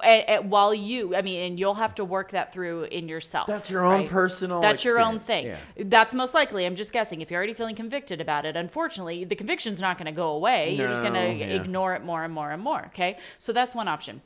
A- 0.05 0.37
a- 0.37 0.43
while 0.43 0.75
you, 0.75 1.15
I 1.15 1.23
mean, 1.23 1.43
and 1.43 1.59
you'll 1.59 1.75
have 1.75 1.95
to 1.97 2.05
work 2.05 2.33
that 2.33 2.53
through 2.53 2.85
in 2.85 3.09
yourself. 3.09 3.47
That's 3.47 3.71
your 3.71 3.85
own 3.85 4.01
right? 4.03 4.09
personal 4.09 4.61
That's 4.61 4.85
your 4.85 5.01
own 5.01 5.21
thing. 5.21 5.47
experience. 5.47 5.91
That's 5.91 6.15
most 6.15 6.35
likely. 6.35 6.67
I'm 6.67 6.77
just 6.77 6.93
guessing. 6.93 7.21
If 7.21 7.31
you're 7.31 7.39
already 7.39 7.55
feeling 7.55 7.75
convicted 7.75 8.21
about 8.21 8.47
it, 8.47 8.57
unfortunately, 8.57 9.25
the 9.25 9.35
conviction's 9.35 9.81
not 9.81 9.99
going 9.99 10.07
to 10.07 10.13
go 10.13 10.31
away. 10.31 10.75
You're 10.75 10.89
just 10.89 11.03
going 11.03 11.15
to 11.15 11.45
yeah. 11.45 11.61
ignore 11.61 11.95
it 11.95 12.05
more 12.05 12.23
and 12.23 12.33
more 12.33 12.53
and 12.53 12.63
more. 12.63 12.85
Okay. 12.87 13.19
So 13.41 13.53
that's 13.53 13.75
one 13.75 13.89
option. 13.89 14.23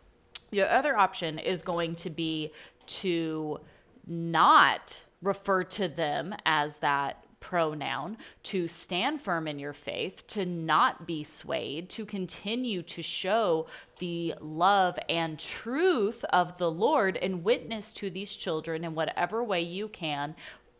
The 0.51 0.63
other 0.63 0.97
option 0.97 1.39
is 1.39 1.63
going 1.63 1.97
to 1.97 2.11
be 2.11 2.53
to 2.87 3.61
not 4.07 4.97
refer 5.23 5.65
to 5.65 5.89
them 5.89 6.35
as 6.45 6.73
that 6.81 7.25
pronoun, 7.41 8.17
to 8.43 8.67
stand 8.67 9.21
firm 9.23 9.47
in 9.47 9.59
your 9.59 9.73
faith, 9.73 10.27
to 10.29 10.45
not 10.45 11.07
be 11.07 11.25
swayed, 11.25 11.89
to 11.91 12.05
continue 12.05 12.83
to 12.83 13.03
show 13.03 13.67
the 13.99 14.35
love 14.41 14.99
and 15.09 15.39
truth 15.39 16.25
of 16.31 16.57
the 16.59 16.71
Lord 16.71 17.17
and 17.19 17.45
witness 17.45 17.93
to 17.95 18.11
these 18.11 18.35
children 18.35 18.85
in 18.85 18.95
whatever 18.95 19.45
way 19.45 19.61
you 19.61 19.89
can 19.89 20.35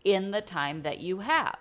in 0.05 0.31
the 0.31 0.41
time 0.41 0.83
that 0.83 0.99
you 1.01 1.19
have 1.21 1.57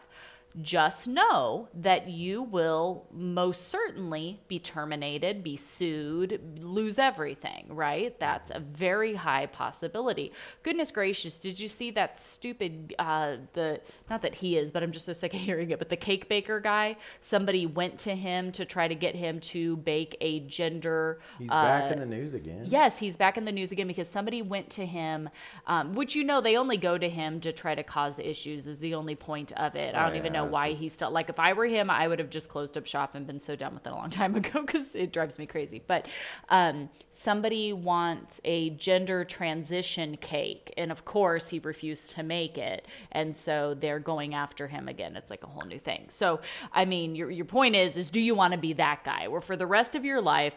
just 0.61 1.07
know 1.07 1.67
that 1.73 2.09
you 2.09 2.41
will 2.41 3.05
most 3.11 3.69
certainly 3.71 4.39
be 4.47 4.57
terminated, 4.59 5.43
be 5.43 5.57
sued, 5.57 6.39
lose 6.61 6.97
everything, 6.97 7.65
right? 7.69 8.17
That's 8.19 8.49
a 8.51 8.59
very 8.59 9.15
high 9.15 9.47
possibility. 9.47 10.31
Goodness 10.63 10.91
gracious, 10.91 11.37
did 11.37 11.59
you 11.59 11.67
see 11.67 11.91
that 11.91 12.19
stupid, 12.25 12.95
uh, 12.99 13.37
the, 13.53 13.81
not 14.09 14.21
that 14.21 14.35
he 14.35 14.57
is, 14.57 14.71
but 14.71 14.81
I'm 14.81 14.91
just 14.93 15.05
so 15.05 15.13
sick 15.13 15.33
of 15.33 15.39
hearing 15.41 15.71
it, 15.71 15.79
but 15.79 15.89
the 15.89 15.97
cake 15.97 16.29
baker 16.29 16.59
guy? 16.59 16.95
Somebody 17.29 17.65
went 17.65 17.99
to 17.99 18.15
him 18.15 18.51
to 18.53 18.63
try 18.65 18.87
to 18.87 18.95
get 18.95 19.15
him 19.15 19.39
to 19.41 19.77
bake 19.77 20.15
a 20.21 20.39
gender. 20.41 21.19
He's 21.37 21.49
uh, 21.49 21.63
back 21.63 21.91
in 21.91 21.99
the 21.99 22.05
news 22.05 22.33
again. 22.33 22.65
Yes, 22.69 22.97
he's 22.97 23.17
back 23.17 23.37
in 23.37 23.45
the 23.45 23.51
news 23.51 23.71
again 23.71 23.87
because 23.87 24.07
somebody 24.07 24.41
went 24.41 24.69
to 24.71 24.85
him, 24.85 25.29
um, 25.67 25.95
which 25.95 26.15
you 26.15 26.23
know 26.23 26.39
they 26.41 26.55
only 26.55 26.77
go 26.77 26.97
to 26.97 27.09
him 27.09 27.41
to 27.41 27.51
try 27.51 27.75
to 27.75 27.83
cause 27.83 28.15
the 28.15 28.27
issues. 28.29 28.65
Is 28.67 28.79
the 28.79 28.93
only 28.95 29.15
point 29.15 29.51
of 29.53 29.75
it. 29.75 29.95
I 29.95 30.03
Oh, 30.03 30.07
don't 30.07 30.15
even 30.15 30.33
yeah, 30.33 30.44
know 30.45 30.51
why 30.51 30.69
just- 30.69 30.81
he's 30.81 30.93
still 30.93 31.11
like. 31.11 31.29
If 31.29 31.39
I 31.39 31.53
were 31.53 31.65
him, 31.65 31.89
I 31.89 32.07
would 32.07 32.19
have 32.19 32.29
just 32.29 32.47
closed 32.47 32.77
up 32.77 32.85
shop 32.85 33.15
and 33.15 33.27
been 33.27 33.41
so 33.41 33.55
done 33.55 33.73
with 33.73 33.85
it 33.85 33.89
a 33.89 33.95
long 33.95 34.09
time 34.21 34.35
ago 34.35 34.61
because 34.65 34.87
it 34.93 35.11
drives 35.11 35.37
me 35.37 35.45
crazy. 35.45 35.81
But 35.85 36.07
um, 36.49 36.89
somebody 37.13 37.73
wants 37.73 38.39
a 38.43 38.71
gender 38.71 39.25
transition 39.25 40.17
cake, 40.17 40.73
and 40.77 40.91
of 40.91 41.05
course 41.05 41.49
he 41.49 41.59
refused 41.59 42.11
to 42.11 42.23
make 42.23 42.57
it, 42.57 42.85
and 43.11 43.35
so 43.35 43.75
they're 43.79 43.99
going 43.99 44.33
after 44.33 44.67
him 44.67 44.87
again. 44.87 45.15
It's 45.15 45.29
like 45.29 45.43
a 45.43 45.47
whole 45.47 45.65
new 45.65 45.79
thing. 45.79 46.09
So 46.17 46.39
I 46.71 46.85
mean, 46.85 47.15
your 47.15 47.31
your 47.31 47.45
point 47.45 47.75
is 47.75 47.95
is 47.95 48.09
do 48.09 48.19
you 48.19 48.35
want 48.35 48.53
to 48.53 48.59
be 48.59 48.73
that 48.73 49.03
guy 49.03 49.27
where 49.27 49.41
for 49.41 49.55
the 49.55 49.67
rest 49.67 49.95
of 49.95 50.05
your 50.05 50.21
life 50.21 50.53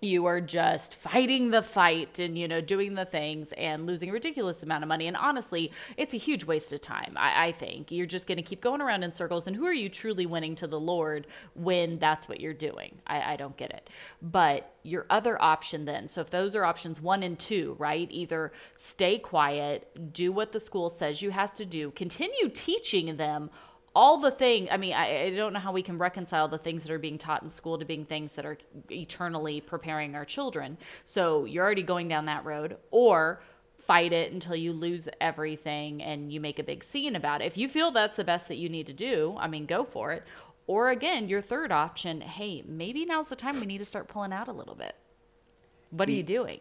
you 0.00 0.26
are 0.26 0.40
just 0.40 0.96
fighting 0.96 1.50
the 1.50 1.62
fight 1.62 2.18
and 2.18 2.38
you 2.38 2.46
know 2.46 2.60
doing 2.60 2.94
the 2.94 3.04
things 3.04 3.48
and 3.56 3.86
losing 3.86 4.10
a 4.10 4.12
ridiculous 4.12 4.62
amount 4.62 4.84
of 4.84 4.88
money. 4.88 5.06
And 5.06 5.16
honestly 5.16 5.72
it's 5.96 6.14
a 6.14 6.18
huge 6.18 6.44
waste 6.44 6.72
of 6.72 6.82
time 6.82 7.14
i, 7.16 7.48
I 7.48 7.52
think. 7.52 7.90
You're 7.90 8.06
just 8.06 8.26
going 8.26 8.36
to 8.36 8.42
keep 8.42 8.60
going 8.60 8.80
around 8.80 9.02
in 9.02 9.12
circles. 9.12 9.46
And 9.46 9.56
who 9.56 9.64
are 9.64 9.72
you 9.72 9.88
truly 9.88 10.26
winning 10.26 10.54
to 10.56 10.66
the 10.66 10.78
lord 10.78 11.26
when 11.54 11.98
that's 11.98 12.28
what 12.28 12.40
you're 12.40 12.52
doing? 12.52 12.98
I, 13.06 13.32
I 13.32 13.36
don't 13.36 13.56
get 13.56 13.70
it. 13.70 13.88
But 14.20 14.72
your 14.82 15.06
other 15.10 15.40
option 15.42 15.84
then 15.84 16.08
so 16.08 16.20
if 16.20 16.30
those 16.30 16.54
are 16.54 16.64
options 16.64 17.00
one 17.00 17.22
and 17.22 17.38
two 17.38 17.74
right? 17.78 18.08
Either 18.10 18.52
stay 18.78 19.18
quiet 19.18 20.12
do 20.12 20.30
what 20.30 20.52
the 20.52 20.60
school 20.60 20.90
says 20.90 21.22
you 21.22 21.30
has 21.30 21.52
to 21.52 21.64
do 21.64 21.90
continue 21.92 22.48
teaching 22.50 23.16
them 23.16 23.50
all 23.96 24.18
the 24.18 24.30
thing 24.30 24.68
i 24.70 24.76
mean 24.76 24.92
I, 24.92 25.24
I 25.24 25.30
don't 25.30 25.54
know 25.54 25.58
how 25.58 25.72
we 25.72 25.82
can 25.82 25.96
reconcile 25.96 26.48
the 26.48 26.58
things 26.58 26.82
that 26.82 26.92
are 26.92 26.98
being 26.98 27.16
taught 27.16 27.42
in 27.42 27.50
school 27.50 27.78
to 27.78 27.84
being 27.86 28.04
things 28.04 28.30
that 28.36 28.44
are 28.44 28.58
eternally 28.90 29.62
preparing 29.62 30.14
our 30.14 30.26
children. 30.26 30.76
So 31.06 31.46
you're 31.46 31.64
already 31.64 31.82
going 31.82 32.06
down 32.08 32.26
that 32.26 32.44
road 32.44 32.76
or 32.90 33.40
fight 33.86 34.12
it 34.12 34.32
until 34.32 34.54
you 34.56 34.72
lose 34.72 35.08
everything 35.20 36.02
and 36.02 36.30
you 36.32 36.40
make 36.40 36.58
a 36.58 36.62
big 36.62 36.84
scene 36.84 37.16
about 37.16 37.40
it. 37.40 37.46
If 37.46 37.56
you 37.56 37.68
feel 37.68 37.90
that's 37.90 38.16
the 38.16 38.24
best 38.24 38.48
that 38.48 38.56
you 38.56 38.68
need 38.68 38.86
to 38.88 38.92
do 38.92 39.34
i 39.38 39.46
mean 39.48 39.64
go 39.66 39.84
for 39.84 40.12
it. 40.12 40.22
Or 40.66 40.90
again 40.90 41.28
your 41.28 41.40
third 41.42 41.72
option 41.72 42.20
hey 42.20 42.62
maybe 42.66 43.06
now's 43.06 43.28
the 43.28 43.36
time 43.36 43.58
we 43.60 43.66
need 43.66 43.78
to 43.78 43.86
start 43.86 44.08
pulling 44.08 44.32
out 44.32 44.48
a 44.48 44.52
little 44.52 44.74
bit. 44.74 44.94
What 45.90 46.06
are 46.08 46.12
you 46.12 46.22
doing? 46.38 46.60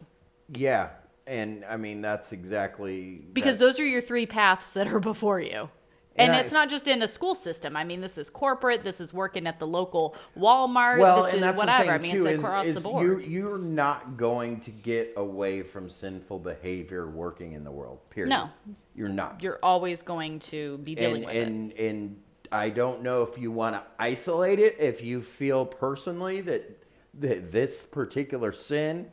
Yeah, 0.54 0.89
and 1.28 1.65
I 1.65 1.76
mean 1.76 2.00
that's 2.02 2.32
exactly 2.32 3.26
because 3.34 3.58
that's- 3.58 3.60
those 3.60 3.80
are 3.82 3.86
your 3.95 4.02
three 4.02 4.26
paths 4.26 4.69
that 4.71 4.88
are 4.88 5.00
before 5.02 5.41
you. 5.41 5.69
And, 6.17 6.32
And 6.32 6.38
I- 6.38 6.43
it's 6.43 6.51
not 6.54 6.69
just 6.69 6.88
in 6.88 7.01
a 7.01 7.08
school 7.10 7.36
system. 7.36 7.75
I 7.75 7.84
mean, 7.84 7.99
this 7.99 8.17
is 8.17 8.30
corporate. 8.30 8.84
This 8.86 9.01
is 9.01 9.12
working 9.12 9.47
at 9.47 9.60
the 9.60 9.67
local 9.67 10.15
Walmart. 10.38 10.99
well, 10.99 11.23
this 11.23 11.34
and 11.34 11.36
is 11.36 11.41
that's 11.41 11.58
whatever. 11.58 11.84
the 11.86 11.93
I 11.93 11.97
thing 11.99 12.12
mean, 12.13 12.21
too 12.21 12.28
is, 12.28 12.39
across 12.39 12.65
is 12.65 12.84
the 12.84 12.89
you 12.99 13.19
you're 13.19 13.58
not 13.58 14.15
going 14.15 14.62
to 14.62 14.71
get 14.71 15.13
away 15.17 15.62
from 15.62 15.89
sinful 15.89 16.39
behavior 16.39 17.06
working 17.10 17.51
in 17.51 17.63
the 17.65 17.71
world. 17.71 17.99
Period. 18.10 18.30
No. 18.30 18.49
you're 18.95 19.10
not. 19.10 19.43
You're 19.43 19.60
always 19.62 20.01
going 20.01 20.39
to 20.51 20.78
be 20.80 20.95
dealing 20.95 21.15
and 21.15 21.25
with 21.25 21.36
it. 21.36 21.47
and 21.47 21.71
and 21.73 22.21
I 22.51 22.69
don't 22.69 23.01
know 23.01 23.21
if 23.23 23.38
you 23.38 23.51
want 23.51 23.75
to 23.75 23.84
isolate 23.99 24.60
it. 24.60 24.78
If 24.80 25.04
you 25.04 25.21
feel 25.21 25.65
personally 25.65 26.39
that 26.41 26.82
that 27.19 27.51
this 27.51 27.86
particular 27.86 28.54
sin, 28.54 29.12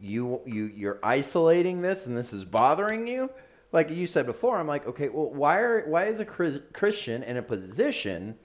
you 0.00 0.40
you 0.46 0.70
you're 0.74 0.98
isolating 1.02 1.82
this 1.82 2.06
and 2.06 2.16
this 2.16 2.32
is 2.32 2.46
bothering 2.46 3.06
you. 3.06 3.28
Like 3.72 3.90
you 3.90 4.06
said 4.06 4.24
before, 4.26 4.58
I'm 4.58 4.66
like, 4.66 4.86
okay, 4.86 5.08
well, 5.08 5.30
why 5.30 5.58
are 5.58 5.86
why 5.86 6.04
is 6.06 6.20
a 6.20 6.24
Christian 6.24 7.22
in 7.22 7.36
a 7.36 7.42
position 7.42 8.36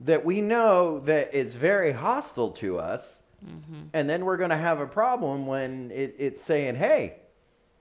that 0.00 0.24
we 0.24 0.40
know 0.42 0.98
that 1.00 1.32
is 1.34 1.54
very 1.54 1.92
hostile 1.92 2.50
to 2.52 2.78
us, 2.78 3.22
Mm-hmm. 3.44 3.82
and 3.92 4.08
then 4.08 4.24
we're 4.24 4.38
going 4.38 4.48
to 4.50 4.56
have 4.56 4.80
a 4.80 4.86
problem 4.86 5.46
when 5.46 5.90
it, 5.90 6.14
it's 6.18 6.42
saying, 6.42 6.76
hey, 6.76 7.16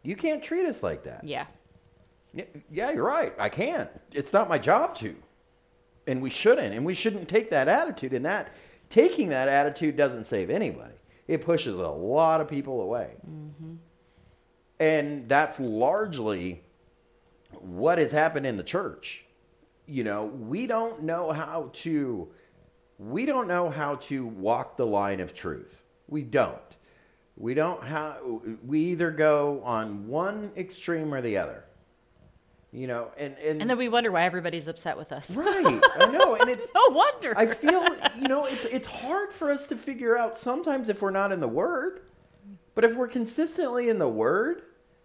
you 0.04 0.14
can't 0.18 0.44
treat 0.44 0.66
us 0.66 0.84
like 0.84 1.04
that. 1.04 1.24
yeah. 1.24 1.46
Yeah, 2.70 2.92
you're 2.92 3.06
right. 3.06 3.34
I 3.40 3.48
can't. 3.48 3.90
It's 4.12 4.34
not 4.34 4.50
my 4.50 4.58
job 4.58 4.94
to. 4.96 5.16
And 6.06 6.22
we 6.22 6.30
shouldn't. 6.30 6.74
And 6.74 6.84
we 6.84 6.94
shouldn't 6.96 7.30
take 7.30 7.52
that 7.52 7.68
attitude. 7.70 8.12
And 8.12 8.26
that 8.26 8.54
taking 8.90 9.30
that 9.30 9.48
attitude 9.48 9.96
doesn't 9.96 10.26
save 10.26 10.50
anybody. 10.50 10.96
It 11.28 11.46
pushes 11.46 11.76
a 11.76 11.88
lot 11.88 12.42
of 12.42 12.48
people 12.50 12.82
away. 12.82 13.12
And 14.84 15.30
that's 15.30 15.62
largely 15.62 16.62
what 17.52 18.00
has 18.00 18.12
happened 18.12 18.46
in 18.46 18.58
the 18.58 18.64
church. 18.64 19.24
You 19.86 20.04
know, 20.04 20.26
we 20.26 20.68
don't 20.68 21.04
know 21.04 21.32
how 21.32 21.70
to 21.74 22.28
we 23.00 23.26
don't 23.26 23.48
know 23.48 23.70
how 23.70 23.96
to 23.96 24.28
walk 24.28 24.76
the 24.76 24.86
line 24.86 25.22
of 25.22 25.34
truth. 25.34 25.86
We 26.10 26.24
don't. 26.24 26.60
We 27.38 27.54
don't 27.54 27.82
have 27.84 28.18
we 28.66 28.80
either 28.92 29.10
go 29.10 29.62
on 29.64 30.10
one 30.10 30.52
extreme 30.58 31.14
or 31.14 31.22
the 31.22 31.38
other. 31.38 31.64
You 32.74 32.88
know, 32.88 33.12
and 33.18 33.38
and, 33.38 33.62
And 33.62 33.70
then 33.70 33.78
we 33.78 33.88
wonder 33.88 34.12
why 34.12 34.26
everybody's 34.26 34.68
upset 34.68 34.98
with 34.98 35.14
us. 35.14 35.30
right. 35.30 35.82
I 35.96 36.12
know, 36.12 36.36
and 36.36 36.50
it's 36.50 36.74
no 36.74 36.88
wonder. 36.90 37.34
I 37.38 37.46
feel 37.46 37.88
you 38.20 38.28
know, 38.28 38.46
it's 38.48 38.66
it's 38.66 38.88
hard 38.88 39.32
for 39.32 39.50
us 39.50 39.66
to 39.68 39.78
figure 39.78 40.18
out 40.18 40.36
sometimes 40.36 40.90
if 40.90 41.02
we're 41.02 41.12
not 41.12 41.32
in 41.32 41.40
the 41.40 41.48
word. 41.48 42.02
But 42.76 42.84
if 42.84 42.98
we're 42.98 43.08
consistently 43.08 43.88
in 43.88 44.00
the 44.00 44.10
word 44.10 44.64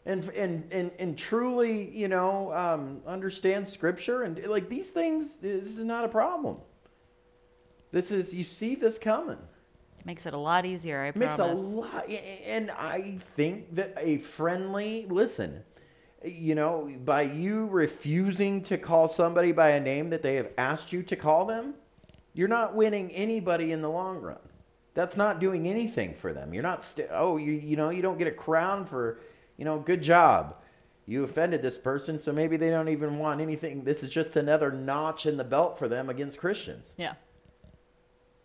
and 0.09 0.29
and 0.31 0.73
and, 0.73 0.91
and 0.99 1.19
truly, 1.19 1.91
you 1.91 2.09
know, 2.09 2.53
um, 2.55 3.03
understand 3.07 3.69
scripture 3.69 4.23
and 4.23 4.43
like 4.47 4.69
these 4.69 4.91
things 4.91 5.37
this 5.37 5.79
is 5.79 5.85
not 5.85 6.05
a 6.05 6.09
problem. 6.09 6.57
This 7.91 8.11
is 8.11 8.35
you 8.35 8.43
see 8.43 8.75
this 8.75 8.99
coming. 8.99 9.39
It 9.99 10.07
makes 10.07 10.25
it 10.27 10.33
a 10.33 10.39
lot 10.39 10.65
easier, 10.65 11.05
I 11.05 11.19
Makes 11.19 11.37
promise. 11.37 11.59
a 11.59 11.63
lot, 11.63 12.11
and 12.47 12.71
I 12.71 13.19
think 13.19 13.75
that 13.75 13.95
a 13.99 14.19
friendly 14.19 15.07
listen, 15.09 15.65
you 16.25 16.55
know, 16.55 16.91
by 17.05 17.23
you 17.23 17.67
refusing 17.67 18.63
to 18.63 18.79
call 18.79 19.09
somebody 19.09 19.53
by 19.53 19.71
a 19.71 19.81
name 19.81 20.09
that 20.11 20.23
they 20.23 20.37
have 20.37 20.51
asked 20.57 20.93
you 20.93 21.03
to 21.03 21.17
call 21.17 21.45
them, 21.45 21.75
you're 22.33 22.49
not 22.49 22.75
winning 22.75 23.11
anybody 23.13 23.73
in 23.73 23.83
the 23.83 23.91
long 23.91 24.19
run. 24.19 24.39
That's 24.95 25.17
not 25.17 25.39
doing 25.39 25.69
anything 25.69 26.15
for 26.15 26.33
them. 26.33 26.55
You're 26.55 26.63
not. 26.63 26.83
St- 26.83 27.09
oh, 27.13 27.37
you 27.37 27.53
you 27.53 27.77
know, 27.77 27.91
you 27.91 28.01
don't 28.01 28.19
get 28.19 28.29
a 28.29 28.33
crown 28.33 28.85
for, 28.87 29.21
you 29.59 29.65
know, 29.65 29.79
good 29.79 30.03
job. 30.03 30.57
You 31.05 31.25
offended 31.25 31.63
this 31.63 31.79
person, 31.79 32.21
so 32.21 32.33
maybe 32.33 32.57
they 32.57 32.71
don't 32.71 32.89
even 32.89 33.19
want 33.19 33.41
anything. 33.41 33.85
This 33.85 34.03
is 34.03 34.11
just 34.11 34.37
another 34.37 34.71
notch 34.71 35.27
in 35.27 35.37
the 35.37 35.45
belt 35.45 35.79
for 35.79 35.89
them 35.89 36.09
against 36.09 36.39
Christians. 36.39 36.95
Yeah. 36.97 37.15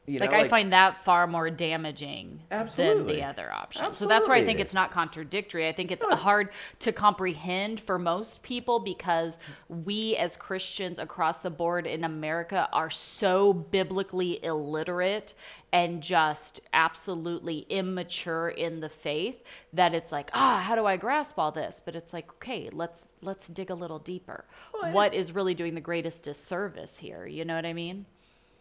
You 0.05 0.19
like, 0.19 0.31
know, 0.31 0.37
I 0.37 0.49
find 0.49 0.73
that 0.73 1.05
far 1.05 1.27
more 1.27 1.49
damaging 1.49 2.41
than 2.49 3.07
the 3.07 3.23
other 3.23 3.49
option. 3.49 3.81
Absolutely. 3.81 3.97
so 3.97 4.07
that's 4.07 4.27
why 4.27 4.35
I 4.35 4.45
think 4.45 4.59
it's 4.59 4.73
not 4.73 4.91
contradictory. 4.91 5.65
I 5.65 5.71
think 5.71 5.91
it's, 5.91 6.01
No, 6.01 6.09
it's- 6.09 6.23
hard 6.23 6.49
to 6.79 6.91
comprehend 6.91 7.79
for 7.81 7.97
most 7.97 8.43
people 8.43 8.79
because 8.79 9.33
we 9.69 10.17
as 10.17 10.35
Christians 10.35 10.99
across 10.99 11.37
the 11.37 11.49
board 11.49 11.87
in 11.87 12.03
America 12.03 12.67
are 12.73 12.89
so 12.89 13.53
biblically 13.53 14.43
illiterate 14.43 15.35
and 15.73 16.01
just 16.01 16.61
absolutely 16.71 17.65
immature 17.69 18.49
in 18.49 18.79
the 18.79 18.89
faith 18.89 19.43
that 19.73 19.93
it's 19.93 20.11
like, 20.11 20.29
ah, 20.33 20.61
how 20.65 20.75
do 20.75 20.85
I 20.85 20.95
grasp 20.95 21.37
all 21.37 21.51
this? 21.51 21.81
But 21.83 21.95
it's 21.95 22.13
like, 22.13 22.31
okay, 22.35 22.69
let's 22.71 22.99
let's 23.21 23.47
dig 23.47 23.71
a 23.71 23.75
little 23.75 23.99
deeper. 23.99 24.45
Well, 24.73 24.93
what 24.93 25.13
is 25.13 25.33
really 25.33 25.55
doing 25.55 25.75
the 25.75 25.81
greatest 25.81 26.23
disservice 26.23 26.91
here? 26.97 27.25
You 27.25 27.43
know 27.43 27.55
what 27.55 27.65
I 27.65 27.73
mean? 27.73 28.05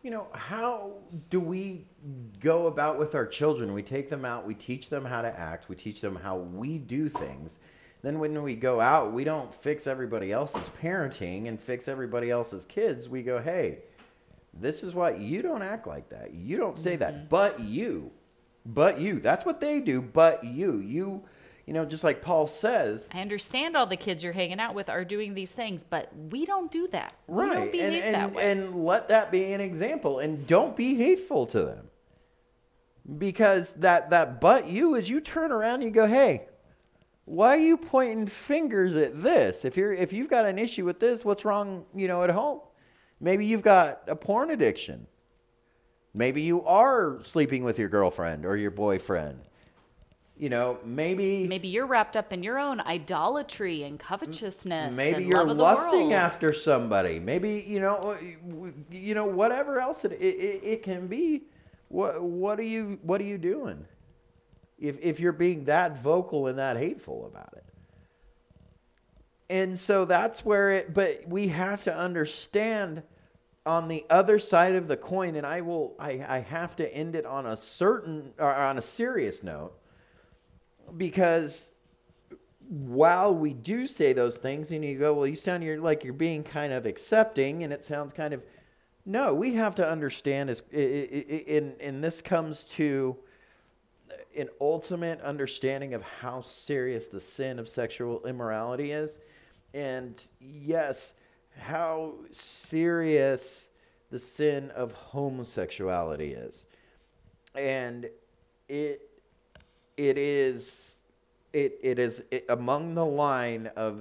you 0.03 0.11
know, 0.11 0.27
how 0.35 0.95
do 1.31 1.41
we 1.41 1.87
go 2.41 2.67
about 2.67 2.99
with 2.99 3.15
our 3.15 3.25
children? 3.25 3.73
We 3.73 3.83
take 3.83 4.11
them 4.11 4.25
out, 4.25 4.45
we 4.45 4.55
teach 4.55 4.89
them 4.89 5.05
how 5.05 5.23
to 5.23 5.39
act, 5.39 5.69
we 5.69 5.77
teach 5.77 6.01
them 6.01 6.17
how 6.17 6.39
we 6.39 6.79
do 6.79 7.09
things. 7.09 7.61
Then 8.03 8.19
when 8.19 8.43
we 8.43 8.57
go 8.57 8.81
out, 8.81 9.13
we 9.13 9.23
don't 9.23 9.55
fix 9.55 9.87
everybody 9.87 10.33
else's 10.33 10.69
parenting 10.83 11.47
and 11.47 11.61
fix 11.61 11.87
everybody 11.87 12.33
else's 12.33 12.67
kids. 12.67 13.09
We 13.09 13.23
go, 13.23 13.41
hey, 13.41 13.85
this 14.53 14.83
is 14.83 14.95
why 14.95 15.15
you 15.15 15.43
don't 15.43 15.63
act 15.63 15.87
like 15.87 16.11
that. 16.11 16.35
You 16.35 16.59
don't 16.59 16.79
say 16.79 16.97
that, 16.97 17.15
mm-hmm. 17.15 17.27
but 17.29 17.61
you. 17.61 18.11
But 18.65 19.01
you. 19.01 19.19
That's 19.19 19.45
what 19.45 19.61
they 19.61 19.81
do, 19.81 20.03
but 20.03 20.45
you. 20.45 20.79
You, 20.79 21.25
you 21.67 21.73
know, 21.73 21.85
just 21.85 22.05
like 22.05 22.23
Paul 22.23 22.47
says, 22.47 23.09
I 23.13 23.21
understand 23.21 23.77
all 23.77 23.87
the 23.87 23.97
kids 23.97 24.23
you're 24.23 24.33
hanging 24.33 24.61
out 24.61 24.75
with 24.75 24.89
are 24.89 25.05
doing 25.05 25.35
these 25.35 25.51
things, 25.51 25.83
but 25.89 26.11
we 26.31 26.47
don't 26.47 26.71
do 26.71 26.89
that. 26.93 27.15
We 27.27 27.45
don't 27.45 27.57
right 27.57 27.75
and 27.75 27.95
that 27.95 28.05
and, 28.05 28.35
way. 28.35 28.51
and 28.53 28.85
let 28.85 29.09
that 29.09 29.33
be 29.33 29.53
an 29.53 29.61
example 29.61 30.19
and 30.19 30.47
don't 30.47 30.77
be 30.77 30.95
hateful 30.95 31.47
to 31.47 31.63
them 31.63 31.91
because 33.19 33.75
that 33.75 34.11
that 34.11 34.41
but 34.41 34.69
you 34.69 34.95
is 34.95 35.11
you 35.11 35.21
turn 35.21 35.51
around 35.51 35.77
and 35.77 35.85
you 35.85 35.91
go 35.91 36.07
hey 36.07 36.47
why 37.25 37.49
are 37.49 37.61
you 37.61 37.77
pointing 37.77 38.27
fingers 38.27 38.95
at 38.97 39.23
this 39.23 39.65
if 39.65 39.77
you're 39.77 39.93
if 39.93 40.13
you've 40.13 40.31
got 40.31 40.45
an 40.45 40.59
issue 40.59 40.85
with 40.85 41.01
this 41.01 41.25
what's 41.25 41.45
wrong 41.45 41.85
you 41.95 42.07
know 42.07 42.23
at 42.23 42.31
home 42.31 42.61
maybe 43.23 43.47
you've 43.47 43.63
got 43.63 44.03
a 44.09 44.17
porn 44.17 44.51
addiction. 44.51 45.07
Maybe 46.13 46.43
you 46.43 46.63
are 46.65 47.21
sleeping 47.23 47.65
with 47.65 47.79
your 47.79 47.89
girlfriend 47.89 48.45
or 48.45 48.57
your 48.59 48.71
boyfriend. 48.71 49.41
You 50.37 50.49
know 50.49 50.79
maybe 50.85 51.47
Maybe 51.47 51.69
you're 51.69 51.87
wrapped 51.87 52.17
up 52.17 52.33
in 52.33 52.43
your 52.43 52.59
own 52.59 52.81
idolatry 52.81 53.85
and 53.85 53.99
covetousness. 54.01 54.93
maybe 54.93 55.19
and 55.19 55.29
you're 55.29 55.39
love 55.39 55.51
of 55.51 55.57
the 55.57 55.63
lusting 55.63 56.01
world. 56.01 56.13
after 56.13 56.53
somebody. 56.53 57.21
Maybe 57.21 57.65
you 57.67 57.81
know 57.81 58.17
you 58.91 59.15
know 59.15 59.25
whatever 59.27 59.79
else 59.79 60.05
it, 60.05 60.13
it, 60.13 60.61
it 60.65 60.83
can 60.83 61.07
be. 61.07 61.45
What 61.89 62.23
what 62.23 62.59
are 62.59 62.65
you 62.65 62.99
what 63.03 63.21
are 63.21 63.25
you 63.25 63.39
doing? 63.39 63.87
If 64.79 64.99
if 65.01 65.21
you're 65.21 65.33
being 65.33 65.65
that 65.67 65.97
vocal 65.97 66.49
and 66.49 66.59
that 66.59 66.77
hateful 66.77 67.27
about 67.27 67.55
it. 67.57 67.65
And 69.49 69.79
so 69.79 70.07
that's 70.07 70.45
where 70.45 70.73
it 70.73 70.93
but 70.93 71.29
we 71.29 71.49
have 71.49 71.85
to 71.85 71.97
understand 71.97 73.03
on 73.65 73.89
the 73.89 74.05
other 74.11 74.39
side 74.39 74.75
of 74.75 74.89
the 74.89 74.97
coin 74.97 75.37
and 75.37 75.47
i 75.47 75.61
will 75.61 75.95
i, 75.99 76.25
I 76.29 76.39
have 76.41 76.77
to 76.77 76.95
end 76.95 77.15
it 77.15 77.27
on 77.27 77.47
a 77.47 77.57
certain 77.57 78.33
or 78.39 78.53
on 78.53 78.79
a 78.79 78.83
serious 78.83 79.43
note 79.43 79.73
because 80.97 81.73
while 82.69 83.35
we 83.35 83.53
do 83.53 83.87
say 83.87 84.13
those 84.13 84.39
things 84.39 84.71
and 84.73 84.85
you 84.85 84.99
go 84.99 85.15
well 85.15 85.27
you 85.27 85.37
sound 85.37 85.63
you're 85.63 85.81
like 85.81 86.05
you're 86.05 86.13
being 86.13 86.43
kind 86.43 86.73
of 86.73 86.87
accepting 86.87 87.63
and 87.63 87.73
it 87.73 87.85
sounds 87.85 88.13
kind 88.13 88.35
of 88.35 88.45
no 89.05 89.35
we 89.35 89.55
have 89.55 89.75
to 89.75 89.89
understand 89.89 90.51
is 90.51 90.63
in 90.73 91.75
and 91.81 92.03
this 92.03 92.23
comes 92.23 92.65
to 92.65 93.17
an 94.37 94.49
ultimate 94.61 95.21
understanding 95.21 95.95
of 95.95 96.03
how 96.03 96.41
serious 96.41 97.09
the 97.09 97.21
sin 97.21 97.59
of 97.59 97.69
sexual 97.69 98.27
immorality 98.27 98.93
is. 98.93 99.21
And 99.75 100.21
yes 100.41 101.15
how 101.59 102.15
serious 102.31 103.71
the 104.11 104.19
sin 104.19 104.71
of 104.71 104.93
homosexuality 104.93 106.33
is 106.33 106.67
and 107.55 108.09
it 108.69 109.09
it 109.97 110.19
is 110.19 110.99
it 111.53 111.79
it 111.83 111.99
is 111.99 112.25
it, 112.31 112.45
among 112.49 112.95
the 112.95 113.05
line 113.05 113.71
of 113.77 114.01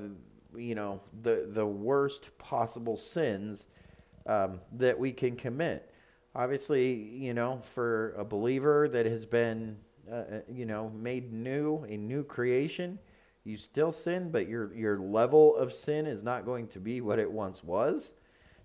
you 0.55 0.75
know 0.75 1.01
the 1.21 1.47
the 1.49 1.65
worst 1.65 2.37
possible 2.37 2.97
sins 2.97 3.67
um, 4.25 4.59
that 4.73 4.97
we 4.99 5.11
can 5.11 5.35
commit. 5.35 5.93
Obviously, 6.33 6.93
you 6.93 7.33
know, 7.33 7.59
for 7.61 8.13
a 8.17 8.23
believer 8.23 8.87
that 8.87 9.05
has 9.05 9.25
been 9.25 9.77
uh, 10.09 10.15
uh, 10.15 10.23
you 10.49 10.65
know 10.65 10.89
made 10.89 11.33
new, 11.33 11.83
a 11.89 11.97
new 11.97 12.23
creation, 12.23 12.99
you 13.43 13.57
still 13.57 13.91
sin, 13.91 14.29
but 14.31 14.47
your 14.47 14.73
your 14.73 14.99
level 14.99 15.55
of 15.55 15.73
sin 15.73 16.05
is 16.05 16.23
not 16.23 16.45
going 16.45 16.67
to 16.69 16.79
be 16.79 17.01
what 17.01 17.19
it 17.19 17.31
once 17.31 17.63
was. 17.63 18.13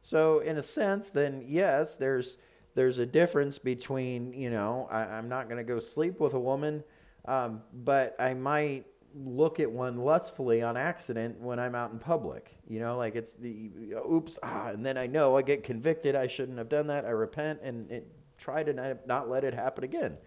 So, 0.03 0.39
in 0.41 0.57
a 0.57 0.63
sense, 0.63 1.11
then 1.11 1.45
yes, 1.47 1.97
there's 1.97 2.39
there's 2.75 2.99
a 2.99 3.07
difference 3.07 3.59
between 3.59 4.33
you 4.33 4.51
know 4.51 4.87
I, 4.91 5.03
I'm 5.03 5.29
not 5.29 5.49
going 5.49 5.59
to 5.59 5.65
go 5.65 5.81
sleep 5.81 6.21
with 6.21 6.35
a 6.35 6.41
woman, 6.41 6.85
um, 7.25 7.63
but 7.73 8.15
I 8.19 8.35
might 8.35 8.87
look 9.15 9.61
at 9.61 9.71
one 9.71 9.97
lustfully 9.97 10.63
on 10.63 10.77
accident 10.77 11.41
when 11.41 11.59
I'm 11.59 11.75
out 11.75 11.91
in 11.91 11.99
public. 11.99 12.55
You 12.69 12.81
know, 12.81 12.99
like 12.99 13.17
it's 13.17 13.35
the 13.35 13.71
oops, 14.09 14.39
ah, 14.43 14.69
and 14.69 14.85
then 14.85 14.99
I 14.99 15.07
know 15.07 15.37
I 15.37 15.43
get 15.43 15.63
convicted. 15.63 16.15
I 16.15 16.27
shouldn't 16.27 16.59
have 16.59 16.69
done 16.69 16.89
that. 16.89 17.07
I 17.07 17.11
repent 17.11 17.61
and 17.63 17.91
it, 17.91 18.07
try 18.39 18.63
to 18.63 18.73
not, 18.73 19.07
not 19.07 19.29
let 19.29 19.45
it 19.45 19.55
happen 19.55 19.85
again. 19.85 20.19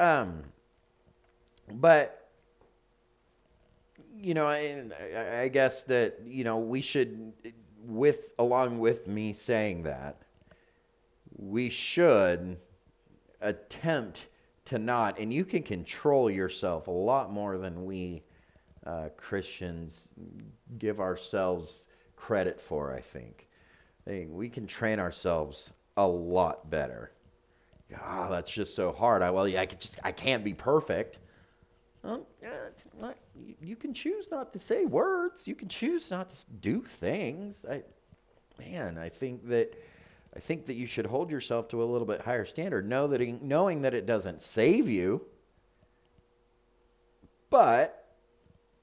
Um, 0.00 0.42
but 1.72 2.23
you 4.24 4.34
know, 4.34 4.46
I, 4.46 4.82
I- 5.42 5.48
guess 5.48 5.82
that 5.84 6.20
you 6.24 6.44
know 6.44 6.58
we 6.58 6.80
should, 6.80 7.32
with 7.78 8.32
along 8.38 8.78
with 8.78 9.06
me 9.06 9.32
saying 9.32 9.82
that, 9.84 10.16
we 11.36 11.68
should 11.68 12.56
attempt 13.40 14.28
to 14.66 14.78
not, 14.78 15.18
and 15.18 15.32
you 15.32 15.44
can 15.44 15.62
control 15.62 16.30
yourself 16.30 16.86
a 16.86 16.90
lot 16.90 17.30
more 17.30 17.58
than 17.58 17.84
we 17.84 18.22
uh, 18.86 19.10
Christians 19.16 20.08
give 20.78 21.00
ourselves 21.00 21.88
credit 22.16 22.60
for. 22.60 22.94
I 22.94 23.00
think 23.00 23.48
we 24.06 24.48
can 24.48 24.66
train 24.66 24.98
ourselves 24.98 25.72
a 25.96 26.06
lot 26.06 26.70
better. 26.70 27.12
Ah, 28.02 28.28
that's 28.30 28.50
just 28.50 28.74
so 28.74 28.92
hard. 28.92 29.22
I 29.22 29.30
well, 29.30 29.46
yeah, 29.46 29.60
I 29.60 29.66
could 29.66 29.80
just 29.80 29.98
I 30.02 30.12
can't 30.12 30.42
be 30.42 30.54
perfect. 30.54 31.18
Well, 32.02 32.26
you, 33.60 33.76
can 33.76 33.94
choose 33.94 34.30
not 34.30 34.52
to 34.52 34.58
say 34.58 34.84
words. 34.84 35.48
You 35.48 35.54
can 35.54 35.68
choose 35.68 36.10
not 36.10 36.28
to 36.30 36.36
do 36.60 36.82
things. 36.82 37.64
I, 37.68 37.82
man, 38.58 38.98
I 38.98 39.08
think 39.08 39.48
that 39.48 39.74
I 40.36 40.40
think 40.40 40.66
that 40.66 40.74
you 40.74 40.86
should 40.86 41.06
hold 41.06 41.30
yourself 41.30 41.68
to 41.68 41.82
a 41.82 41.84
little 41.84 42.06
bit 42.06 42.22
higher 42.22 42.44
standard. 42.44 42.88
Know 42.88 43.06
that 43.06 43.42
knowing 43.42 43.82
that 43.82 43.94
it 43.94 44.04
doesn't 44.04 44.42
save 44.42 44.88
you, 44.88 45.26
but 47.50 48.04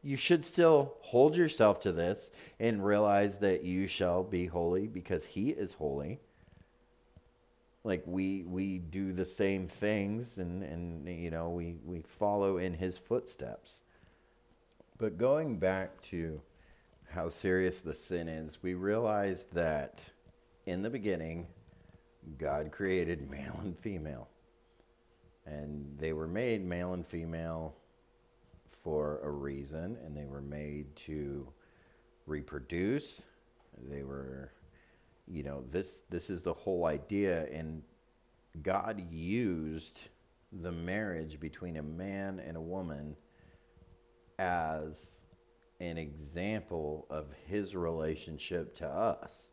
you 0.01 0.15
should 0.15 0.45
still 0.45 0.95
hold 1.01 1.35
yourself 1.35 1.79
to 1.81 1.91
this 1.91 2.31
and 2.59 2.85
realize 2.85 3.39
that 3.39 3.63
you 3.63 3.87
shall 3.87 4.23
be 4.23 4.45
holy 4.45 4.87
because 4.87 5.25
He 5.25 5.49
is 5.49 5.73
holy 5.73 6.21
like 7.83 8.03
we 8.05 8.43
we 8.43 8.77
do 8.77 9.11
the 9.11 9.25
same 9.25 9.67
things 9.67 10.37
and 10.37 10.63
and 10.63 11.07
you 11.07 11.31
know 11.31 11.49
we 11.49 11.77
we 11.83 12.01
follow 12.01 12.57
in 12.57 12.73
his 12.75 12.97
footsteps 12.97 13.81
but 15.01 15.17
going 15.17 15.57
back 15.57 15.99
to 15.99 16.39
how 17.09 17.27
serious 17.27 17.81
the 17.81 17.95
sin 17.95 18.29
is 18.29 18.61
we 18.61 18.75
realize 18.75 19.47
that 19.47 20.11
in 20.67 20.83
the 20.83 20.89
beginning 20.91 21.47
god 22.37 22.71
created 22.71 23.27
male 23.29 23.59
and 23.63 23.77
female. 23.77 24.29
And 25.47 25.97
they 25.97 26.13
were 26.13 26.27
made 26.27 26.63
male 26.63 26.93
and 26.93 27.05
female 27.05 27.75
for 28.83 29.19
a 29.23 29.29
reason 29.31 29.97
and 30.05 30.15
they 30.15 30.25
were 30.25 30.41
made 30.41 30.95
to 30.95 31.51
reproduce. 32.27 33.23
They 33.89 34.03
were 34.03 34.51
you 35.27 35.41
know 35.41 35.63
this 35.71 36.03
this 36.11 36.29
is 36.29 36.43
the 36.43 36.53
whole 36.53 36.85
idea 36.85 37.47
and 37.51 37.81
God 38.61 39.01
used 39.11 40.09
the 40.51 40.71
marriage 40.71 41.39
between 41.39 41.77
a 41.77 41.83
man 41.83 42.39
and 42.39 42.55
a 42.55 42.61
woman 42.61 43.15
as 44.41 45.21
an 45.79 45.99
example 45.99 47.05
of 47.11 47.31
his 47.45 47.75
relationship 47.75 48.75
to 48.75 48.87
us. 48.87 49.51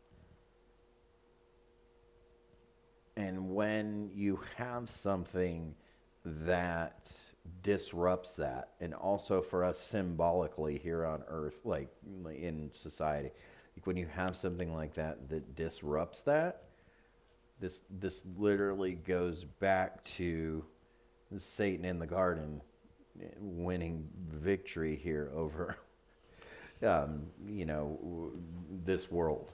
And 3.15 3.53
when 3.53 4.09
you 4.13 4.39
have 4.57 4.89
something 4.89 5.75
that 6.25 7.11
disrupts 7.61 8.35
that, 8.37 8.69
and 8.79 8.95
also 8.95 9.41
for 9.41 9.63
us 9.63 9.77
symbolically 9.77 10.79
here 10.79 11.05
on 11.05 11.23
earth, 11.27 11.61
like 11.65 11.89
in 12.25 12.71
society, 12.73 13.29
like 13.75 13.85
when 13.85 13.97
you 13.97 14.07
have 14.07 14.35
something 14.35 14.73
like 14.73 14.95
that 14.95 15.29
that 15.29 15.55
disrupts 15.55 16.21
that, 16.23 16.63
this 17.59 17.81
this 17.91 18.23
literally 18.37 18.93
goes 18.93 19.43
back 19.43 20.01
to 20.03 20.65
Satan 21.37 21.85
in 21.85 21.99
the 21.99 22.07
garden 22.07 22.61
winning 23.39 24.07
victory 24.31 24.95
here 24.95 25.31
over 25.35 25.77
um, 26.85 27.27
you 27.47 27.65
know 27.65 28.31
this 28.85 29.11
world. 29.11 29.53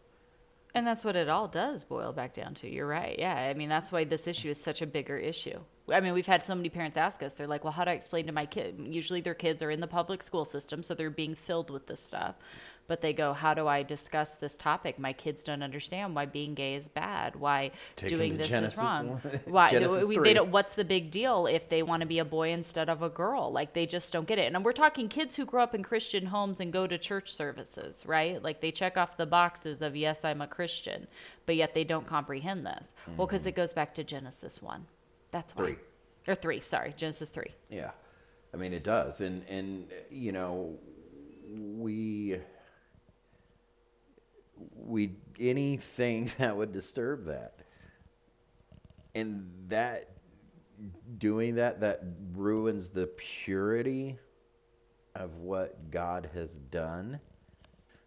And 0.73 0.85
that's 0.85 1.05
what 1.05 1.15
it 1.15 1.29
all 1.29 1.47
does 1.47 1.85
boil 1.85 2.11
back 2.11 2.33
down 2.33 2.53
to. 2.55 2.69
You're 2.69 2.87
right. 2.87 3.17
Yeah. 3.17 3.33
I 3.33 3.53
mean 3.53 3.69
that's 3.69 3.91
why 3.91 4.03
this 4.03 4.27
issue 4.27 4.49
is 4.49 4.61
such 4.61 4.81
a 4.81 4.85
bigger 4.85 5.17
issue. 5.17 5.59
I 5.91 5.99
mean 5.99 6.13
we've 6.13 6.25
had 6.25 6.43
so 6.45 6.55
many 6.55 6.69
parents 6.69 6.97
ask 6.97 7.21
us 7.23 7.33
they're 7.33 7.47
like 7.47 7.63
well 7.63 7.73
how 7.73 7.83
do 7.85 7.91
i 7.91 7.93
explain 7.93 8.25
to 8.25 8.31
my 8.31 8.45
kid 8.45 8.75
usually 8.79 9.21
their 9.21 9.35
kids 9.35 9.61
are 9.61 9.69
in 9.69 9.79
the 9.79 9.87
public 9.87 10.23
school 10.23 10.43
system 10.43 10.81
so 10.81 10.95
they're 10.95 11.11
being 11.11 11.35
filled 11.35 11.69
with 11.69 11.85
this 11.85 12.01
stuff 12.01 12.35
but 12.87 13.01
they 13.01 13.13
go, 13.13 13.33
how 13.33 13.53
do 13.53 13.67
I 13.67 13.83
discuss 13.83 14.29
this 14.39 14.53
topic? 14.57 14.99
My 14.99 15.13
kids 15.13 15.43
don't 15.43 15.63
understand 15.63 16.15
why 16.15 16.25
being 16.25 16.53
gay 16.53 16.75
is 16.75 16.87
bad, 16.87 17.35
why 17.35 17.71
Taking 17.95 18.17
doing 18.17 18.37
this 18.37 18.47
Genesis 18.47 18.77
is 18.77 18.83
wrong. 18.83 19.21
why 19.45 19.69
we, 20.05 20.17
they 20.19 20.33
don't, 20.33 20.51
what's 20.51 20.75
the 20.75 20.85
big 20.85 21.09
deal 21.11 21.47
if 21.47 21.67
they 21.69 21.83
want 21.83 22.01
to 22.01 22.05
be 22.05 22.19
a 22.19 22.25
boy 22.25 22.51
instead 22.51 22.89
of 22.89 23.01
a 23.01 23.09
girl? 23.09 23.51
Like 23.51 23.73
they 23.73 23.85
just 23.85 24.11
don't 24.11 24.27
get 24.27 24.37
it. 24.37 24.53
And 24.53 24.63
we're 24.63 24.73
talking 24.73 25.09
kids 25.09 25.35
who 25.35 25.45
grow 25.45 25.63
up 25.63 25.73
in 25.73 25.83
Christian 25.83 26.25
homes 26.25 26.59
and 26.59 26.71
go 26.71 26.85
to 26.85 26.97
church 26.97 27.35
services, 27.35 28.03
right? 28.05 28.41
Like 28.41 28.61
they 28.61 28.71
check 28.71 28.97
off 28.97 29.17
the 29.17 29.25
boxes 29.25 29.81
of 29.81 29.95
yes, 29.95 30.19
I'm 30.23 30.41
a 30.41 30.47
Christian, 30.47 31.07
but 31.45 31.55
yet 31.55 31.73
they 31.73 31.83
don't 31.83 32.05
comprehend 32.05 32.65
this. 32.65 32.91
Mm-hmm. 33.01 33.17
Well, 33.17 33.27
because 33.27 33.45
it 33.45 33.55
goes 33.55 33.73
back 33.73 33.95
to 33.95 34.03
Genesis 34.03 34.61
one. 34.61 34.85
That's 35.31 35.55
why. 35.55 35.65
Three. 35.65 35.75
Or 36.27 36.35
three, 36.35 36.61
sorry, 36.61 36.93
Genesis 36.97 37.29
three. 37.29 37.53
Yeah, 37.69 37.91
I 38.53 38.57
mean 38.57 38.73
it 38.73 38.83
does, 38.83 39.21
and 39.21 39.43
and 39.47 39.87
you 40.09 40.31
know 40.31 40.75
we 41.47 42.39
we 44.75 45.13
anything 45.39 46.31
that 46.37 46.55
would 46.55 46.71
disturb 46.71 47.25
that. 47.25 47.59
And 49.13 49.49
that 49.67 50.09
doing 51.17 51.55
that 51.55 51.79
that 51.81 52.01
ruins 52.33 52.89
the 52.89 53.07
purity 53.07 54.17
of 55.15 55.37
what 55.37 55.89
god 55.89 56.29
has 56.33 56.57
done. 56.57 57.21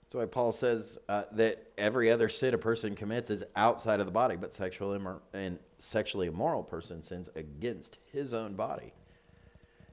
That's 0.02 0.14
why 0.14 0.26
paul 0.26 0.52
says 0.52 0.98
uh, 1.08 1.24
that 1.32 1.70
every 1.78 2.10
other 2.10 2.28
sin 2.28 2.52
a 2.52 2.58
person 2.58 2.94
commits 2.94 3.30
is 3.30 3.42
outside 3.56 4.00
of 4.00 4.06
the 4.06 4.12
body 4.12 4.36
but 4.36 4.52
sexual 4.52 4.90
immor- 4.90 5.20
and 5.32 5.58
sexually 5.78 6.26
immoral 6.26 6.62
person 6.62 7.00
sins 7.00 7.30
against 7.34 7.98
his 8.12 8.34
own 8.34 8.54
body 8.54 8.92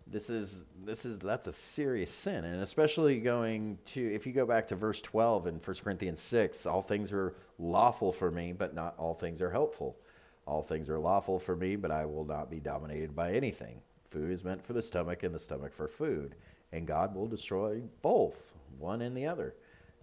this 0.07 0.29
is 0.29 0.65
this 0.83 1.05
is 1.05 1.19
that's 1.19 1.47
a 1.47 1.53
serious 1.53 2.11
sin. 2.11 2.45
And 2.45 2.61
especially 2.61 3.19
going 3.19 3.79
to 3.85 4.13
if 4.13 4.27
you 4.27 4.33
go 4.33 4.45
back 4.45 4.67
to 4.67 4.75
verse 4.75 5.01
12 5.01 5.47
in 5.47 5.55
1 5.55 5.75
corinthians 5.83 6.19
6 6.21 6.65
all 6.65 6.81
things 6.81 7.11
are 7.11 7.35
lawful 7.57 8.11
for 8.11 8.29
me 8.29 8.53
but 8.53 8.73
not 8.73 8.95
all 8.97 9.13
things 9.13 9.41
are 9.41 9.51
helpful. 9.51 9.97
All 10.45 10.61
things 10.61 10.89
are 10.89 10.99
lawful 10.99 11.39
for 11.39 11.55
me 11.55 11.75
but 11.75 11.91
i 11.91 12.05
will 12.05 12.25
not 12.25 12.51
be 12.51 12.59
dominated 12.59 13.15
by 13.15 13.31
anything. 13.31 13.81
Food 14.09 14.31
is 14.31 14.43
meant 14.43 14.63
for 14.63 14.73
the 14.73 14.83
stomach 14.83 15.23
and 15.23 15.33
the 15.33 15.39
stomach 15.39 15.73
for 15.73 15.87
food. 15.87 16.35
And 16.71 16.85
god 16.85 17.15
will 17.15 17.27
destroy 17.27 17.81
both 18.01 18.53
one 18.77 19.01
and 19.01 19.17
the 19.17 19.25
other. 19.25 19.55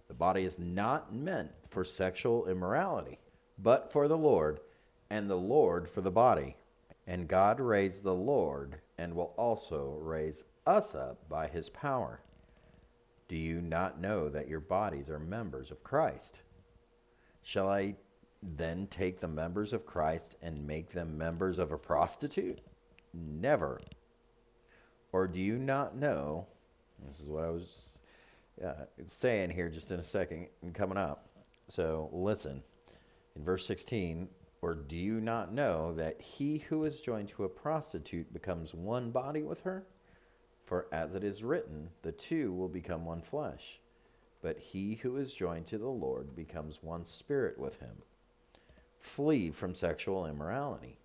The 0.09 0.13
body 0.13 0.43
is 0.43 0.59
not 0.59 1.15
meant 1.15 1.51
for 1.69 1.85
sexual 1.85 2.47
immorality 2.47 3.19
but 3.57 3.91
for 3.91 4.07
the 4.07 4.17
lord 4.17 4.59
and 5.09 5.29
the 5.29 5.37
lord 5.37 5.87
for 5.87 6.01
the 6.01 6.11
body. 6.11 6.57
And 7.07 7.29
god 7.29 7.61
raised 7.61 8.03
the 8.03 8.15
lord 8.15 8.79
and 8.97 9.15
will 9.15 9.33
also 9.37 9.97
raise 9.99 10.43
us 10.65 10.95
up 10.95 11.27
by 11.29 11.47
his 11.47 11.69
power. 11.69 12.21
Do 13.27 13.35
you 13.35 13.61
not 13.61 13.99
know 13.99 14.29
that 14.29 14.47
your 14.47 14.59
bodies 14.59 15.09
are 15.09 15.19
members 15.19 15.71
of 15.71 15.83
Christ? 15.83 16.41
Shall 17.41 17.69
I 17.69 17.95
then 18.41 18.87
take 18.87 19.19
the 19.19 19.27
members 19.27 19.73
of 19.73 19.85
Christ 19.85 20.35
and 20.41 20.67
make 20.67 20.91
them 20.91 21.17
members 21.17 21.57
of 21.59 21.71
a 21.71 21.77
prostitute? 21.77 22.59
Never. 23.13 23.81
Or 25.11 25.27
do 25.27 25.39
you 25.39 25.57
not 25.57 25.95
know? 25.95 26.47
This 27.07 27.19
is 27.19 27.29
what 27.29 27.43
I 27.43 27.49
was 27.49 27.99
uh, 28.63 28.85
saying 29.07 29.51
here 29.51 29.69
just 29.69 29.91
in 29.91 29.99
a 29.99 30.03
second 30.03 30.47
and 30.61 30.73
coming 30.73 30.97
up. 30.97 31.29
So 31.67 32.09
listen. 32.11 32.63
In 33.35 33.43
verse 33.43 33.65
16, 33.65 34.27
or 34.63 34.73
do 34.75 34.95
you 34.95 35.19
not 35.19 35.53
know 35.53 35.93
that 35.93 36.21
he 36.21 36.59
who 36.69 36.85
is 36.85 37.01
joined 37.01 37.27
to 37.27 37.43
a 37.43 37.49
prostitute 37.49 38.31
becomes 38.31 38.73
one 38.73 39.11
body 39.11 39.43
with 39.43 39.63
her? 39.63 39.85
For 40.63 40.87
as 40.89 41.15
it 41.15 41.23
is 41.23 41.43
written, 41.43 41.89
the 42.01 42.13
two 42.13 42.53
will 42.53 42.69
become 42.69 43.03
one 43.03 43.21
flesh. 43.21 43.81
But 44.41 44.57
he 44.57 44.95
who 44.95 45.17
is 45.17 45.33
joined 45.33 45.65
to 45.65 45.77
the 45.77 45.89
Lord 45.89 46.33
becomes 46.33 46.81
one 46.81 47.03
spirit 47.03 47.59
with 47.59 47.81
him. 47.81 48.03
Flee 49.01 49.51
from 49.51 49.75
sexual 49.75 50.25
immorality. 50.25 50.97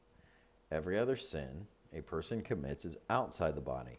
Every 0.71 0.97
other 0.97 1.17
sin 1.17 1.67
a 1.93 2.03
person 2.03 2.43
commits 2.43 2.85
is 2.85 2.97
outside 3.11 3.57
the 3.57 3.61
body, 3.61 3.99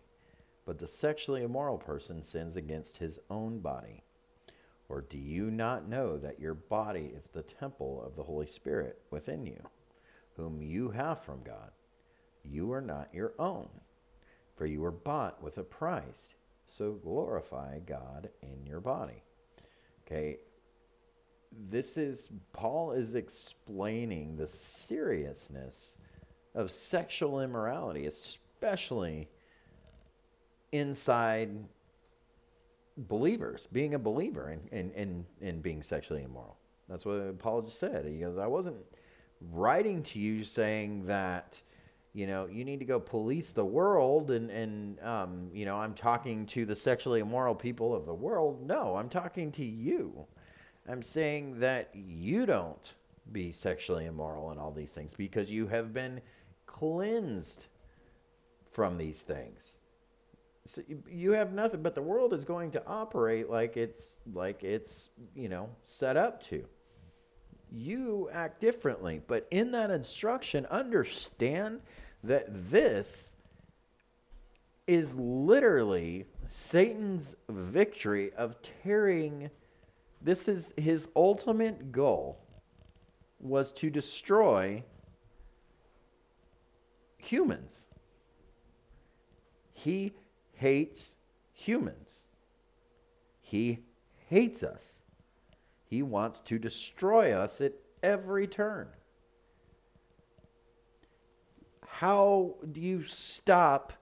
but 0.65 0.77
the 0.77 0.87
sexually 0.87 1.43
immoral 1.43 1.77
person 1.77 2.23
sins 2.23 2.55
against 2.55 2.99
his 2.99 3.19
own 3.29 3.59
body. 3.59 4.05
Or 4.89 5.01
do 5.01 5.19
you 5.19 5.51
not 5.51 5.87
know 5.87 6.17
that 6.17 6.39
your 6.39 6.55
body 6.55 7.13
is 7.15 7.27
the 7.27 7.43
temple 7.43 8.03
of 8.03 8.15
the 8.15 8.23
Holy 8.23 8.47
Spirit 8.47 8.99
within 9.11 9.45
you, 9.45 9.61
whom 10.35 10.61
you 10.61 10.89
have 10.89 11.19
from 11.19 11.43
God? 11.43 11.71
You 12.43 12.71
are 12.73 12.81
not 12.81 13.13
your 13.13 13.33
own, 13.37 13.69
for 14.55 14.65
you 14.65 14.81
were 14.81 14.91
bought 14.91 15.43
with 15.43 15.59
a 15.59 15.63
price. 15.63 16.33
So 16.65 16.93
glorify 16.93 17.79
God 17.79 18.29
in 18.41 18.65
your 18.65 18.79
body. 18.79 19.23
Okay, 20.05 20.37
this 21.51 21.95
is, 21.95 22.31
Paul 22.51 22.91
is 22.93 23.13
explaining 23.13 24.37
the 24.37 24.47
seriousness 24.47 25.97
of 26.55 26.71
sexual 26.71 27.41
immorality, 27.41 28.07
especially 28.07 29.29
inside 30.71 31.65
believers, 33.07 33.67
being 33.71 33.93
a 33.93 33.99
believer 33.99 34.49
and 34.49 34.67
in, 34.71 34.91
in, 34.91 35.25
in 35.41 35.61
being 35.61 35.81
sexually 35.81 36.23
immoral. 36.23 36.57
That's 36.87 37.05
what 37.05 37.39
Paul 37.39 37.61
just 37.61 37.79
said. 37.79 38.05
He 38.05 38.17
goes, 38.17 38.37
I 38.37 38.47
wasn't 38.47 38.77
writing 39.51 40.03
to 40.03 40.19
you 40.19 40.43
saying 40.43 41.05
that, 41.05 41.61
you 42.13 42.27
know, 42.27 42.47
you 42.47 42.65
need 42.65 42.79
to 42.79 42.85
go 42.85 42.99
police 42.99 43.51
the 43.51 43.65
world 43.65 44.31
and, 44.31 44.49
and 44.49 44.99
um, 45.01 45.49
you 45.53 45.65
know, 45.65 45.77
I'm 45.77 45.93
talking 45.93 46.45
to 46.47 46.65
the 46.65 46.75
sexually 46.75 47.19
immoral 47.19 47.55
people 47.55 47.95
of 47.95 48.05
the 48.05 48.13
world. 48.13 48.65
No, 48.65 48.95
I'm 48.95 49.09
talking 49.09 49.51
to 49.53 49.63
you. 49.63 50.25
I'm 50.87 51.03
saying 51.03 51.59
that 51.59 51.91
you 51.93 52.45
don't 52.45 52.93
be 53.31 53.51
sexually 53.51 54.05
immoral 54.05 54.49
and 54.49 54.59
all 54.59 54.71
these 54.71 54.93
things 54.93 55.13
because 55.13 55.51
you 55.51 55.67
have 55.67 55.93
been 55.93 56.21
cleansed 56.65 57.67
from 58.71 58.97
these 58.97 59.21
things 59.21 59.77
so 60.69 60.83
you 61.09 61.31
have 61.31 61.51
nothing 61.51 61.81
but 61.81 61.95
the 61.95 62.01
world 62.01 62.31
is 62.31 62.45
going 62.45 62.69
to 62.69 62.85
operate 62.85 63.49
like 63.49 63.75
it's 63.75 64.19
like 64.31 64.63
it's 64.63 65.09
you 65.33 65.49
know 65.49 65.71
set 65.83 66.15
up 66.15 66.43
to. 66.49 66.63
You 67.71 68.29
act 68.31 68.59
differently 68.59 69.19
but 69.25 69.47
in 69.49 69.71
that 69.71 69.89
instruction 69.89 70.67
understand 70.67 71.81
that 72.23 72.69
this 72.69 73.35
is 74.85 75.15
literally 75.15 76.27
satan's 76.47 77.35
victory 77.47 78.31
of 78.33 78.55
tearing 78.61 79.49
this 80.21 80.47
is 80.47 80.75
his 80.77 81.09
ultimate 81.15 81.91
goal 81.91 82.45
was 83.39 83.71
to 83.71 83.89
destroy 83.89 84.83
humans. 87.17 87.87
He 89.73 90.13
hates 90.59 91.15
humans. 91.53 92.25
He 93.39 93.85
hates 94.27 94.61
us. 94.61 94.99
He 95.85 96.03
wants 96.03 96.41
to 96.41 96.59
destroy 96.59 97.31
us 97.31 97.61
at 97.61 97.73
every 98.03 98.45
turn. 98.45 98.89
How 101.87 102.55
do 102.69 102.81
you 102.81 103.03
stop 103.03 103.93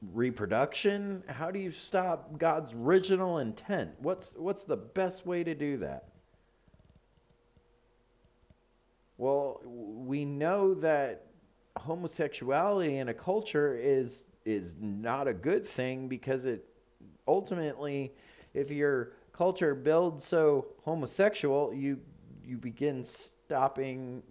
reproduction? 0.00 1.22
How 1.28 1.50
do 1.50 1.58
you 1.58 1.70
stop 1.70 2.38
God's 2.38 2.72
original 2.72 3.38
intent? 3.38 3.92
What's 3.98 4.34
what's 4.36 4.64
the 4.64 4.78
best 4.78 5.26
way 5.26 5.44
to 5.44 5.54
do 5.54 5.76
that? 5.78 6.08
Well, 9.18 9.60
we 9.66 10.24
know 10.24 10.72
that 10.74 11.26
homosexuality 11.76 12.96
in 12.96 13.08
a 13.08 13.14
culture 13.14 13.76
is 13.78 14.24
is 14.44 14.76
not 14.80 15.28
a 15.28 15.34
good 15.34 15.66
thing 15.66 16.08
because 16.08 16.46
it 16.46 16.64
ultimately 17.26 18.12
if 18.52 18.70
your 18.70 19.12
culture 19.32 19.74
builds 19.74 20.24
so 20.24 20.66
homosexual, 20.84 21.74
you 21.74 22.00
you 22.46 22.56
begin 22.56 23.02
stopping 23.02 24.22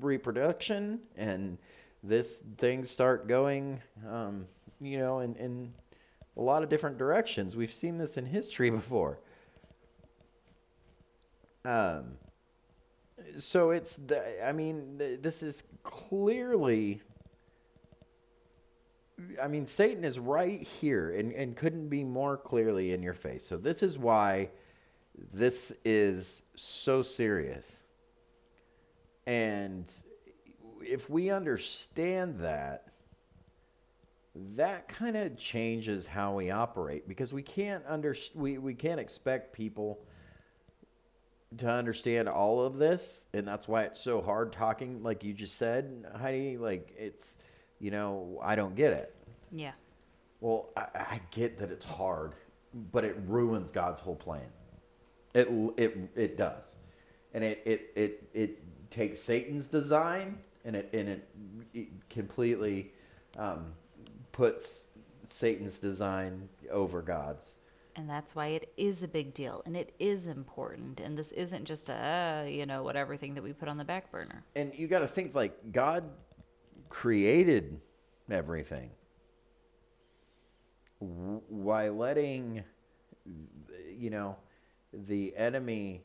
reproduction 0.00 1.00
and 1.16 1.58
this 2.02 2.42
things 2.56 2.88
start 2.88 3.28
going 3.28 3.80
um, 4.08 4.46
you 4.80 4.98
know 4.98 5.18
in, 5.20 5.36
in 5.36 5.74
a 6.36 6.40
lot 6.40 6.62
of 6.62 6.68
different 6.68 6.98
directions. 6.98 7.56
We've 7.56 7.72
seen 7.72 7.98
this 7.98 8.16
in 8.16 8.26
history 8.26 8.70
before. 8.80 9.20
Um, 11.64 12.16
so 13.36 13.70
it's 13.70 13.96
the, 13.96 14.46
I 14.46 14.52
mean, 14.52 14.96
this 14.98 15.42
is 15.42 15.62
clearly. 15.82 17.02
I 19.42 19.48
mean, 19.48 19.66
Satan 19.66 20.04
is 20.04 20.18
right 20.18 20.62
here 20.62 21.10
and, 21.10 21.32
and 21.32 21.56
couldn't 21.56 21.88
be 21.88 22.04
more 22.04 22.36
clearly 22.36 22.92
in 22.92 23.02
your 23.02 23.14
face. 23.14 23.46
So, 23.46 23.56
this 23.56 23.82
is 23.82 23.98
why 23.98 24.50
this 25.32 25.72
is 25.84 26.42
so 26.54 27.02
serious. 27.02 27.82
And 29.26 29.90
if 30.82 31.10
we 31.10 31.30
understand 31.30 32.38
that, 32.40 32.90
that 34.34 34.88
kind 34.88 35.16
of 35.16 35.36
changes 35.36 36.06
how 36.06 36.34
we 36.34 36.50
operate 36.50 37.08
because 37.08 37.32
we 37.32 37.42
can't 37.42 37.84
under 37.86 38.14
we, 38.34 38.58
we 38.58 38.74
can't 38.74 39.00
expect 39.00 39.52
people 39.52 40.00
to 41.58 41.68
understand 41.68 42.28
all 42.28 42.64
of 42.64 42.76
this 42.76 43.26
and 43.34 43.46
that's 43.46 43.66
why 43.66 43.82
it's 43.82 44.00
so 44.00 44.22
hard 44.22 44.52
talking 44.52 45.02
like 45.02 45.24
you 45.24 45.32
just 45.32 45.58
said 45.58 46.06
heidi 46.20 46.56
like 46.56 46.94
it's 46.96 47.38
you 47.80 47.90
know 47.90 48.38
i 48.42 48.54
don't 48.54 48.74
get 48.74 48.92
it 48.92 49.14
yeah 49.50 49.72
well 50.40 50.68
i, 50.76 50.86
I 50.94 51.20
get 51.30 51.58
that 51.58 51.70
it's 51.70 51.86
hard 51.86 52.34
but 52.74 53.04
it 53.04 53.16
ruins 53.26 53.70
god's 53.70 54.00
whole 54.00 54.16
plan 54.16 54.50
it 55.34 55.48
it 55.76 55.96
it 56.14 56.36
does 56.36 56.76
and 57.34 57.42
it 57.44 57.62
it 57.64 57.90
it, 57.96 58.28
it 58.34 58.90
takes 58.90 59.20
satan's 59.20 59.68
design 59.68 60.38
and 60.64 60.76
it 60.76 60.90
and 60.92 61.08
it, 61.08 61.28
it 61.72 61.88
completely 62.08 62.92
um, 63.38 63.72
puts 64.32 64.86
Satan's 65.32 65.80
design 65.80 66.48
over 66.70 67.02
God's. 67.02 67.56
And 67.96 68.08
that's 68.08 68.34
why 68.34 68.48
it 68.48 68.72
is 68.76 69.02
a 69.02 69.08
big 69.08 69.34
deal 69.34 69.62
and 69.66 69.76
it 69.76 69.94
is 69.98 70.26
important. 70.26 71.00
And 71.00 71.18
this 71.18 71.32
isn't 71.32 71.64
just 71.64 71.88
a, 71.88 72.44
uh, 72.44 72.48
you 72.48 72.64
know, 72.64 72.82
whatever 72.82 73.16
thing 73.16 73.34
that 73.34 73.42
we 73.42 73.52
put 73.52 73.68
on 73.68 73.76
the 73.76 73.84
back 73.84 74.10
burner. 74.10 74.44
And 74.54 74.72
you 74.74 74.86
got 74.86 75.00
to 75.00 75.08
think 75.08 75.34
like 75.34 75.72
God 75.72 76.04
created 76.90 77.80
everything. 78.30 78.90
Why 80.98 81.88
letting, 81.88 82.62
you 83.96 84.10
know, 84.10 84.36
the 84.92 85.34
enemy 85.36 86.02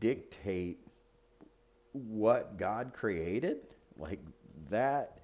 dictate 0.00 0.78
what 1.92 2.56
God 2.56 2.92
created, 2.94 3.58
like 3.98 4.20
that 4.70 5.18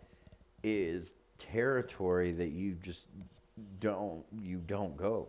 is 0.62 1.14
territory 1.38 2.32
that 2.32 2.50
you 2.50 2.74
just 2.82 3.08
don't 3.80 4.24
you 4.40 4.58
don't 4.58 4.96
go. 4.96 5.28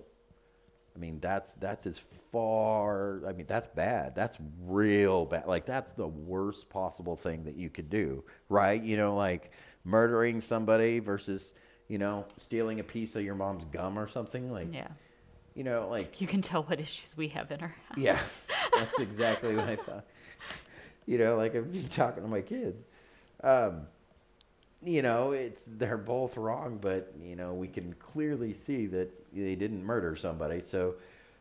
I 0.95 0.99
mean, 0.99 1.19
that's 1.19 1.53
that's 1.53 1.87
as 1.87 1.97
far. 1.97 3.21
I 3.27 3.33
mean, 3.33 3.47
that's 3.47 3.67
bad. 3.69 4.15
That's 4.15 4.37
real 4.61 5.25
bad. 5.25 5.47
Like 5.47 5.65
that's 5.65 5.91
the 5.93 6.07
worst 6.07 6.69
possible 6.69 7.15
thing 7.15 7.45
that 7.45 7.55
you 7.55 7.69
could 7.69 7.89
do, 7.89 8.23
right? 8.49 8.81
You 8.81 8.97
know, 8.97 9.15
like 9.15 9.51
murdering 9.83 10.39
somebody 10.39 10.99
versus 10.99 11.53
you 11.87 11.97
know 11.97 12.25
stealing 12.37 12.79
a 12.79 12.83
piece 12.83 13.15
of 13.15 13.23
your 13.23 13.35
mom's 13.35 13.65
gum 13.65 13.97
or 13.97 14.07
something. 14.07 14.51
Like, 14.51 14.67
yeah, 14.71 14.89
you 15.55 15.63
know, 15.63 15.87
like 15.89 16.21
you 16.21 16.27
can 16.27 16.41
tell 16.41 16.63
what 16.63 16.79
issues 16.79 17.17
we 17.17 17.29
have 17.29 17.51
in 17.51 17.61
our 17.61 17.75
house. 17.89 17.97
Yeah, 17.97 18.19
that's 18.75 18.99
exactly 18.99 19.55
what 19.55 19.67
I 19.67 19.75
thought. 19.75 20.05
You 21.05 21.17
know, 21.17 21.35
like 21.35 21.55
I'm 21.55 21.73
talking 21.89 22.23
to 22.23 22.29
my 22.29 22.41
kid. 22.41 22.83
Um, 23.43 23.87
you 24.85 25.01
know, 25.01 25.31
it's 25.31 25.63
they're 25.67 25.97
both 25.97 26.37
wrong, 26.37 26.77
but 26.81 27.13
you 27.21 27.35
know 27.35 27.53
we 27.53 27.67
can 27.67 27.93
clearly 27.93 28.53
see 28.53 28.87
that 28.87 29.09
they 29.33 29.55
didn't 29.55 29.83
murder 29.83 30.15
somebody. 30.15 30.61
So 30.61 30.95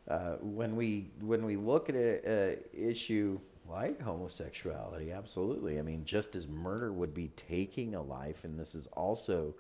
uh, 0.09 0.37
when 0.41 0.77
we 0.77 1.11
when 1.21 1.45
we 1.45 1.57
look 1.57 1.89
at 1.89 1.95
a, 1.95 2.21
a 2.27 2.59
issue 2.73 3.41
like 3.69 4.01
homosexuality, 4.01 5.13
absolutely. 5.13 5.79
I 5.79 5.83
mean, 5.83 6.05
just 6.05 6.37
as 6.37 6.49
murder 6.49 6.93
would 6.93 7.15
be 7.15 7.29
taking 7.37 7.95
a 7.95 8.03
life, 8.03 8.45
and 8.45 8.59
this 8.59 8.75
is 8.75 8.87
also 8.89 9.55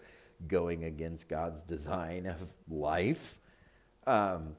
going 0.48 0.84
against 0.84 1.28
God's 1.28 1.62
design 1.62 2.26
of 2.26 2.54
life. 2.68 3.38
Um, 4.06 4.56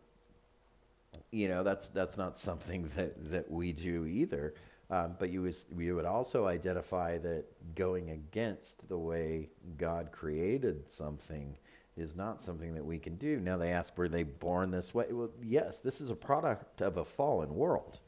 you 1.31 1.47
know, 1.47 1.63
that's 1.63 1.87
that's 1.87 2.17
not 2.17 2.37
something 2.37 2.89
that 2.95 3.31
that 3.31 3.51
we 3.51 3.73
do 3.73 4.05
either. 4.05 4.53
Um, 4.93 5.15
but 5.17 5.31
you, 5.31 5.41
was, 5.41 5.65
you 5.75 5.95
would 5.95 6.05
also 6.05 6.45
identify 6.45 7.17
that 7.17 7.45
going 7.73 8.11
against 8.11 8.87
the 8.89 8.97
way 8.97 9.49
God 9.75 10.11
created 10.11 10.91
something 10.91 11.57
is 11.97 12.15
not 12.15 12.39
something 12.39 12.75
that 12.75 12.85
we 12.85 12.99
can 12.99 13.15
do. 13.15 13.39
Now 13.39 13.57
they 13.57 13.71
ask, 13.71 13.97
were 13.97 14.07
they 14.07 14.21
born 14.21 14.69
this 14.69 14.93
way? 14.93 15.07
Well, 15.09 15.31
yes, 15.41 15.79
this 15.79 15.99
is 15.99 16.11
a 16.11 16.15
product 16.15 16.79
of 16.79 16.97
a 16.97 17.03
fallen 17.03 17.55
world. 17.55 18.01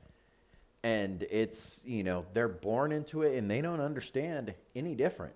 And 0.84 1.26
it's, 1.32 1.82
you 1.86 2.04
know, 2.04 2.24
they're 2.34 2.48
born 2.48 2.92
into 2.92 3.24
it 3.24 3.36
and 3.36 3.50
they 3.50 3.62
don't 3.62 3.82
understand 3.82 4.54
any 4.76 4.94
different. 4.94 5.34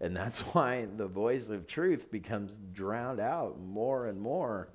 And 0.00 0.16
that's 0.16 0.40
why 0.54 0.86
the 0.96 1.08
voice 1.08 1.50
of 1.50 1.66
truth 1.66 2.10
becomes 2.10 2.58
drowned 2.72 3.20
out 3.20 3.60
more 3.60 4.06
and 4.06 4.18
more 4.18 4.70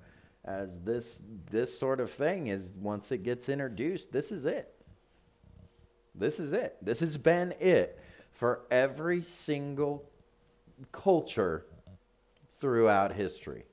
as 0.45 0.82
this 0.82 1.24
this 1.49 1.76
sort 1.76 1.99
of 1.99 2.12
thing 2.12 2.45
is 2.45 2.76
once 2.80 3.12
it 3.12 3.24
gets 3.24 3.49
introduced, 3.49 4.12
this 4.12 4.32
is 4.32 4.45
it. 4.45 4.76
This 6.20 6.38
is 6.38 6.52
it. 6.52 6.76
This 6.82 7.00
has 7.00 7.16
been 7.18 7.54
it 7.62 7.98
for 8.34 8.62
every 8.70 9.22
single 9.22 10.04
culture 10.92 11.66
throughout 12.58 13.14
history. 13.14 13.64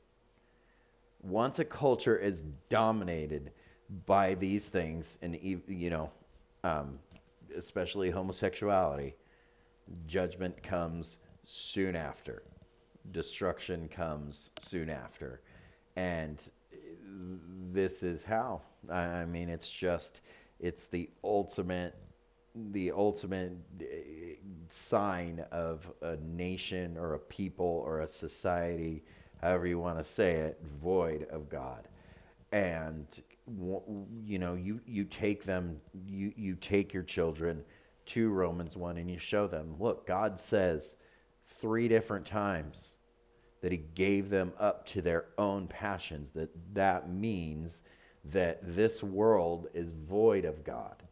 Once 1.20 1.58
a 1.58 1.64
culture 1.64 2.16
is 2.16 2.42
dominated 2.68 3.50
by 4.06 4.34
these 4.34 4.68
things, 4.68 5.18
and 5.20 5.36
you 5.42 5.90
know, 5.90 6.12
um, 6.62 7.00
especially 7.56 8.10
homosexuality, 8.10 9.16
judgment 10.06 10.62
comes 10.62 11.18
soon 11.42 11.96
after. 11.96 12.44
Destruction 13.10 13.88
comes 13.88 14.50
soon 14.60 14.88
after, 14.88 15.40
and 15.96 16.48
this 17.72 18.04
is 18.04 18.22
how. 18.22 18.62
I 18.88 19.24
mean, 19.24 19.48
it's 19.48 19.70
just, 19.70 20.20
it's 20.60 20.86
the 20.86 21.10
ultimate 21.24 21.96
the 22.56 22.92
ultimate 22.92 23.52
uh, 23.80 23.84
sign 24.66 25.44
of 25.52 25.92
a 26.02 26.16
nation 26.16 26.96
or 26.96 27.14
a 27.14 27.18
people 27.18 27.82
or 27.84 28.00
a 28.00 28.08
society, 28.08 29.04
however 29.40 29.66
you 29.66 29.78
want 29.78 29.98
to 29.98 30.04
say 30.04 30.32
it, 30.32 30.60
void 30.62 31.26
of 31.30 31.48
God. 31.48 31.88
And 32.52 33.06
you 34.24 34.38
know, 34.38 34.54
you 34.54 34.80
you 34.86 35.04
take 35.04 35.44
them, 35.44 35.80
you 35.92 36.32
you 36.36 36.54
take 36.54 36.92
your 36.94 37.02
children 37.02 37.64
to 38.06 38.30
Romans 38.30 38.76
one, 38.76 38.96
and 38.96 39.10
you 39.10 39.18
show 39.18 39.46
them, 39.46 39.76
look, 39.78 40.06
God 40.06 40.38
says 40.38 40.96
three 41.44 41.88
different 41.88 42.26
times 42.26 42.92
that 43.62 43.72
He 43.72 43.78
gave 43.78 44.30
them 44.30 44.52
up 44.58 44.86
to 44.86 45.02
their 45.02 45.26
own 45.38 45.66
passions. 45.68 46.30
That 46.30 46.50
that 46.74 47.10
means 47.10 47.82
that 48.24 48.58
this 48.62 49.02
world 49.02 49.68
is 49.74 49.92
void 49.92 50.44
of 50.44 50.64
God 50.64 51.05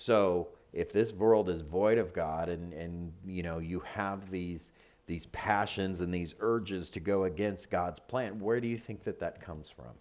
so 0.00 0.50
if 0.72 0.92
this 0.92 1.12
world 1.12 1.48
is 1.48 1.62
void 1.62 1.98
of 1.98 2.12
God 2.12 2.48
and, 2.48 2.72
and 2.72 3.12
you 3.26 3.42
know 3.42 3.58
you 3.58 3.80
have 3.80 4.30
these 4.30 4.72
these 5.06 5.26
passions 5.26 6.00
and 6.00 6.14
these 6.14 6.36
urges 6.38 6.88
to 6.90 7.00
go 7.00 7.24
against 7.24 7.68
God's 7.68 7.98
plan, 7.98 8.38
where 8.38 8.60
do 8.60 8.68
you 8.68 8.78
think 8.78 9.02
that 9.02 9.18
that 9.18 9.40
comes 9.40 9.70
from? 9.70 9.96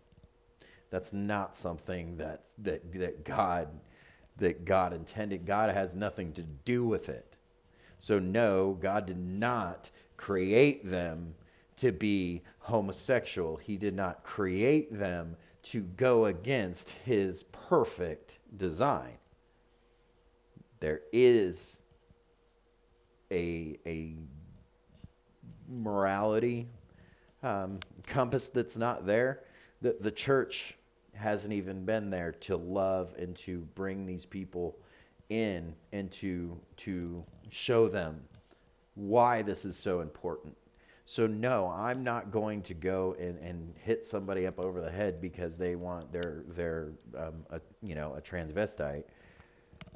That's 0.92 1.14
not 1.14 1.56
something 1.56 2.16
that's, 2.18 2.54
that 2.60 2.94
that 2.94 3.24
God 3.26 3.70
that 4.36 4.66
God 4.66 4.94
intended. 4.94 5.48
God 5.48 5.74
has 5.74 5.96
nothing 5.96 6.32
to 6.34 6.44
do 6.44 6.86
with 6.86 7.10
it. 7.10 7.36
So 7.98 8.20
no, 8.20 8.78
God 8.80 9.08
did 9.08 9.18
not 9.18 9.90
create 10.16 10.86
them 10.86 11.34
to 11.78 11.92
be 11.92 12.44
homosexual. 12.60 13.58
He 13.58 13.78
did 13.78 13.96
not 13.96 14.24
create 14.24 14.94
them 14.94 15.38
to 15.64 15.82
go 15.82 16.26
against 16.26 16.92
his 16.92 17.46
perfect 17.46 18.38
design 18.56 19.18
there 20.80 21.02
is 21.12 21.80
a 23.32 23.78
a 23.86 24.16
morality 25.68 26.68
um, 27.44 27.80
compass 28.06 28.50
that's 28.50 28.78
not 28.78 29.06
there. 29.06 29.42
That 29.82 30.02
the 30.02 30.12
church 30.12 30.76
hasn't 31.14 31.54
even 31.54 31.86
been 31.86 32.10
there 32.10 32.32
to 32.32 32.56
love 32.56 33.14
and 33.18 33.36
to 33.36 33.60
bring 33.76 34.06
these 34.06 34.26
people 34.26 34.78
in 35.30 35.76
and 35.92 36.12
to 36.12 36.60
to 36.78 37.24
show 37.50 37.88
them 37.88 38.22
why 38.96 39.42
this 39.42 39.66
is 39.66 39.76
so 39.76 40.00
important. 40.02 40.58
So 41.06 41.26
no, 41.26 41.70
I'm 41.70 42.04
not 42.04 42.32
going 42.32 42.64
to 42.64 42.74
go 42.74 43.16
and, 43.18 43.38
and 43.40 43.74
hit 43.82 44.06
somebody 44.06 44.46
up 44.46 44.60
over 44.60 44.82
the 44.82 44.92
head 44.92 45.22
because 45.22 45.58
they 45.58 45.76
want 45.76 46.12
their 46.12 46.44
their 46.50 46.90
um, 47.18 47.46
a, 47.50 47.62
you 47.82 47.96
know 47.96 48.14
a 48.16 48.22
transvestite. 48.22 49.04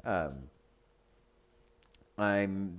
Um, 0.04 0.32
I'm 2.22 2.78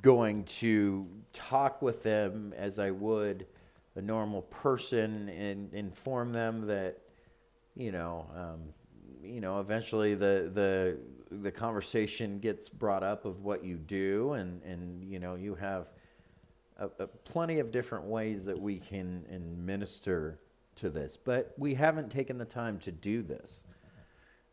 going 0.00 0.44
to 0.44 1.06
talk 1.32 1.82
with 1.82 2.02
them 2.02 2.54
as 2.56 2.78
I 2.78 2.90
would 2.90 3.46
a 3.94 4.00
normal 4.00 4.42
person 4.42 5.28
and 5.28 5.74
inform 5.74 6.32
them 6.32 6.66
that 6.68 6.98
you 7.76 7.92
know 7.92 8.26
um, 8.34 8.60
you 9.22 9.40
know 9.40 9.60
eventually 9.60 10.14
the 10.14 10.50
the 10.52 10.98
the 11.36 11.50
conversation 11.50 12.38
gets 12.38 12.68
brought 12.68 13.02
up 13.02 13.24
of 13.24 13.42
what 13.42 13.64
you 13.64 13.76
do 13.76 14.32
and 14.32 14.62
and 14.62 15.04
you 15.04 15.18
know 15.18 15.34
you 15.34 15.54
have 15.54 15.90
a, 16.78 16.88
a 17.00 17.06
plenty 17.06 17.58
of 17.58 17.70
different 17.70 18.04
ways 18.04 18.44
that 18.46 18.58
we 18.58 18.78
can 18.78 19.24
minister 19.64 20.38
to 20.76 20.90
this, 20.90 21.16
but 21.16 21.54
we 21.58 21.74
haven't 21.74 22.10
taken 22.10 22.38
the 22.38 22.44
time 22.44 22.78
to 22.78 22.92
do 22.92 23.22
this. 23.22 23.62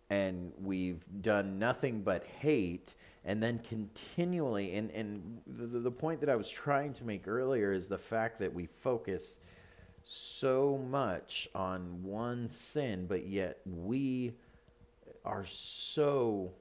And 0.10 0.54
we've 0.60 1.04
done 1.22 1.60
nothing 1.60 2.02
but 2.02 2.24
hate 2.24 2.96
and 3.26 3.44
then 3.44 3.60
continually 3.60 4.74
and, 4.74 4.90
and 4.92 5.42
the, 5.46 5.68
the 5.80 5.92
point 5.92 6.22
that 6.22 6.30
I 6.30 6.36
was 6.36 6.50
trying 6.50 6.94
to 6.94 7.04
make 7.04 7.28
earlier 7.28 7.72
is 7.72 7.88
the 7.88 7.98
fact 7.98 8.40
that 8.40 8.54
we 8.54 8.66
focus 8.66 9.38
so 10.04 10.84
much 10.90 11.48
on 11.54 12.02
one 12.04 12.48
sin, 12.48 13.06
but 13.08 13.28
yet 13.28 13.60
we 13.66 14.34
are 15.26 15.46
so 15.46 16.54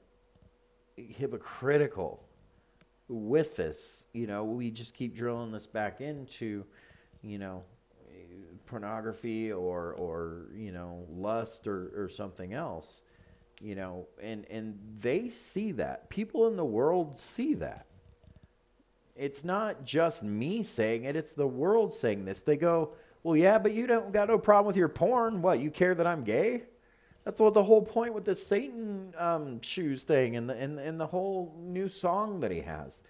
hypocritical 0.95 2.23
with 3.07 3.55
this, 3.55 4.05
you 4.13 4.27
know, 4.27 4.43
we 4.43 4.69
just 4.69 4.93
keep 4.93 5.15
drilling 5.15 5.51
this 5.51 5.65
back 5.65 6.01
into, 6.01 6.65
you 7.23 7.39
know, 7.39 7.63
pornography 8.67 9.51
or 9.51 9.93
or 9.93 10.45
you 10.55 10.71
know 10.71 11.03
lust 11.09 11.65
or 11.65 11.91
or 11.95 12.07
something 12.07 12.53
else 12.53 13.01
you 13.61 13.75
know 13.75 14.07
and 14.21 14.45
and 14.49 14.77
they 15.01 15.29
see 15.29 15.71
that 15.71 16.09
people 16.09 16.47
in 16.47 16.55
the 16.55 16.65
world 16.65 17.17
see 17.17 17.53
that 17.53 17.85
it's 19.15 19.43
not 19.43 19.83
just 19.83 20.23
me 20.23 20.63
saying 20.63 21.03
it 21.03 21.15
it's 21.15 21.33
the 21.33 21.47
world 21.47 21.93
saying 21.93 22.25
this 22.25 22.41
they 22.41 22.57
go 22.57 22.93
well 23.23 23.35
yeah 23.35 23.59
but 23.59 23.73
you 23.73 23.85
don't 23.85 24.13
got 24.13 24.27
no 24.27 24.39
problem 24.39 24.65
with 24.65 24.77
your 24.77 24.89
porn 24.89 25.41
what 25.41 25.59
you 25.59 25.69
care 25.69 25.93
that 25.93 26.07
i'm 26.07 26.23
gay 26.23 26.63
that's 27.29 27.39
what 27.39 27.53
the 27.53 27.63
whole 27.63 27.83
point 27.83 28.13
with 28.13 28.25
the 28.25 28.33
Satan 28.33 29.13
um, 29.15 29.61
shoes 29.61 30.03
thing 30.03 30.35
and 30.35 30.49
the 30.49 30.55
and, 30.55 30.79
and 30.79 30.99
the 30.99 31.05
whole 31.05 31.53
new 31.59 31.87
song 31.87 32.39
that 32.39 32.49
he 32.49 32.61
has. 32.61 33.01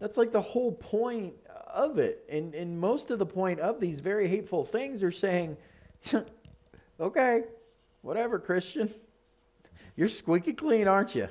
That's 0.00 0.16
like 0.16 0.32
the 0.32 0.42
whole 0.42 0.72
point 0.72 1.34
of 1.72 1.98
it. 1.98 2.24
And 2.28 2.54
and 2.56 2.80
most 2.80 3.10
of 3.12 3.20
the 3.20 3.26
point 3.26 3.60
of 3.60 3.78
these 3.78 4.00
very 4.00 4.26
hateful 4.26 4.64
things 4.64 5.02
are 5.04 5.12
saying, 5.12 5.58
okay, 7.00 7.44
whatever, 8.02 8.38
Christian. 8.38 8.92
You're 9.96 10.08
squeaky 10.08 10.52
clean, 10.52 10.86
aren't 10.86 11.14
you? 11.14 11.28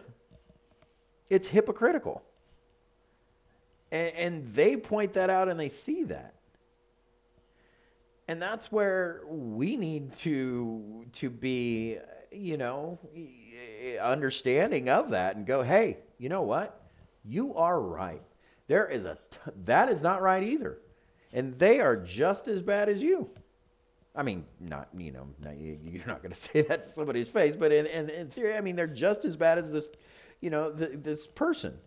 It's 1.30 1.47
hypocritical. 1.47 2.24
And, 3.91 4.16
and 4.16 4.47
they 4.49 4.76
point 4.78 5.13
that 5.13 5.30
out 5.30 5.49
and 5.49 5.59
they 5.59 5.70
see 5.70 6.03
that. 6.05 6.34
And 8.28 8.41
that's 8.41 8.72
where 8.72 9.22
we 9.28 9.78
need 9.78 10.11
to 10.13 11.05
to 11.13 11.30
be 11.30 11.99
you 12.32 12.57
know 12.57 12.97
understanding 14.01 14.89
of 14.89 15.11
that 15.11 15.36
and 15.36 15.45
go 15.45 15.61
hey 15.61 15.99
you 16.18 16.30
know 16.30 16.41
what? 16.41 16.82
You 17.24 17.55
are 17.55 17.80
right. 17.80 18.22
There 18.68 18.88
is 18.88 19.05
a 19.05 19.18
t- 19.30 19.39
that 19.66 19.89
is 19.89 20.01
not 20.01 20.22
right 20.22 20.43
either. 20.43 20.80
And 21.34 21.53
they 21.55 21.80
are 21.80 21.97
just 21.97 22.47
as 22.47 22.61
bad 22.61 22.89
as 22.89 23.01
you 23.03 23.30
i 24.16 24.24
mean 24.24 24.45
not 24.59 24.88
you 24.97 25.11
know 25.11 25.28
not, 25.39 25.59
you're 25.59 26.07
not 26.07 26.22
going 26.22 26.32
to 26.34 26.36
say 26.36 26.61
that 26.61 26.84
to 26.84 26.89
somebody's 26.89 27.30
face 27.30 27.55
but 27.55 27.72
in, 27.72 27.86
in, 27.86 28.09
in 28.09 28.30
theory 28.30 28.55
i 28.55 28.61
mean 28.61 28.76
they're 28.76 28.88
just 28.88 29.26
as 29.26 29.36
bad 29.36 29.57
as 29.57 29.72
this 29.72 29.88
you 30.41 30.49
know 30.49 30.70
the, 30.72 30.88
this 30.88 31.28
person. 31.28 31.78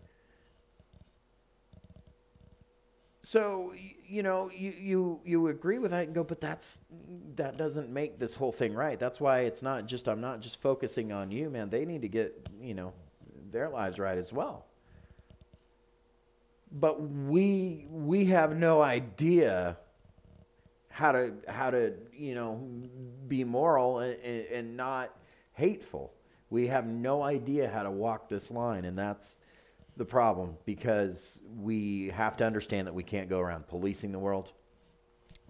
So 3.21 3.73
you 4.07 4.23
know 4.23 4.49
you, 4.53 4.73
you 4.79 5.19
you 5.23 5.47
agree 5.47 5.77
with 5.77 5.91
that 5.91 6.07
and 6.07 6.15
go 6.15 6.23
but 6.23 6.41
that's 6.41 6.81
that 7.35 7.57
doesn't 7.57 7.89
make 7.89 8.17
this 8.17 8.33
whole 8.33 8.51
thing 8.51 8.73
right. 8.73 8.99
That's 8.99 9.21
why 9.21 9.41
it's 9.41 9.61
not 9.61 9.85
just 9.85 10.07
i'm 10.07 10.21
not 10.21 10.41
just 10.41 10.61
focusing 10.61 11.11
on 11.11 11.31
you 11.31 11.49
man. 11.49 11.69
They 11.69 11.85
need 11.85 12.01
to 12.01 12.07
get 12.07 12.49
you 12.61 12.73
know 12.73 12.93
their 13.51 13.69
lives 13.69 13.99
right 13.99 14.17
as 14.17 14.33
well. 14.33 14.65
But 16.71 17.01
we 17.01 17.87
we 17.89 18.25
have 18.25 18.55
no 18.55 18.81
idea 18.81 19.77
how 20.99 21.11
to 21.11 21.33
how 21.47 21.69
to 21.69 21.93
you 22.13 22.35
know 22.35 22.61
be 23.27 23.43
moral 23.43 23.99
and, 23.99 24.19
and 24.23 24.77
not 24.77 25.15
hateful 25.53 26.13
we 26.49 26.67
have 26.67 26.85
no 26.85 27.21
idea 27.21 27.69
how 27.69 27.83
to 27.83 27.91
walk 27.91 28.27
this 28.27 28.51
line 28.51 28.85
and 28.85 28.97
that's 28.97 29.39
the 29.99 30.05
problem 30.05 30.55
because 30.65 31.41
we 31.57 32.07
have 32.07 32.37
to 32.37 32.45
understand 32.45 32.87
that 32.87 32.93
we 32.93 33.03
can't 33.03 33.29
go 33.29 33.39
around 33.41 33.67
policing 33.67 34.13
the 34.13 34.17
world, 34.17 34.53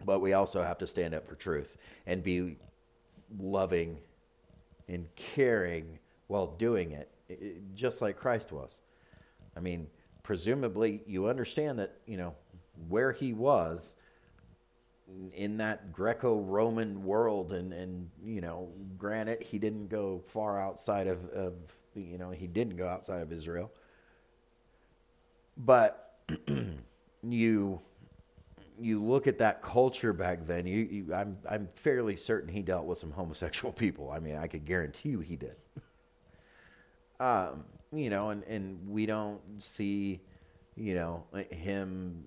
but 0.04 0.22
we 0.22 0.34
also 0.34 0.64
have 0.64 0.80
to 0.80 0.88
stand 0.88 1.14
up 1.14 1.28
for 1.28 1.36
truth 1.36 1.78
and 2.08 2.24
be 2.24 2.58
loving 3.38 4.00
and 4.88 5.08
caring 5.16 6.00
while 6.26 6.48
doing 6.48 6.92
it, 6.92 7.76
just 7.76 8.02
like 8.02 8.18
Christ 8.18 8.52
was. 8.52 8.82
I 9.56 9.60
mean, 9.60 9.86
presumably, 10.24 11.04
you 11.06 11.28
understand 11.28 11.78
that, 11.78 12.00
you 12.08 12.18
know, 12.18 12.34
where 12.88 13.12
he 13.12 13.34
was 13.34 13.94
in 15.34 15.58
that 15.58 15.92
Greco-Roman 15.92 17.04
world, 17.04 17.54
and 17.54 17.74
and 17.74 18.10
you 18.24 18.42
know, 18.42 18.70
granted, 18.98 19.42
he 19.42 19.60
didn't 19.60 19.88
go 19.88 20.20
far 20.26 20.60
outside 20.62 21.08
of 21.08 21.28
of 21.30 21.54
you 21.96 22.18
know, 22.18 22.32
he 22.32 22.48
didn't 22.48 22.78
go 22.78 22.88
outside 22.88 23.22
of 23.22 23.32
Israel, 23.32 23.72
but 25.58 26.20
you 27.24 27.82
you 28.80 29.04
look 29.04 29.28
at 29.28 29.40
that 29.40 29.62
culture 29.62 30.14
back 30.14 30.46
then. 30.46 30.66
You, 30.66 30.80
you, 30.90 31.14
I'm 31.14 31.38
I'm 31.50 31.70
fairly 31.74 32.16
certain 32.16 32.50
he 32.50 32.62
dealt 32.62 32.86
with 32.86 32.98
some 32.98 33.12
homosexual 33.12 33.74
people. 33.86 34.12
I 34.12 34.20
mean, 34.20 34.36
I 34.38 34.48
could 34.48 34.66
guarantee 34.66 35.10
you 35.10 35.20
he 35.20 35.36
did. 35.36 35.56
um, 37.20 37.66
you 37.92 38.10
know, 38.10 38.30
and 38.30 38.44
and 38.44 38.88
we 38.90 39.06
don't 39.06 39.42
see, 39.58 40.22
you 40.76 40.94
know, 40.96 41.26
him, 41.52 42.24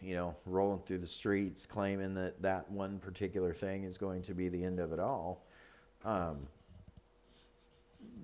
you 0.00 0.14
know, 0.14 0.36
rolling 0.46 0.80
through 0.80 0.98
the 0.98 1.06
streets 1.06 1.66
claiming 1.66 2.14
that 2.14 2.40
that 2.42 2.70
one 2.70 2.98
particular 2.98 3.52
thing 3.52 3.84
is 3.84 3.98
going 3.98 4.22
to 4.22 4.34
be 4.34 4.48
the 4.48 4.64
end 4.64 4.78
of 4.78 4.92
it 4.92 5.00
all. 5.00 5.44
Um, 6.04 6.48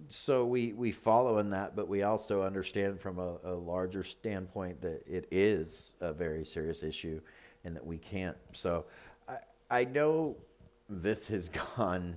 so 0.09 0.47
we, 0.47 0.73
we 0.73 0.93
follow 0.93 1.39
in 1.39 1.51
that, 1.51 1.77
but 1.77 1.89
we 1.89 2.03
also 2.03 2.43
understand 2.43 3.01
from 3.01 3.19
a, 3.19 3.37
a, 3.45 3.53
larger 3.53 4.03
standpoint 4.03 4.81
that 4.81 5.03
it 5.07 5.27
is 5.31 5.93
a 6.01 6.13
very 6.13 6.45
serious 6.45 6.83
issue 6.83 7.21
and 7.65 7.77
that 7.77 7.87
we 7.87 7.99
can't. 7.99 8.37
So 8.53 8.87
I, 9.29 9.37
I 9.71 9.85
know 9.85 10.37
this 10.89 11.29
has 11.29 11.49
gone 11.77 12.17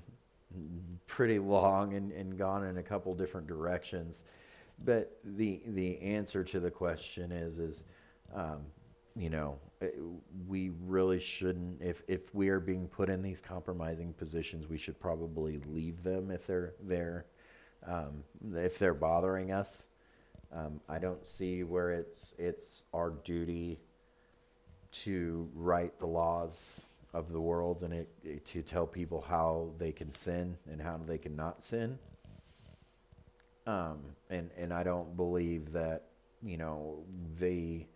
pretty 1.05 1.39
long 1.39 1.93
and, 1.93 2.11
and 2.11 2.37
gone 2.37 2.65
in 2.65 2.77
a 2.77 2.83
couple 2.83 3.13
different 3.13 3.47
directions, 3.47 4.23
but 4.83 5.17
the, 5.23 5.61
the 5.65 6.01
answer 6.01 6.43
to 6.45 6.59
the 6.59 6.71
question 6.71 7.31
is, 7.31 7.59
is, 7.59 7.83
um, 8.33 8.61
you 9.15 9.29
know, 9.29 9.59
eh, 9.81 9.89
we 10.47 10.71
really 10.85 11.19
shouldn't, 11.19 11.81
if, 11.81 12.01
if 12.07 12.33
we 12.33 12.49
are 12.49 12.59
being 12.59 12.87
put 12.87 13.09
in 13.09 13.21
these 13.21 13.41
compromising 13.41 14.13
positions, 14.13 14.67
we 14.67 14.77
should 14.77 14.99
probably 14.99 15.59
leave 15.67 16.03
them 16.03 16.31
if 16.31 16.47
they're 16.47 16.73
there 16.81 17.25
um, 17.87 18.23
if 18.55 18.79
they're 18.79 18.93
bothering 18.93 19.51
us. 19.51 19.87
Um, 20.53 20.81
I 20.89 20.99
don't 20.99 21.25
see 21.25 21.63
where 21.63 21.91
it's 21.91 22.33
it's 22.37 22.83
our 22.93 23.11
duty 23.11 23.79
to 24.91 25.49
write 25.55 25.99
the 25.99 26.07
laws 26.07 26.81
of 27.13 27.31
the 27.31 27.39
world 27.39 27.83
and 27.83 27.93
it, 27.93 28.09
it, 28.23 28.45
to 28.45 28.61
tell 28.61 28.85
people 28.85 29.21
how 29.21 29.69
they 29.77 29.91
can 29.91 30.11
sin 30.11 30.57
and 30.69 30.81
how 30.81 30.99
they 31.05 31.17
can 31.17 31.35
not 31.35 31.63
sin. 31.63 31.99
Um, 33.65 33.99
and 34.29 34.49
and 34.57 34.73
I 34.73 34.83
don't 34.83 35.15
believe 35.15 35.71
that 35.73 36.07
you 36.43 36.57
know 36.57 37.03
they, 37.39 37.87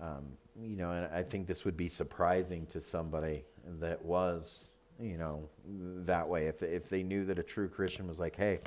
um, 0.00 0.36
you 0.60 0.76
know, 0.76 0.90
and 0.90 1.12
I 1.12 1.22
think 1.22 1.46
this 1.46 1.64
would 1.64 1.76
be 1.76 1.88
surprising 1.88 2.66
to 2.66 2.80
somebody 2.80 3.44
that 3.80 4.04
was 4.04 4.70
you 4.98 5.18
know 5.18 5.48
that 5.66 6.28
way 6.28 6.46
if 6.46 6.62
if 6.62 6.88
they 6.88 7.02
knew 7.02 7.24
that 7.26 7.38
a 7.38 7.42
true 7.42 7.68
Christian 7.68 8.08
was 8.08 8.18
like, 8.18 8.36
hey 8.36 8.60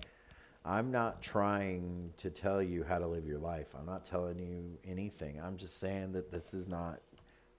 I'm 0.65 0.91
not 0.91 1.21
trying 1.21 2.13
to 2.17 2.29
tell 2.29 2.61
you 2.61 2.83
how 2.83 2.99
to 2.99 3.07
live 3.07 3.25
your 3.25 3.39
life. 3.39 3.73
I'm 3.77 3.85
not 3.85 4.03
telling 4.03 4.39
you 4.39 4.77
anything. 4.85 5.39
I'm 5.41 5.57
just 5.57 5.79
saying 5.79 6.11
that 6.13 6.31
this 6.31 6.53
is 6.53 6.67
not 6.67 6.99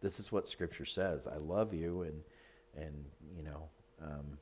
this 0.00 0.20
is 0.20 0.30
what 0.30 0.46
scripture 0.46 0.84
says. 0.84 1.26
I 1.26 1.36
love 1.36 1.72
you 1.72 2.02
and 2.02 2.22
and 2.76 3.04
you 3.36 3.42
know, 3.42 3.68
um, 4.02 4.38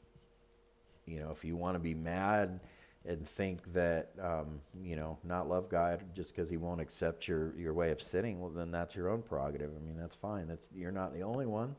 you 1.06 1.20
know, 1.20 1.30
if 1.30 1.44
you 1.44 1.56
want 1.56 1.76
to 1.76 1.78
be 1.78 1.94
mad 1.94 2.60
and 3.08 3.26
think 3.26 3.72
that 3.72 4.10
um, 4.22 4.60
you 4.80 4.94
know 4.94 5.18
not 5.24 5.48
love 5.48 5.68
God 5.68 6.04
just 6.14 6.34
because 6.34 6.50
He 6.50 6.56
won't 6.56 6.80
accept 6.80 7.26
your 7.26 7.56
your 7.58 7.72
way 7.72 7.90
of 7.90 8.00
sinning, 8.00 8.40
well 8.40 8.50
then 8.50 8.70
that's 8.70 8.94
your 8.94 9.08
own 9.08 9.22
prerogative. 9.22 9.70
I 9.74 9.84
mean 9.84 9.96
that's 9.98 10.14
fine. 10.14 10.46
That's 10.46 10.70
you're 10.74 10.92
not 10.92 11.14
the 11.14 11.22
only 11.22 11.46
one. 11.46 11.74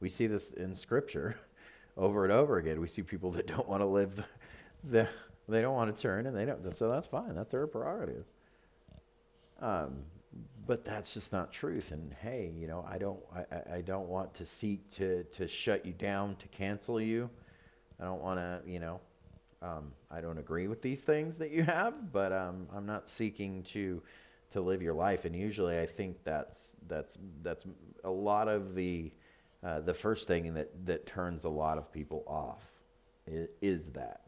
We 0.00 0.08
see 0.08 0.26
this 0.28 0.50
in 0.50 0.74
Scripture 0.74 1.38
over 1.96 2.24
and 2.24 2.32
over 2.32 2.56
again. 2.56 2.80
We 2.80 2.88
see 2.88 3.02
people 3.02 3.32
that 3.32 3.46
don't 3.46 3.68
want 3.68 3.82
to 3.82 3.86
live 3.86 4.16
the, 4.16 4.24
the 4.84 5.08
they 5.48 5.62
don't 5.62 5.74
want 5.74 5.94
to 5.94 6.00
turn, 6.00 6.26
and 6.26 6.36
they 6.36 6.44
don't. 6.44 6.76
So 6.76 6.90
that's 6.90 7.08
fine. 7.08 7.34
That's 7.34 7.52
their 7.52 7.66
prerogative. 7.66 8.24
Um, 9.60 10.04
but 10.66 10.84
that's 10.84 11.14
just 11.14 11.32
not 11.32 11.50
truth. 11.52 11.90
And 11.90 12.14
hey, 12.20 12.52
you 12.54 12.68
know, 12.68 12.86
I 12.88 12.98
don't, 12.98 13.18
I, 13.34 13.76
I 13.76 13.80
don't 13.80 14.08
want 14.08 14.34
to 14.34 14.44
seek 14.44 14.90
to 14.92 15.24
to 15.24 15.48
shut 15.48 15.86
you 15.86 15.94
down, 15.94 16.36
to 16.36 16.48
cancel 16.48 17.00
you. 17.00 17.30
I 17.98 18.04
don't 18.04 18.22
want 18.22 18.38
to, 18.38 18.60
you 18.70 18.78
know, 18.78 19.00
um, 19.62 19.92
I 20.10 20.20
don't 20.20 20.38
agree 20.38 20.68
with 20.68 20.82
these 20.82 21.04
things 21.04 21.38
that 21.38 21.50
you 21.50 21.62
have, 21.64 22.12
but 22.12 22.32
um, 22.32 22.68
I'm 22.74 22.86
not 22.86 23.08
seeking 23.08 23.62
to 23.64 24.02
to 24.50 24.60
live 24.62 24.80
your 24.80 24.94
life. 24.94 25.24
And 25.24 25.36
usually, 25.36 25.78
I 25.78 25.86
think 25.86 26.24
that's 26.24 26.76
that's 26.86 27.18
that's 27.42 27.66
a 28.04 28.10
lot 28.10 28.48
of 28.48 28.74
the 28.74 29.12
uh, 29.62 29.80
the 29.80 29.94
first 29.94 30.28
thing 30.28 30.54
that 30.54 30.86
that 30.86 31.06
turns 31.06 31.44
a 31.44 31.48
lot 31.48 31.78
of 31.78 31.92
people 31.92 32.24
off 32.26 32.70
is, 33.60 33.90
that, 33.90 34.22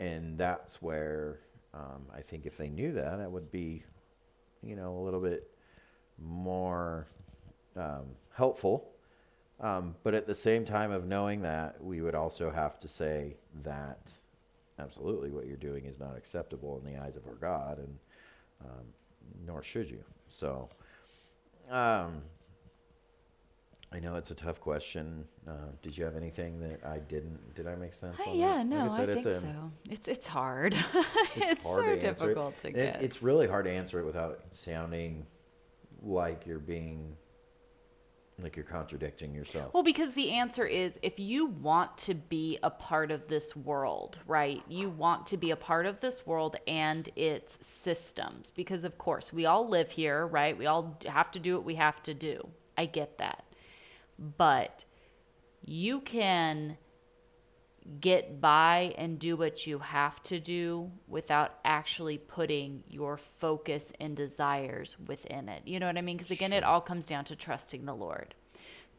and 0.00 0.38
that's 0.38 0.80
where 0.80 1.40
um, 1.74 2.06
I 2.14 2.22
think 2.22 2.46
if 2.46 2.56
they 2.56 2.70
knew 2.70 2.92
that, 2.92 3.20
it 3.20 3.30
would 3.30 3.50
be, 3.50 3.84
you 4.62 4.76
know, 4.76 4.96
a 4.96 5.00
little 5.00 5.20
bit 5.20 5.50
more 6.18 7.06
um, 7.76 8.06
helpful. 8.32 8.92
Um, 9.60 9.94
but 10.02 10.14
at 10.14 10.26
the 10.26 10.34
same 10.34 10.64
time 10.64 10.90
of 10.90 11.06
knowing 11.06 11.42
that, 11.42 11.82
we 11.82 12.00
would 12.00 12.14
also 12.14 12.50
have 12.50 12.78
to 12.80 12.88
say 12.88 13.36
that 13.62 14.10
absolutely 14.78 15.30
what 15.30 15.46
you're 15.46 15.56
doing 15.56 15.84
is 15.84 15.98
not 15.98 16.16
acceptable 16.16 16.78
in 16.84 16.92
the 16.92 17.00
eyes 17.00 17.16
of 17.16 17.26
our 17.26 17.34
God, 17.34 17.78
and 17.78 17.98
um, 18.64 18.84
nor 19.46 19.62
should 19.62 19.90
you. 19.90 20.04
So, 20.28 20.68
um, 21.70 22.22
I 23.92 24.00
know 24.00 24.16
it's 24.16 24.30
a 24.32 24.34
tough 24.34 24.60
question. 24.60 25.26
Uh, 25.46 25.52
did 25.82 25.96
you 25.96 26.04
have 26.04 26.16
anything 26.16 26.58
that 26.60 26.84
I 26.84 26.98
didn't? 26.98 27.54
Did 27.54 27.68
I 27.68 27.76
make 27.76 27.92
sense? 27.94 28.18
On 28.26 28.36
yeah, 28.36 28.56
that? 28.58 28.66
no, 28.66 28.86
Like 28.86 28.90
I 28.90 28.96
said, 28.96 29.08
I 29.08 29.12
it's 29.12 29.22
think 29.24 29.36
a, 29.36 29.40
so. 29.40 29.72
It's 29.90 30.08
it's 30.08 30.26
hard. 30.26 30.74
It's, 31.36 31.50
it's 31.50 31.62
hard 31.62 31.84
so 31.84 31.94
to 31.94 32.00
difficult 32.00 32.54
it. 32.54 32.60
to 32.62 32.66
And 32.68 32.76
it- 32.76 32.92
get. 32.94 33.02
It's 33.02 33.22
really 33.22 33.46
hard 33.46 33.64
to 33.66 33.70
answer 33.70 33.98
it 34.00 34.04
without 34.04 34.40
sounding 34.50 35.26
like 36.02 36.46
you're 36.46 36.58
being 36.58 37.16
like 38.42 38.56
you're 38.56 38.64
contradicting 38.64 39.34
yourself. 39.34 39.72
Well, 39.72 39.82
because 39.82 40.12
the 40.14 40.32
answer 40.32 40.66
is 40.66 40.94
if 41.02 41.18
you 41.18 41.46
want 41.46 41.96
to 41.98 42.14
be 42.14 42.58
a 42.62 42.70
part 42.70 43.10
of 43.10 43.28
this 43.28 43.54
world, 43.54 44.18
right? 44.26 44.62
You 44.68 44.90
want 44.90 45.26
to 45.28 45.36
be 45.36 45.52
a 45.52 45.56
part 45.56 45.86
of 45.86 46.00
this 46.00 46.26
world 46.26 46.56
and 46.66 47.08
its 47.14 47.56
systems. 47.82 48.50
Because, 48.54 48.84
of 48.84 48.98
course, 48.98 49.32
we 49.32 49.46
all 49.46 49.68
live 49.68 49.90
here, 49.90 50.26
right? 50.26 50.56
We 50.56 50.66
all 50.66 50.98
have 51.06 51.30
to 51.32 51.38
do 51.38 51.54
what 51.54 51.64
we 51.64 51.76
have 51.76 52.02
to 52.04 52.14
do. 52.14 52.46
I 52.76 52.86
get 52.86 53.18
that. 53.18 53.44
But 54.36 54.84
you 55.64 56.00
can 56.00 56.76
get 58.00 58.40
by 58.40 58.94
and 58.96 59.18
do 59.18 59.36
what 59.36 59.66
you 59.66 59.78
have 59.78 60.22
to 60.24 60.40
do 60.40 60.90
without 61.06 61.54
actually 61.64 62.16
putting 62.16 62.82
your 62.88 63.20
focus 63.40 63.82
and 64.00 64.16
desires 64.16 64.96
within 65.06 65.48
it. 65.48 65.62
You 65.66 65.78
know 65.80 65.86
what 65.86 65.98
I 65.98 66.00
mean? 66.00 66.16
Because 66.16 66.30
again, 66.30 66.52
it 66.52 66.64
all 66.64 66.80
comes 66.80 67.04
down 67.04 67.26
to 67.26 67.36
trusting 67.36 67.84
the 67.84 67.94
Lord. 67.94 68.34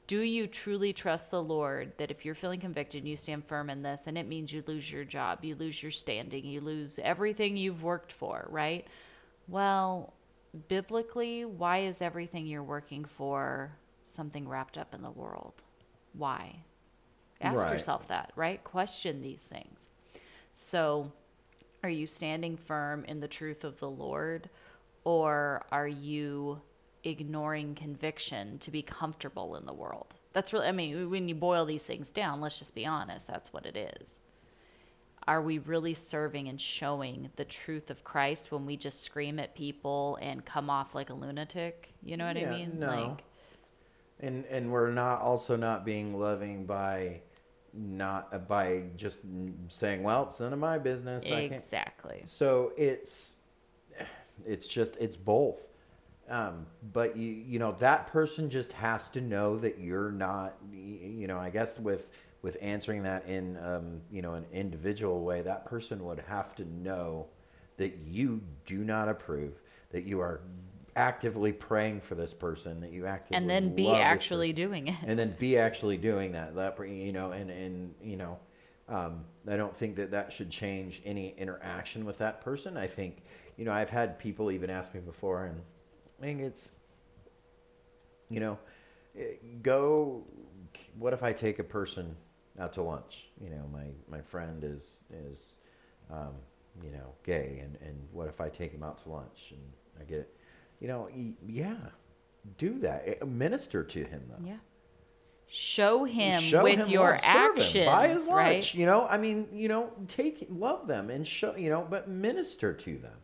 Do 0.07 0.19
you 0.19 0.45
truly 0.45 0.93
trust 0.93 1.31
the 1.31 1.41
Lord 1.41 1.93
that 1.97 2.11
if 2.11 2.25
you're 2.25 2.35
feeling 2.35 2.59
convicted 2.59 2.99
and 2.99 3.09
you 3.09 3.17
stand 3.17 3.47
firm 3.47 3.71
in 3.71 3.81
this, 3.81 4.01
and 4.05 4.19
it 4.19 4.27
means 4.27 4.53
you 4.53 4.63
lose 4.67 4.89
your 4.89 5.03
job, 5.03 5.43
you 5.43 5.55
lose 5.55 5.81
your 5.81 5.91
standing, 5.91 6.45
you 6.45 6.61
lose 6.61 6.99
everything 7.01 7.57
you've 7.57 7.81
worked 7.81 8.13
for, 8.13 8.45
right? 8.51 8.85
Well, 9.47 10.13
biblically, 10.67 11.45
why 11.45 11.85
is 11.85 11.95
everything 12.01 12.45
you're 12.45 12.61
working 12.61 13.05
for 13.17 13.71
something 14.15 14.47
wrapped 14.47 14.77
up 14.77 14.93
in 14.93 15.01
the 15.01 15.09
world? 15.09 15.53
Why? 16.13 16.55
Ask 17.45 17.57
Right. 17.57 17.71
yourself 17.71 18.07
that, 18.09 18.33
right? 18.35 18.63
Question 18.65 19.21
these 19.21 19.39
things. 19.39 19.79
So, 20.55 21.11
are 21.83 21.89
you 21.89 22.07
standing 22.07 22.57
firm 22.57 23.05
in 23.05 23.19
the 23.21 23.27
truth 23.27 23.63
of 23.63 23.79
the 23.79 23.89
Lord, 23.89 24.49
or 25.05 25.65
are 25.71 25.87
you 25.87 26.61
ignoring 27.05 27.75
conviction 27.75 28.59
to 28.59 28.71
be 28.71 28.81
comfortable 28.81 29.55
in 29.55 29.65
the 29.65 29.73
world? 29.73 30.15
That's 30.33 30.53
really, 30.53 30.67
I 30.67 30.73
mean, 30.73 31.09
when 31.09 31.29
you 31.29 31.35
boil 31.35 31.65
these 31.65 31.83
things 31.83 32.11
down, 32.11 32.41
let's 32.41 32.59
just 32.59 32.75
be 32.75 32.85
honest, 32.85 33.27
that's 33.27 33.53
what 33.53 33.65
it 33.65 33.77
is. 33.77 34.19
Are 35.27 35.41
we 35.41 35.59
really 35.59 35.93
serving 35.93 36.47
and 36.49 36.61
showing 36.61 37.31
the 37.35 37.45
truth 37.45 37.89
of 37.91 38.03
Christ 38.03 38.51
when 38.51 38.65
we 38.65 38.77
just 38.77 39.03
scream 39.03 39.39
at 39.39 39.53
people 39.55 40.17
and 40.21 40.45
come 40.45 40.69
off 40.69 40.95
like 40.95 41.09
a 41.09 41.13
lunatic? 41.13 41.93
You 42.03 42.17
know 42.17 42.25
what 42.27 42.37
Yeah, 42.37 42.41
I 42.41 42.45
mean? 42.45 42.79
no. 42.79 42.85
Like, 42.85 43.23
and 44.19 44.45
and 44.45 44.71
we're 44.71 44.91
not 44.91 45.21
also 45.21 45.55
not 45.55 45.85
being 45.85 46.17
loving 46.19 46.65
by 46.65 47.21
not 47.75 48.47
by 48.47 48.83
just 48.95 49.21
saying, 49.67 50.03
well, 50.03 50.23
it's 50.23 50.39
none 50.39 50.53
of 50.53 50.59
my 50.59 50.77
business. 50.77 51.25
I 51.25 51.29
exactly. 51.51 52.23
So 52.25 52.71
it's 52.77 53.37
it's 54.45 54.67
just 54.67 54.97
it's 54.97 55.17
both. 55.17 55.67
Um, 56.27 56.65
but 56.91 57.15
you 57.15 57.31
you 57.31 57.59
know 57.59 57.73
that 57.73 58.07
person 58.07 58.49
just 58.49 58.73
has 58.73 59.09
to 59.09 59.21
know 59.21 59.57
that 59.59 59.79
you're 59.79 60.11
not 60.11 60.55
you 60.71 61.27
know 61.27 61.37
I 61.37 61.49
guess 61.49 61.79
with 61.79 62.17
with 62.41 62.57
answering 62.61 63.03
that 63.03 63.27
in 63.27 63.57
um, 63.57 64.01
you 64.11 64.21
know 64.21 64.33
an 64.33 64.45
individual 64.51 65.23
way 65.23 65.41
that 65.41 65.65
person 65.65 66.03
would 66.05 66.19
have 66.27 66.55
to 66.55 66.65
know 66.65 67.27
that 67.77 67.97
you 68.05 68.41
do 68.65 68.83
not 68.83 69.09
approve 69.09 69.61
that 69.91 70.03
you 70.03 70.19
are 70.19 70.41
actively 70.95 71.51
praying 71.51 72.01
for 72.01 72.15
this 72.15 72.33
person 72.33 72.79
that 72.81 72.91
you 72.91 73.05
actively 73.05 73.37
And 73.37 73.49
then 73.49 73.75
be 73.75 73.89
actually 73.89 74.53
doing 74.53 74.87
it. 74.87 74.95
and 75.05 75.19
then 75.19 75.35
be 75.37 75.57
actually 75.57 75.97
doing 75.97 76.31
that. 76.33 76.55
That 76.55 76.77
you 76.87 77.11
know, 77.11 77.31
and 77.31 77.49
and 77.49 77.93
you 78.01 78.17
know, 78.17 78.39
um, 78.87 79.25
I 79.47 79.57
don't 79.57 79.75
think 79.75 79.97
that 79.97 80.11
that 80.11 80.31
should 80.31 80.49
change 80.49 81.01
any 81.05 81.33
interaction 81.37 82.05
with 82.05 82.17
that 82.19 82.41
person. 82.41 82.77
I 82.77 82.87
think 82.87 83.23
you 83.57 83.65
know 83.65 83.71
I've 83.73 83.89
had 83.89 84.17
people 84.17 84.51
even 84.51 84.69
ask 84.69 84.93
me 84.93 85.01
before, 85.01 85.45
and 85.45 85.61
I 86.21 86.25
think 86.25 86.41
it's 86.41 86.69
you 88.29 88.39
know, 88.39 88.57
eh, 89.17 89.35
go. 89.61 90.23
What 90.97 91.13
if 91.13 91.23
I 91.23 91.31
take 91.33 91.59
a 91.59 91.63
person 91.63 92.15
out 92.59 92.73
to 92.73 92.81
lunch? 92.81 93.27
You 93.41 93.49
know, 93.49 93.67
my 93.71 93.87
my 94.09 94.21
friend 94.21 94.63
is 94.63 95.03
is 95.11 95.57
um, 96.09 96.35
you 96.81 96.91
know 96.91 97.13
gay, 97.23 97.59
and 97.63 97.77
and 97.85 98.07
what 98.11 98.27
if 98.27 98.39
I 98.39 98.49
take 98.49 98.71
him 98.71 98.83
out 98.83 98.99
to 99.03 99.09
lunch 99.09 99.51
and 99.51 99.61
I 99.99 100.03
get 100.05 100.19
it? 100.19 100.35
You 100.79 100.87
know, 100.87 101.09
yeah, 101.47 101.75
do 102.57 102.79
that. 102.79 103.03
Eh, 103.07 103.25
Minister 103.25 103.83
to 103.83 104.03
him 104.03 104.23
though 104.29 104.45
Yeah. 104.45 104.57
Show 105.47 106.03
him 106.03 106.41
show 106.41 106.63
with 106.63 106.79
him 106.79 106.89
your 106.89 107.11
love, 107.11 107.21
actions, 107.23 107.71
him, 107.71 107.85
buy 107.85 108.07
his 108.09 108.25
lunch. 108.25 108.29
right? 108.29 108.73
You 108.75 108.85
know, 108.85 109.07
I 109.07 109.17
mean, 109.17 109.47
you 109.53 109.69
know, 109.69 109.91
take 110.07 110.45
love 110.49 110.85
them 110.85 111.09
and 111.09 111.25
show, 111.25 111.55
you 111.55 111.69
know, 111.69 111.85
but 111.89 112.09
minister 112.09 112.73
to 112.73 112.97
them. 112.97 113.17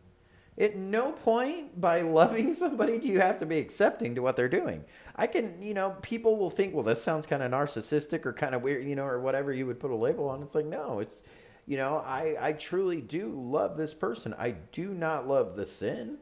At 0.56 0.76
no 0.76 1.12
point 1.12 1.78
by 1.80 2.00
loving 2.02 2.52
somebody 2.52 2.98
do 2.98 3.08
you 3.08 3.20
have 3.20 3.38
to 3.38 3.46
be 3.46 3.58
accepting 3.58 4.14
to 4.14 4.22
what 4.22 4.36
they're 4.36 4.48
doing. 4.48 4.84
I 5.16 5.26
can, 5.26 5.60
you 5.60 5.74
know, 5.74 5.96
people 6.00 6.36
will 6.36 6.50
think, 6.50 6.74
well, 6.74 6.84
this 6.84 7.02
sounds 7.02 7.26
kind 7.26 7.42
of 7.42 7.50
narcissistic 7.50 8.24
or 8.24 8.32
kind 8.32 8.54
of 8.54 8.62
weird, 8.62 8.86
you 8.86 8.96
know, 8.96 9.04
or 9.04 9.20
whatever 9.20 9.52
you 9.52 9.66
would 9.66 9.80
put 9.80 9.90
a 9.90 9.96
label 9.96 10.28
on. 10.28 10.42
It's 10.42 10.54
like, 10.54 10.66
no, 10.66 11.00
it's, 11.00 11.22
you 11.66 11.76
know, 11.76 12.02
I, 12.06 12.36
I 12.40 12.52
truly 12.52 13.00
do 13.00 13.28
love 13.28 13.76
this 13.76 13.92
person. 13.92 14.34
I 14.38 14.52
do 14.72 14.94
not 14.94 15.28
love 15.28 15.56
the 15.56 15.66
sin. 15.66 16.18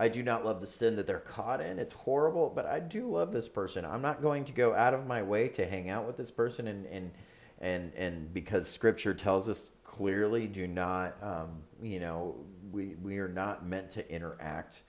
I 0.00 0.08
do 0.08 0.22
not 0.22 0.46
love 0.46 0.60
the 0.60 0.66
sin 0.66 0.96
that 0.96 1.06
they're 1.06 1.18
caught 1.18 1.60
in. 1.60 1.78
It's 1.78 1.92
horrible, 1.92 2.50
but 2.54 2.64
I 2.64 2.80
do 2.80 3.06
love 3.06 3.32
this 3.32 3.50
person. 3.50 3.84
I'm 3.84 4.00
not 4.00 4.22
going 4.22 4.44
to 4.46 4.52
go 4.52 4.74
out 4.74 4.94
of 4.94 5.06
my 5.06 5.22
way 5.22 5.48
to 5.48 5.66
hang 5.66 5.90
out 5.90 6.06
with 6.06 6.16
this 6.16 6.30
person 6.30 6.66
and 6.66 6.86
and 6.86 7.10
and 7.58 7.92
and 7.94 8.32
because 8.32 8.66
Scripture 8.66 9.12
tells 9.12 9.46
us 9.46 9.72
clearly, 9.84 10.46
do 10.46 10.66
not, 10.66 11.22
um, 11.22 11.50
you 11.82 12.00
know, 12.00 12.34
we 12.72 12.94
we 13.02 13.18
are 13.18 13.28
not 13.28 13.66
meant 13.66 13.90
to 13.90 14.10
interact 14.10 14.84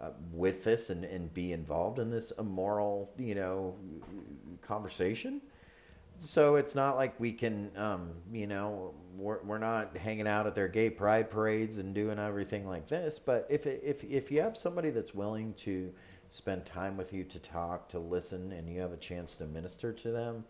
uh, 0.00 0.12
with 0.32 0.64
this 0.64 0.88
and 0.88 1.04
and 1.04 1.34
be 1.34 1.52
involved 1.52 1.98
in 1.98 2.10
this 2.10 2.32
immoral, 2.38 3.10
you 3.18 3.34
know, 3.34 3.74
conversation. 4.62 5.42
So 6.16 6.56
it's 6.56 6.74
not 6.74 6.96
like 6.96 7.20
we 7.20 7.32
can, 7.32 7.70
um, 7.76 8.12
you 8.32 8.46
know, 8.46 8.94
we're, 9.16 9.42
we're 9.42 9.58
not 9.58 9.96
hanging 9.96 10.28
out 10.28 10.46
at 10.46 10.54
their 10.54 10.68
gay 10.68 10.90
pride 10.90 11.30
parades 11.30 11.78
and 11.78 11.94
doing 11.94 12.18
everything 12.18 12.66
like 12.66 12.88
this. 12.88 13.18
But 13.18 13.46
if, 13.48 13.66
if, 13.66 14.04
if 14.04 14.30
you 14.30 14.42
have 14.42 14.56
somebody 14.56 14.90
that's 14.90 15.14
willing 15.14 15.54
to 15.54 15.92
spend 16.28 16.66
time 16.66 16.96
with 16.96 17.12
you 17.12 17.24
to 17.24 17.38
talk, 17.38 17.88
to 17.90 17.98
listen, 17.98 18.52
and 18.52 18.68
you 18.68 18.80
have 18.80 18.92
a 18.92 18.96
chance 18.96 19.36
to 19.38 19.46
minister 19.46 19.92
to 19.92 20.10
them, 20.10 20.44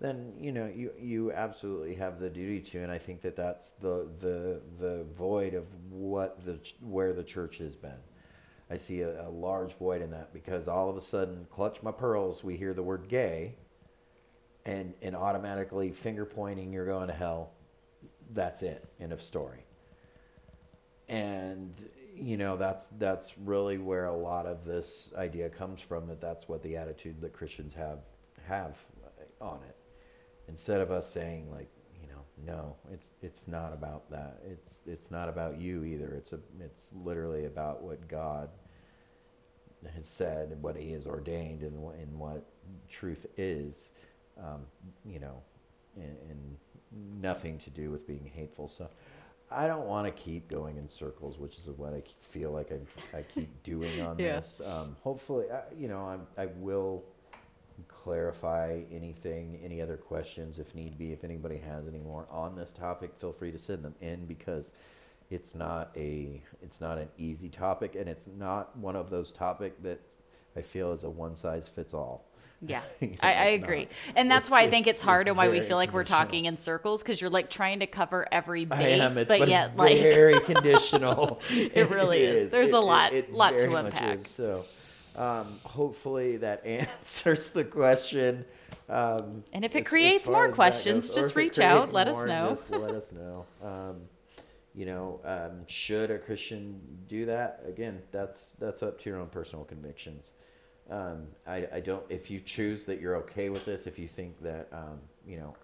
then 0.00 0.32
you 0.40 0.50
know 0.50 0.66
you 0.66 0.90
you 0.98 1.32
absolutely 1.32 1.94
have 1.94 2.18
the 2.18 2.28
duty 2.28 2.58
to. 2.58 2.82
And 2.82 2.90
I 2.90 2.98
think 2.98 3.20
that 3.20 3.36
that's 3.36 3.70
the 3.72 4.08
the 4.18 4.60
the 4.80 5.04
void 5.04 5.54
of 5.54 5.66
what 5.90 6.44
the 6.44 6.58
where 6.80 7.12
the 7.12 7.22
church 7.22 7.58
has 7.58 7.76
been. 7.76 8.00
I 8.68 8.78
see 8.78 9.02
a, 9.02 9.28
a 9.28 9.30
large 9.30 9.74
void 9.74 10.02
in 10.02 10.10
that 10.10 10.32
because 10.32 10.66
all 10.66 10.90
of 10.90 10.96
a 10.96 11.00
sudden, 11.00 11.46
clutch 11.50 11.82
my 11.84 11.92
pearls, 11.92 12.42
we 12.42 12.56
hear 12.56 12.74
the 12.74 12.82
word 12.82 13.08
gay 13.08 13.54
and 14.64 14.94
and 15.02 15.14
automatically 15.14 15.92
finger 15.92 16.24
pointing 16.24 16.72
you're 16.72 16.86
going 16.86 17.08
to 17.08 17.14
hell 17.14 17.52
that's 18.32 18.62
it 18.62 18.84
end 19.00 19.12
of 19.12 19.22
story. 19.22 19.64
And 21.08 21.74
you 22.14 22.36
know 22.36 22.56
that's 22.56 22.86
that's 22.98 23.36
really 23.38 23.78
where 23.78 24.06
a 24.06 24.16
lot 24.16 24.46
of 24.46 24.64
this 24.64 25.12
idea 25.16 25.48
comes 25.48 25.80
from 25.80 26.06
that 26.08 26.20
that's 26.20 26.48
what 26.48 26.62
the 26.62 26.76
attitude 26.76 27.20
that 27.22 27.32
Christians 27.32 27.74
have 27.74 28.00
have 28.46 28.78
on 29.40 29.60
it. 29.68 29.76
Instead 30.48 30.80
of 30.80 30.90
us 30.90 31.10
saying 31.10 31.50
like 31.50 31.68
you 32.00 32.08
know 32.08 32.24
no 32.46 32.76
it's 32.90 33.12
it's 33.22 33.48
not 33.48 33.72
about 33.72 34.10
that. 34.10 34.40
It's 34.48 34.80
it's 34.86 35.10
not 35.10 35.28
about 35.28 35.60
you 35.60 35.84
either. 35.84 36.14
It's 36.14 36.32
a 36.32 36.40
it's 36.60 36.88
literally 36.92 37.44
about 37.46 37.82
what 37.82 38.08
God 38.08 38.50
has 39.94 40.06
said 40.06 40.50
and 40.50 40.62
what 40.62 40.76
he 40.76 40.92
has 40.92 41.06
ordained 41.06 41.62
and, 41.62 41.76
and 41.94 42.18
what 42.18 42.46
truth 42.88 43.26
is 43.36 43.90
um, 44.38 44.66
you 45.04 45.18
know 45.18 45.42
and, 45.96 46.16
and 46.30 46.56
nothing 47.20 47.58
to 47.58 47.70
do 47.70 47.90
with 47.90 48.06
being 48.06 48.30
hateful 48.34 48.68
so 48.68 48.88
I 49.54 49.66
don't 49.66 49.86
want 49.86 50.06
to 50.06 50.12
keep 50.12 50.48
going 50.48 50.76
in 50.76 50.88
circles, 50.88 51.38
which 51.38 51.58
is 51.58 51.68
what 51.68 51.92
I 51.92 52.02
feel 52.18 52.50
like 52.50 52.72
I, 52.72 53.18
I 53.18 53.22
keep 53.22 53.62
doing 53.62 54.00
on 54.00 54.18
yeah. 54.18 54.36
this. 54.36 54.60
Um, 54.64 54.96
hopefully, 55.02 55.46
I, 55.50 55.62
you 55.78 55.88
know, 55.88 56.00
I'm, 56.06 56.26
I 56.38 56.46
will 56.56 57.04
clarify 57.88 58.80
anything, 58.90 59.60
any 59.62 59.80
other 59.82 59.96
questions 59.96 60.58
if 60.58 60.74
need 60.74 60.98
be. 60.98 61.12
If 61.12 61.24
anybody 61.24 61.58
has 61.58 61.86
any 61.86 61.98
more 61.98 62.26
on 62.30 62.56
this 62.56 62.72
topic, 62.72 63.12
feel 63.18 63.32
free 63.32 63.52
to 63.52 63.58
send 63.58 63.84
them 63.84 63.94
in 64.00 64.26
because 64.26 64.72
it's 65.30 65.54
not 65.54 65.90
a 65.96 66.42
it's 66.62 66.80
not 66.80 66.98
an 66.98 67.08
easy 67.16 67.48
topic, 67.48 67.94
and 67.94 68.08
it's 68.08 68.28
not 68.28 68.76
one 68.76 68.96
of 68.96 69.10
those 69.10 69.32
topic 69.32 69.82
that 69.82 70.00
I 70.56 70.62
feel 70.62 70.92
is 70.92 71.04
a 71.04 71.10
one 71.10 71.36
size 71.36 71.68
fits 71.68 71.94
all. 71.94 72.26
Yeah, 72.64 72.82
you 73.00 73.08
know, 73.08 73.16
I, 73.20 73.32
I 73.32 73.44
agree, 73.46 73.82
not. 73.82 74.16
and 74.16 74.30
that's 74.30 74.44
it's, 74.44 74.50
why 74.50 74.62
I 74.62 74.70
think 74.70 74.86
it's, 74.86 74.98
it's 74.98 75.04
hard, 75.04 75.26
and 75.26 75.36
why 75.36 75.48
we 75.48 75.60
feel 75.60 75.76
like 75.76 75.92
we're 75.92 76.04
talking 76.04 76.44
in 76.44 76.58
circles 76.58 77.02
because 77.02 77.20
you're 77.20 77.30
like 77.30 77.50
trying 77.50 77.80
to 77.80 77.86
cover 77.86 78.26
every 78.30 78.64
base, 78.64 79.00
am, 79.00 79.14
but, 79.14 79.28
but, 79.28 79.48
yet 79.48 79.76
like 79.76 79.98
very 79.98 80.38
conditional. 80.44 81.40
it 81.50 81.90
really 81.90 82.22
it 82.22 82.28
is. 82.28 82.42
is. 82.44 82.50
There's 82.52 82.70
a 82.70 82.78
lot, 82.78 83.12
it, 83.12 83.32
lot 83.32 83.50
to 83.50 83.74
unpack. 83.74 84.20
So, 84.20 84.64
um, 85.16 85.58
hopefully 85.64 86.36
that 86.38 86.64
answers 86.64 87.50
the 87.50 87.64
question. 87.64 88.44
Um, 88.88 89.42
and 89.52 89.64
if 89.64 89.74
it 89.74 89.80
as, 89.80 89.88
creates 89.88 90.22
as 90.22 90.30
more 90.30 90.52
questions, 90.52 91.08
goes, 91.08 91.16
just 91.16 91.36
reach 91.36 91.58
out. 91.58 91.92
Let 91.92 92.08
more, 92.08 92.28
us 92.28 92.28
know. 92.28 92.48
Just 92.50 92.70
let 92.70 92.94
us 92.94 93.12
know. 93.12 93.46
Um, 93.62 94.02
you 94.74 94.86
know, 94.86 95.20
um, 95.24 95.66
should 95.66 96.10
a 96.10 96.18
Christian 96.18 96.80
do 97.06 97.26
that? 97.26 97.62
Again, 97.66 98.02
that's 98.10 98.50
that's 98.52 98.82
up 98.82 98.98
to 99.00 99.10
your 99.10 99.18
own 99.18 99.28
personal 99.28 99.64
convictions. 99.64 100.32
Um, 100.90 101.28
I, 101.46 101.66
I 101.74 101.80
don't. 101.80 102.04
If 102.08 102.30
you 102.30 102.40
choose 102.40 102.84
that 102.86 103.00
you're 103.00 103.16
okay 103.16 103.48
with 103.48 103.64
this, 103.64 103.86
if 103.86 103.98
you 103.98 104.08
think 104.08 104.42
that 104.42 104.68
um, 104.72 105.00
you 105.26 105.38
know, 105.38 105.54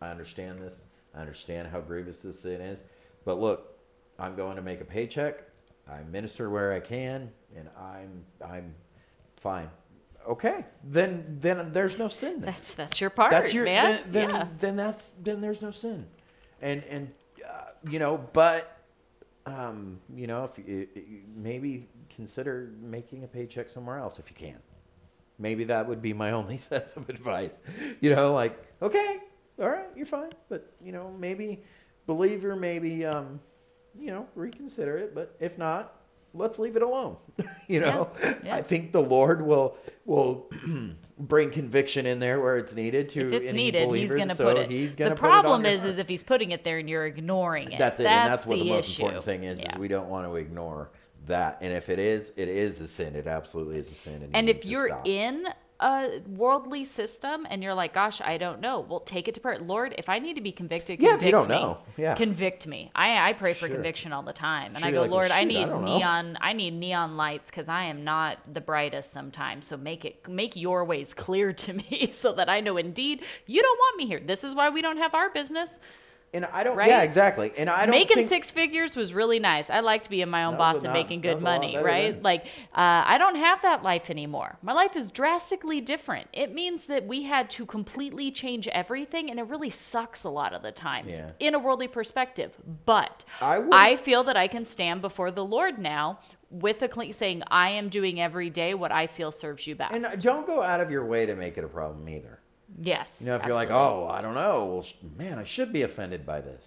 I 0.00 0.08
understand 0.08 0.60
this, 0.60 0.84
I 1.14 1.20
understand 1.20 1.68
how 1.68 1.80
grievous 1.80 2.18
this 2.18 2.40
sin 2.40 2.60
is, 2.60 2.84
but 3.24 3.38
look, 3.38 3.78
I'm 4.18 4.36
going 4.36 4.56
to 4.56 4.62
make 4.62 4.80
a 4.80 4.84
paycheck. 4.84 5.42
I 5.90 6.02
minister 6.04 6.50
where 6.50 6.72
I 6.72 6.80
can, 6.80 7.30
and 7.56 7.68
I'm 7.76 8.24
I'm 8.46 8.74
fine. 9.36 9.70
Okay, 10.28 10.64
then 10.84 11.24
then 11.40 11.72
there's 11.72 11.98
no 11.98 12.08
sin. 12.08 12.40
Then. 12.40 12.52
That's 12.52 12.74
that's 12.74 13.00
your 13.00 13.10
part. 13.10 13.30
That's 13.30 13.52
your 13.52 13.64
man. 13.64 14.00
Then 14.06 14.12
then, 14.12 14.30
yeah. 14.30 14.46
then 14.58 14.76
that's 14.76 15.10
then 15.20 15.40
there's 15.40 15.62
no 15.62 15.70
sin, 15.70 16.06
and 16.60 16.84
and 16.84 17.10
uh, 17.44 17.64
you 17.88 17.98
know, 17.98 18.24
but 18.32 18.80
um, 19.46 20.00
you 20.14 20.26
know, 20.26 20.44
if 20.44 20.58
you, 20.58 20.86
maybe 21.34 21.88
consider 22.14 22.72
making 22.80 23.24
a 23.24 23.28
paycheck 23.28 23.68
somewhere 23.68 23.98
else 23.98 24.18
if 24.18 24.30
you 24.30 24.36
can. 24.36 24.58
Maybe 25.38 25.64
that 25.64 25.88
would 25.88 26.02
be 26.02 26.12
my 26.12 26.30
only 26.32 26.58
sense 26.58 26.96
of 26.96 27.08
advice. 27.08 27.60
You 28.00 28.14
know, 28.14 28.34
like, 28.34 28.62
okay, 28.82 29.18
all 29.58 29.70
right, 29.70 29.88
you're 29.96 30.06
fine, 30.06 30.32
but 30.48 30.72
you 30.82 30.92
know, 30.92 31.14
maybe 31.18 31.62
believer, 32.06 32.56
maybe 32.56 33.04
um, 33.04 33.40
you 33.98 34.10
know, 34.10 34.26
reconsider 34.34 34.96
it. 34.96 35.14
But 35.14 35.34
if 35.40 35.58
not, 35.58 36.00
let's 36.34 36.58
leave 36.58 36.76
it 36.76 36.82
alone. 36.82 37.16
you 37.68 37.80
know, 37.80 38.10
yeah, 38.22 38.34
yeah. 38.44 38.56
I 38.56 38.62
think 38.62 38.92
the 38.92 39.02
Lord 39.02 39.42
will 39.42 39.76
will 40.04 40.50
bring 41.18 41.50
conviction 41.50 42.06
in 42.06 42.18
there 42.18 42.40
where 42.40 42.56
it's 42.56 42.74
needed 42.74 43.08
to 43.10 43.28
if 43.28 43.42
it's 43.42 43.48
any 43.48 43.64
needed, 43.64 43.86
believer. 43.86 44.14
He's 44.14 44.18
going 44.18 44.28
to 44.28 44.34
so 44.34 44.44
put 44.44 44.56
it. 44.56 44.70
He's 44.70 44.96
going 44.96 45.10
to 45.10 45.16
put 45.16 45.28
problem 45.28 45.66
is, 45.66 45.84
is 45.84 45.98
if 45.98 46.08
he's 46.08 46.22
putting 46.22 46.52
it 46.52 46.64
there 46.64 46.78
and 46.78 46.88
you're 46.88 47.06
ignoring 47.06 47.72
it. 47.72 47.78
That's 47.78 48.00
it, 48.00 48.04
that's 48.04 48.24
and 48.24 48.32
that's 48.32 48.46
what 48.46 48.58
the, 48.58 48.64
the 48.64 48.70
most 48.70 48.88
issue. 48.88 49.02
important 49.02 49.24
thing 49.24 49.44
is. 49.44 49.60
Yeah. 49.60 49.72
Is 49.72 49.78
we 49.78 49.88
don't 49.88 50.08
want 50.08 50.26
to 50.26 50.36
ignore 50.36 50.90
that. 51.26 51.58
And 51.60 51.72
if 51.72 51.88
it 51.88 51.98
is, 51.98 52.32
it 52.36 52.48
is 52.48 52.80
a 52.80 52.88
sin. 52.88 53.14
It 53.14 53.26
absolutely 53.26 53.78
is 53.78 53.90
a 53.90 53.94
sin. 53.94 54.22
And, 54.22 54.34
and 54.34 54.48
you 54.48 54.54
if 54.54 54.64
you're 54.64 54.88
stop. 54.88 55.06
in 55.06 55.46
a 55.80 56.20
worldly 56.28 56.84
system 56.84 57.46
and 57.48 57.62
you're 57.62 57.74
like, 57.74 57.94
gosh, 57.94 58.20
I 58.20 58.36
don't 58.36 58.60
know. 58.60 58.80
Well, 58.80 59.00
take 59.00 59.28
it 59.28 59.34
to 59.34 59.40
prayer. 59.40 59.58
Lord, 59.58 59.94
if 59.96 60.08
I 60.08 60.18
need 60.18 60.34
to 60.34 60.40
be 60.40 60.52
convicted, 60.52 61.00
yeah, 61.00 61.16
if 61.16 61.22
you 61.22 61.30
don't 61.30 61.48
me. 61.48 61.54
know, 61.54 61.78
yeah, 61.96 62.14
convict 62.14 62.66
me. 62.66 62.90
I, 62.94 63.30
I 63.30 63.32
pray 63.32 63.54
for 63.54 63.66
sure. 63.66 63.76
conviction 63.76 64.12
all 64.12 64.22
the 64.22 64.32
time, 64.32 64.74
and 64.74 64.80
sure, 64.80 64.88
I 64.88 64.92
go, 64.92 65.00
like, 65.02 65.10
Lord, 65.10 65.28
well, 65.28 65.38
shoot, 65.38 65.42
I 65.42 65.44
need 65.44 65.64
I 65.64 65.84
neon, 65.84 66.38
I 66.40 66.52
need 66.52 66.74
neon 66.74 67.16
lights 67.16 67.46
because 67.46 67.68
I 67.68 67.84
am 67.84 68.04
not 68.04 68.38
the 68.52 68.60
brightest 68.60 69.12
sometimes. 69.12 69.66
So 69.66 69.76
make 69.76 70.04
it, 70.04 70.28
make 70.28 70.54
your 70.54 70.84
ways 70.84 71.14
clear 71.14 71.52
to 71.54 71.72
me, 71.72 72.12
so 72.20 72.32
that 72.34 72.48
I 72.48 72.60
know 72.60 72.76
indeed 72.76 73.22
you 73.46 73.62
don't 73.62 73.78
want 73.78 73.96
me 73.96 74.06
here. 74.06 74.20
This 74.20 74.44
is 74.44 74.54
why 74.54 74.68
we 74.68 74.82
don't 74.82 74.98
have 74.98 75.14
our 75.14 75.30
business. 75.30 75.70
And 76.32 76.44
I 76.44 76.62
don't. 76.62 76.76
Right? 76.76 76.88
Yeah, 76.88 77.02
exactly. 77.02 77.52
And 77.56 77.68
I 77.68 77.86
don't. 77.86 77.90
Making 77.90 78.16
think, 78.16 78.28
six 78.28 78.50
figures 78.50 78.94
was 78.94 79.12
really 79.12 79.40
nice. 79.40 79.68
I 79.68 79.80
liked 79.80 80.08
being 80.08 80.28
my 80.28 80.44
own 80.44 80.56
boss 80.56 80.76
and 80.76 80.84
not, 80.84 80.92
making 80.92 81.22
good 81.22 81.40
money. 81.40 81.76
Right? 81.76 82.14
Than. 82.14 82.22
Like, 82.22 82.44
uh, 82.72 83.02
I 83.06 83.18
don't 83.18 83.34
have 83.34 83.62
that 83.62 83.82
life 83.82 84.10
anymore. 84.10 84.56
My 84.62 84.72
life 84.72 84.94
is 84.94 85.10
drastically 85.10 85.80
different. 85.80 86.28
It 86.32 86.54
means 86.54 86.82
that 86.86 87.06
we 87.06 87.24
had 87.24 87.50
to 87.52 87.66
completely 87.66 88.30
change 88.30 88.68
everything, 88.68 89.30
and 89.30 89.40
it 89.40 89.44
really 89.44 89.70
sucks 89.70 90.22
a 90.24 90.28
lot 90.28 90.52
of 90.52 90.62
the 90.62 90.72
times 90.72 91.10
yeah. 91.10 91.30
in 91.40 91.54
a 91.54 91.58
worldly 91.58 91.88
perspective. 91.88 92.52
But 92.84 93.24
I, 93.40 93.62
I 93.72 93.96
feel 93.96 94.22
that 94.24 94.36
I 94.36 94.46
can 94.46 94.66
stand 94.66 95.02
before 95.02 95.30
the 95.32 95.44
Lord 95.44 95.78
now 95.78 96.20
with 96.50 96.82
a 96.82 96.88
clean 96.88 97.14
saying, 97.14 97.42
"I 97.48 97.70
am 97.70 97.88
doing 97.88 98.20
every 98.20 98.50
day 98.50 98.74
what 98.74 98.92
I 98.92 99.06
feel 99.06 99.32
serves 99.32 99.66
you 99.66 99.74
best." 99.74 99.94
And 99.94 100.22
don't 100.22 100.46
go 100.46 100.62
out 100.62 100.80
of 100.80 100.90
your 100.90 101.04
way 101.04 101.26
to 101.26 101.34
make 101.34 101.58
it 101.58 101.64
a 101.64 101.68
problem 101.68 102.08
either. 102.08 102.39
Yes. 102.80 103.08
You 103.20 103.26
know, 103.26 103.34
if 103.34 103.42
absolutely. 103.42 103.66
you're 103.66 103.74
like, 103.76 103.92
oh, 103.92 104.08
I 104.10 104.22
don't 104.22 104.34
know, 104.34 104.66
well, 104.66 104.86
man, 105.16 105.38
I 105.38 105.44
should 105.44 105.72
be 105.72 105.82
offended 105.82 106.24
by 106.24 106.40
this. 106.40 106.66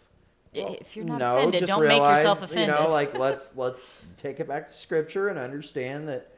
Well, 0.56 0.76
if 0.80 0.96
you're 0.96 1.06
not 1.06 1.18
no, 1.18 1.38
offended, 1.38 1.62
just 1.62 1.70
don't 1.70 1.82
realize, 1.82 2.00
make 2.00 2.20
yourself 2.20 2.42
offended. 2.44 2.68
You 2.68 2.74
know, 2.74 2.90
like 2.90 3.18
let's 3.18 3.56
let's 3.56 3.92
take 4.16 4.40
it 4.40 4.48
back 4.48 4.68
to 4.68 4.74
scripture 4.74 5.28
and 5.30 5.40
understand 5.40 6.08
that, 6.10 6.32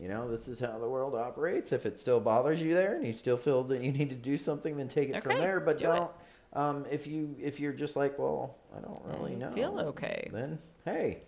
you 0.00 0.08
know, 0.08 0.30
this 0.30 0.48
is 0.48 0.58
how 0.58 0.78
the 0.78 0.88
world 0.88 1.14
operates. 1.14 1.70
If 1.70 1.84
it 1.84 1.98
still 1.98 2.18
bothers 2.18 2.62
you 2.62 2.74
there 2.74 2.94
and 2.94 3.06
you 3.06 3.12
still 3.12 3.36
feel 3.36 3.62
that 3.64 3.82
you 3.82 3.92
need 3.92 4.08
to 4.08 4.16
do 4.16 4.38
something, 4.38 4.78
then 4.78 4.88
take 4.88 5.10
it 5.10 5.16
okay, 5.16 5.20
from 5.20 5.38
there. 5.38 5.60
But 5.60 5.78
do 5.78 5.84
not 5.84 6.18
um, 6.54 6.86
if 6.90 7.06
you 7.06 7.36
if 7.40 7.60
you're 7.60 7.72
just 7.72 7.96
like, 7.96 8.18
well, 8.18 8.56
I 8.76 8.80
don't 8.80 9.02
really 9.04 9.34
know. 9.34 9.52
Feel 9.52 9.78
okay. 9.80 10.28
Then 10.32 10.58
hey, 10.84 11.22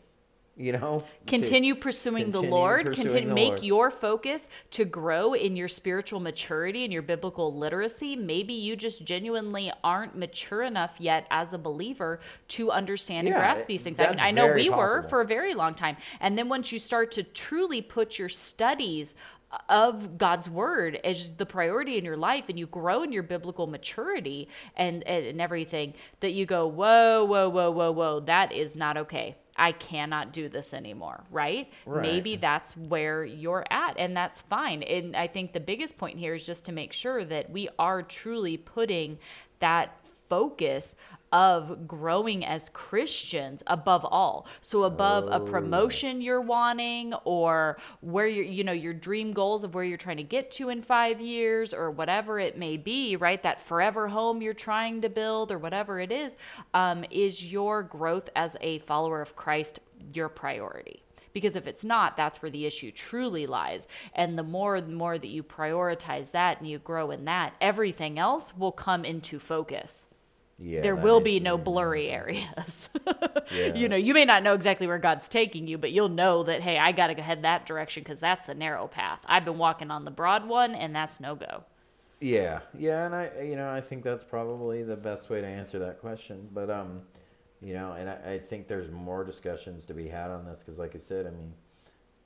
you 0.57 0.73
know 0.73 1.03
continue 1.27 1.75
pursuing 1.75 2.25
continue 2.25 2.49
the 2.49 2.55
lord 2.55 2.87
pursuing 2.87 3.09
continue 3.09 3.29
the 3.29 3.35
make 3.35 3.49
lord. 3.51 3.65
your 3.65 3.91
focus 3.91 4.41
to 4.71 4.85
grow 4.85 5.35
in 5.35 5.57
your 5.57 5.67
spiritual 5.69 6.21
maturity 6.21 6.85
and 6.85 6.93
your 6.93 7.03
biblical 7.03 7.57
literacy 7.57 8.15
maybe 8.15 8.53
you 8.53 8.77
just 8.77 9.05
genuinely 9.05 9.73
aren't 9.83 10.17
mature 10.17 10.63
enough 10.63 10.93
yet 10.99 11.27
as 11.31 11.53
a 11.53 11.59
believer 11.59 12.21
to 12.47 12.71
understand 12.71 13.27
yeah, 13.27 13.35
and 13.35 13.43
grasp 13.43 13.67
these 13.67 13.81
things 13.81 13.99
i 13.99 14.11
mean 14.11 14.21
i 14.21 14.31
know 14.31 14.53
we 14.53 14.69
possible. 14.69 14.79
were 14.79 15.09
for 15.09 15.23
a 15.23 15.27
very 15.27 15.55
long 15.55 15.75
time 15.75 15.97
and 16.21 16.39
then 16.39 16.49
once 16.49 16.71
you 16.71 16.79
start 16.79 17.11
to 17.11 17.23
truly 17.23 17.83
put 17.83 18.19
your 18.19 18.29
studies 18.29 19.15
of 19.69 20.19
God's 20.19 20.49
word 20.49 20.99
as 21.05 21.29
the 21.37 21.47
priority 21.47 21.97
in 21.97 22.05
your 22.05 22.17
life 22.17 22.47
and 22.49 22.59
you 22.59 22.67
grow 22.67 23.03
in 23.03 23.13
your 23.13 23.23
biblical 23.23 23.69
maturity 23.69 24.49
and, 24.77 25.07
and, 25.07 25.25
and 25.27 25.41
everything 25.41 25.95
that 26.19 26.33
you 26.33 26.45
go, 26.45 26.67
whoa, 26.67 27.25
whoa, 27.25 27.49
whoa, 27.49 27.71
whoa, 27.71 27.93
whoa, 27.93 28.21
that 28.21 28.53
is 28.53 28.75
not 28.75 28.97
okay. 28.97 29.37
I 29.57 29.73
cannot 29.73 30.33
do 30.33 30.49
this 30.49 30.75
anymore, 30.75 31.23
right? 31.31 31.71
right? 31.87 32.03
Maybe 32.03 32.37
that's 32.37 32.77
where 32.77 33.25
you're 33.25 33.65
at, 33.71 33.95
and 33.99 34.17
that's 34.17 34.41
fine. 34.43 34.83
And 34.83 35.17
I 35.17 35.27
think 35.29 35.53
the 35.53 35.61
biggest 35.61 35.97
point 35.97 36.19
here 36.19 36.35
is 36.35 36.45
just 36.45 36.65
to 36.67 36.73
make 36.73 36.93
sure 36.93 37.25
that 37.25 37.51
we 37.51 37.69
are 37.79 38.03
truly 38.03 38.57
putting 38.57 39.19
that 39.61 39.97
focus 40.29 40.85
of 41.35 41.89
growing 41.89 42.45
as 42.45 42.71
Christians 42.73 43.61
above 43.67 44.05
all. 44.05 44.47
So 44.63 44.85
above 44.85 45.25
oh. 45.25 45.33
a 45.33 45.41
promotion 45.41 46.21
you're 46.21 46.41
wanting 46.41 47.13
or 47.25 47.77
where 48.03 48.29
you're, 48.29 48.45
you 48.45 48.63
know, 48.63 48.71
your 48.71 48.95
dream 48.95 49.33
goals 49.33 49.65
of 49.65 49.75
where 49.75 49.83
you're 49.83 49.99
trying 49.99 50.19
to 50.19 50.23
get 50.23 50.53
to 50.53 50.69
in 50.69 50.81
five 50.81 51.21
years 51.21 51.75
or 51.75 51.91
whatever 51.91 52.39
it 52.39 52.57
may 52.57 52.77
be, 52.77 53.17
right? 53.17 53.43
That 53.43 53.67
forever 53.67 54.07
home 54.07 54.43
you're 54.43 54.55
trying 54.55 55.03
to 55.03 55.09
build 55.09 55.51
or 55.51 55.59
whatever 55.59 55.99
it 55.99 56.13
is, 56.13 56.35
um, 56.73 57.05
is 57.11 57.45
your 57.45 57.83
growth 57.83 58.31
as 58.37 58.53
a 58.61 58.79
follower 58.81 59.21
of 59.21 59.35
Christ 59.35 59.81
your 60.13 60.29
priority? 60.29 61.03
because 61.33 61.57
if 61.57 61.67
it's 61.67 61.83
not 61.83 62.17
that's 62.17 62.41
where 62.41 62.51
the 62.53 62.65
issue 62.65 62.93
truly 62.93 63.45
lies 63.45 63.83
and 64.15 64.39
the 64.39 64.43
more 64.45 64.77
and 64.77 64.95
more 64.95 65.19
that 65.19 65.27
you 65.27 65.43
prioritize 65.43 66.31
that 66.31 66.61
and 66.61 66.71
you 66.71 66.79
grow 66.79 67.11
in 67.11 67.25
that 67.25 67.55
everything 67.61 68.21
else 68.21 68.53
will 68.57 68.71
come 68.71 69.05
into 69.05 69.41
focus 69.41 70.04
yeah, 70.59 70.81
there 70.83 70.95
will 70.97 71.21
be 71.21 71.41
no 71.41 71.59
blurry 71.59 72.09
areas. 72.11 72.89
yeah. 73.51 73.75
You 73.75 73.89
know, 73.89 73.97
you 73.97 74.15
may 74.15 74.25
not 74.25 74.43
know 74.43 74.55
exactly 74.55 74.87
where 74.87 74.99
God's 74.99 75.29
taking 75.29 75.67
you, 75.67 75.79
but 75.79 75.93
you'll 75.93 76.09
know 76.09 76.43
that, 76.45 76.63
hey, 76.63 76.79
I 76.79 76.93
got 76.93 77.09
to 77.09 77.15
go 77.15 77.23
head 77.23 77.43
that 77.43 77.67
direction 77.67 78.03
because 78.03 78.21
that's 78.21 78.47
the 78.47 78.55
narrow 78.55 78.87
path. 78.89 79.21
I've 79.27 79.45
been 79.45 79.59
walking 79.59 79.91
on 79.91 80.05
the 80.05 80.11
broad 80.11 80.47
one, 80.47 80.75
and 80.75 80.95
that's 80.95 81.21
no 81.21 81.35
go. 81.35 81.65
Yeah, 82.21 82.61
yeah, 82.79 83.07
and 83.07 83.15
I, 83.15 83.43
you 83.43 83.57
know, 83.57 83.71
I 83.71 83.81
think 83.81 84.03
that's 84.05 84.25
probably 84.25 84.83
the 84.83 84.97
best 84.97 85.29
way 85.29 85.41
to 85.41 85.47
answer 85.47 85.79
that 85.81 86.01
question. 86.01 86.49
But 86.53 86.71
um, 86.71 87.03
You 87.63 87.75
know, 87.75 87.93
and 87.93 88.11
I, 88.11 88.35
I 88.35 88.39
think 88.41 88.69
there's 88.69 88.91
more 88.91 89.25
discussions 89.25 89.87
to 89.87 89.95
be 89.95 90.09
had 90.09 90.31
on 90.31 90.45
this 90.47 90.61
because, 90.61 90.79
like 90.79 90.95
I 90.95 90.99
said, 90.99 91.27
I 91.27 91.31
mean, 91.31 91.55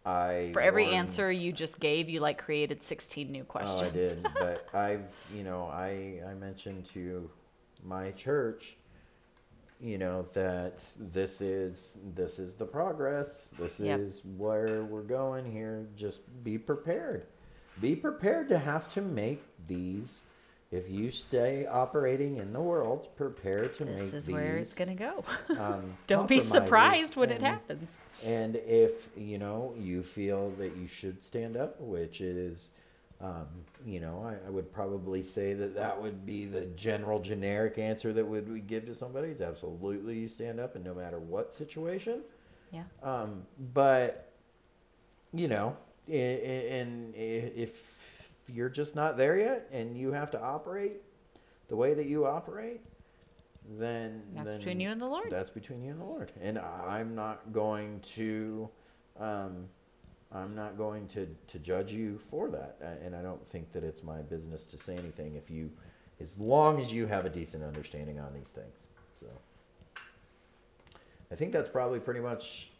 I 0.05 0.51
for 0.53 0.61
every 0.63 0.93
answer 0.93 1.31
you 1.31 1.53
just 1.53 1.79
gave, 1.81 2.09
you 2.09 2.21
like 2.21 2.39
created 2.39 2.83
16 2.85 3.31
new 3.31 3.45
questions. 3.45 3.81
Oh, 3.81 3.85
I 3.85 3.91
did, 3.91 4.33
but 4.39 4.69
I've 4.75 5.09
you 5.35 5.45
know 5.45 5.65
I 5.67 6.21
I 6.29 6.35
mentioned 6.35 6.87
to 6.87 7.31
my 7.85 8.11
church, 8.13 8.77
you 9.81 9.99
know 9.99 10.23
that 10.35 10.85
this 10.99 11.41
is 11.41 11.97
this 12.15 12.39
is 12.39 12.55
the 12.55 12.65
progress. 12.65 13.51
This 13.59 13.79
yep. 13.79 14.01
is 14.01 14.23
where 14.37 14.85
we're 14.85 15.03
going 15.03 15.51
here. 15.51 15.87
Just 15.97 16.21
be 16.43 16.59
prepared. 16.59 17.27
Be 17.81 17.95
prepared 17.95 18.49
to 18.49 18.59
have 18.59 18.93
to 18.95 19.01
make 19.01 19.43
these 19.67 20.21
if 20.71 20.91
you 20.91 21.11
stay 21.11 21.67
operating 21.67 22.37
in 22.37 22.53
the 22.53 22.61
world, 22.61 23.09
prepare 23.17 23.69
to 23.69 23.85
this 23.85 24.01
make 24.01 24.15
is 24.15 24.27
these. 24.27 24.35
where 24.35 24.57
it's 24.59 24.75
going 24.75 24.89
to 24.89 24.95
go. 24.95 25.25
um, 25.59 25.97
Don't 26.07 26.29
be 26.29 26.41
surprised 26.41 27.17
when 27.17 27.31
and, 27.31 27.43
it 27.43 27.47
happens. 27.47 27.89
And 28.23 28.57
if 28.57 29.09
you 29.17 29.39
know 29.39 29.75
you 29.79 30.03
feel 30.03 30.51
that 30.59 30.77
you 30.77 30.87
should 30.87 31.23
stand 31.23 31.57
up, 31.57 31.81
which 31.81 32.21
is, 32.21 32.69
um, 33.21 33.47
you 33.85 33.99
know, 33.99 34.25
I, 34.25 34.47
I, 34.47 34.51
would 34.51 34.73
probably 34.73 35.23
say 35.23 35.53
that 35.53 35.75
that 35.75 36.01
would 36.01 36.25
be 36.25 36.45
the 36.45 36.67
general 36.67 37.19
generic 37.19 37.77
answer 37.77 38.13
that 38.13 38.25
would 38.25 38.51
we 38.51 38.61
give 38.61 38.87
to 38.87 38.95
somebody 38.95 39.31
is 39.31 39.41
absolutely 39.41 40.19
you 40.19 40.29
stand 40.29 40.61
up, 40.61 40.77
and 40.77 40.85
no 40.85 40.95
matter 40.95 41.19
what 41.19 41.53
situation. 41.53 42.21
Yeah. 42.71 42.85
Um, 43.03 43.43
but 43.73 44.31
you 45.33 45.49
know, 45.49 45.77
and 46.07 47.13
if 47.17 47.99
you're 48.49 48.69
just 48.69 48.95
not 48.95 49.17
there 49.17 49.37
yet 49.37 49.69
and 49.73 49.97
you 49.97 50.13
have 50.13 50.31
to 50.31 50.41
operate 50.41 50.99
the 51.69 51.77
way 51.77 51.95
that 51.95 52.07
you 52.07 52.25
operate, 52.25 52.81
then 53.79 54.23
that's 54.35 54.47
then 54.47 54.59
between 54.59 54.81
you 54.81 54.91
and 54.91 55.01
the 55.01 55.07
Lord. 55.07 55.31
That's 55.31 55.51
between 55.51 55.83
you 55.83 55.91
and 55.91 56.01
the 56.01 56.05
Lord. 56.05 56.33
And 56.41 56.59
I'm 56.59 57.15
not 57.15 57.53
going 57.53 58.01
to 58.15 58.69
um, 59.19 59.69
I'm 60.31 60.55
not 60.55 60.77
going 60.77 61.07
to, 61.09 61.27
to 61.47 61.59
judge 61.59 61.93
you 61.93 62.19
for 62.19 62.51
that. 62.51 62.77
Uh, 62.83 63.05
and 63.05 63.17
I 63.17 63.23
don't 63.23 63.47
think 63.47 63.73
that 63.73 63.83
it's 63.83 64.03
my 64.03 64.21
business 64.21 64.65
to 64.65 64.79
say 64.79 64.97
anything 64.97 65.37
if 65.37 65.51
you 65.51 65.71
as 66.21 66.37
long 66.37 66.81
as 66.81 66.93
you 66.93 67.07
have 67.07 67.25
a 67.25 67.31
decent 67.31 67.63
understanding 67.63 68.19
on 68.19 68.35
these 68.35 68.51
things. 68.51 68.87
So 69.21 69.27
I 71.31 71.35
think 71.35 71.53
that's 71.53 71.69
probably 71.69 72.01
pretty 72.01 72.21
much 72.21 72.71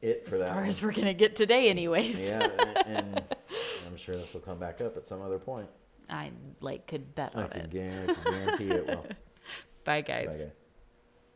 it 0.00 0.24
for 0.24 0.36
as 0.36 0.40
that. 0.40 0.46
As 0.46 0.52
far 0.52 0.60
one. 0.60 0.68
as 0.68 0.82
we're 0.82 0.92
gonna 0.92 1.14
get 1.14 1.36
today, 1.36 1.68
anyways. 1.68 2.18
Yeah, 2.18 2.48
and, 2.86 3.22
I'm 3.86 3.96
sure 3.96 4.16
this 4.16 4.32
will 4.32 4.40
come 4.40 4.58
back 4.58 4.80
up 4.80 4.96
at 4.96 5.06
some 5.06 5.20
other 5.20 5.38
point. 5.38 5.68
I 6.08 6.30
like 6.60 6.86
could 6.86 7.14
bet 7.14 7.32
I 7.34 7.42
on 7.42 7.48
could 7.48 7.62
it. 7.62 7.70
Guarantee, 7.70 8.10
I 8.10 8.14
could 8.14 8.24
guarantee 8.24 8.70
it 8.70 8.86
will. 8.86 9.06
Bye, 9.84 10.00
guys. 10.00 10.26
Bye, 10.26 10.36
guys. 10.38 10.50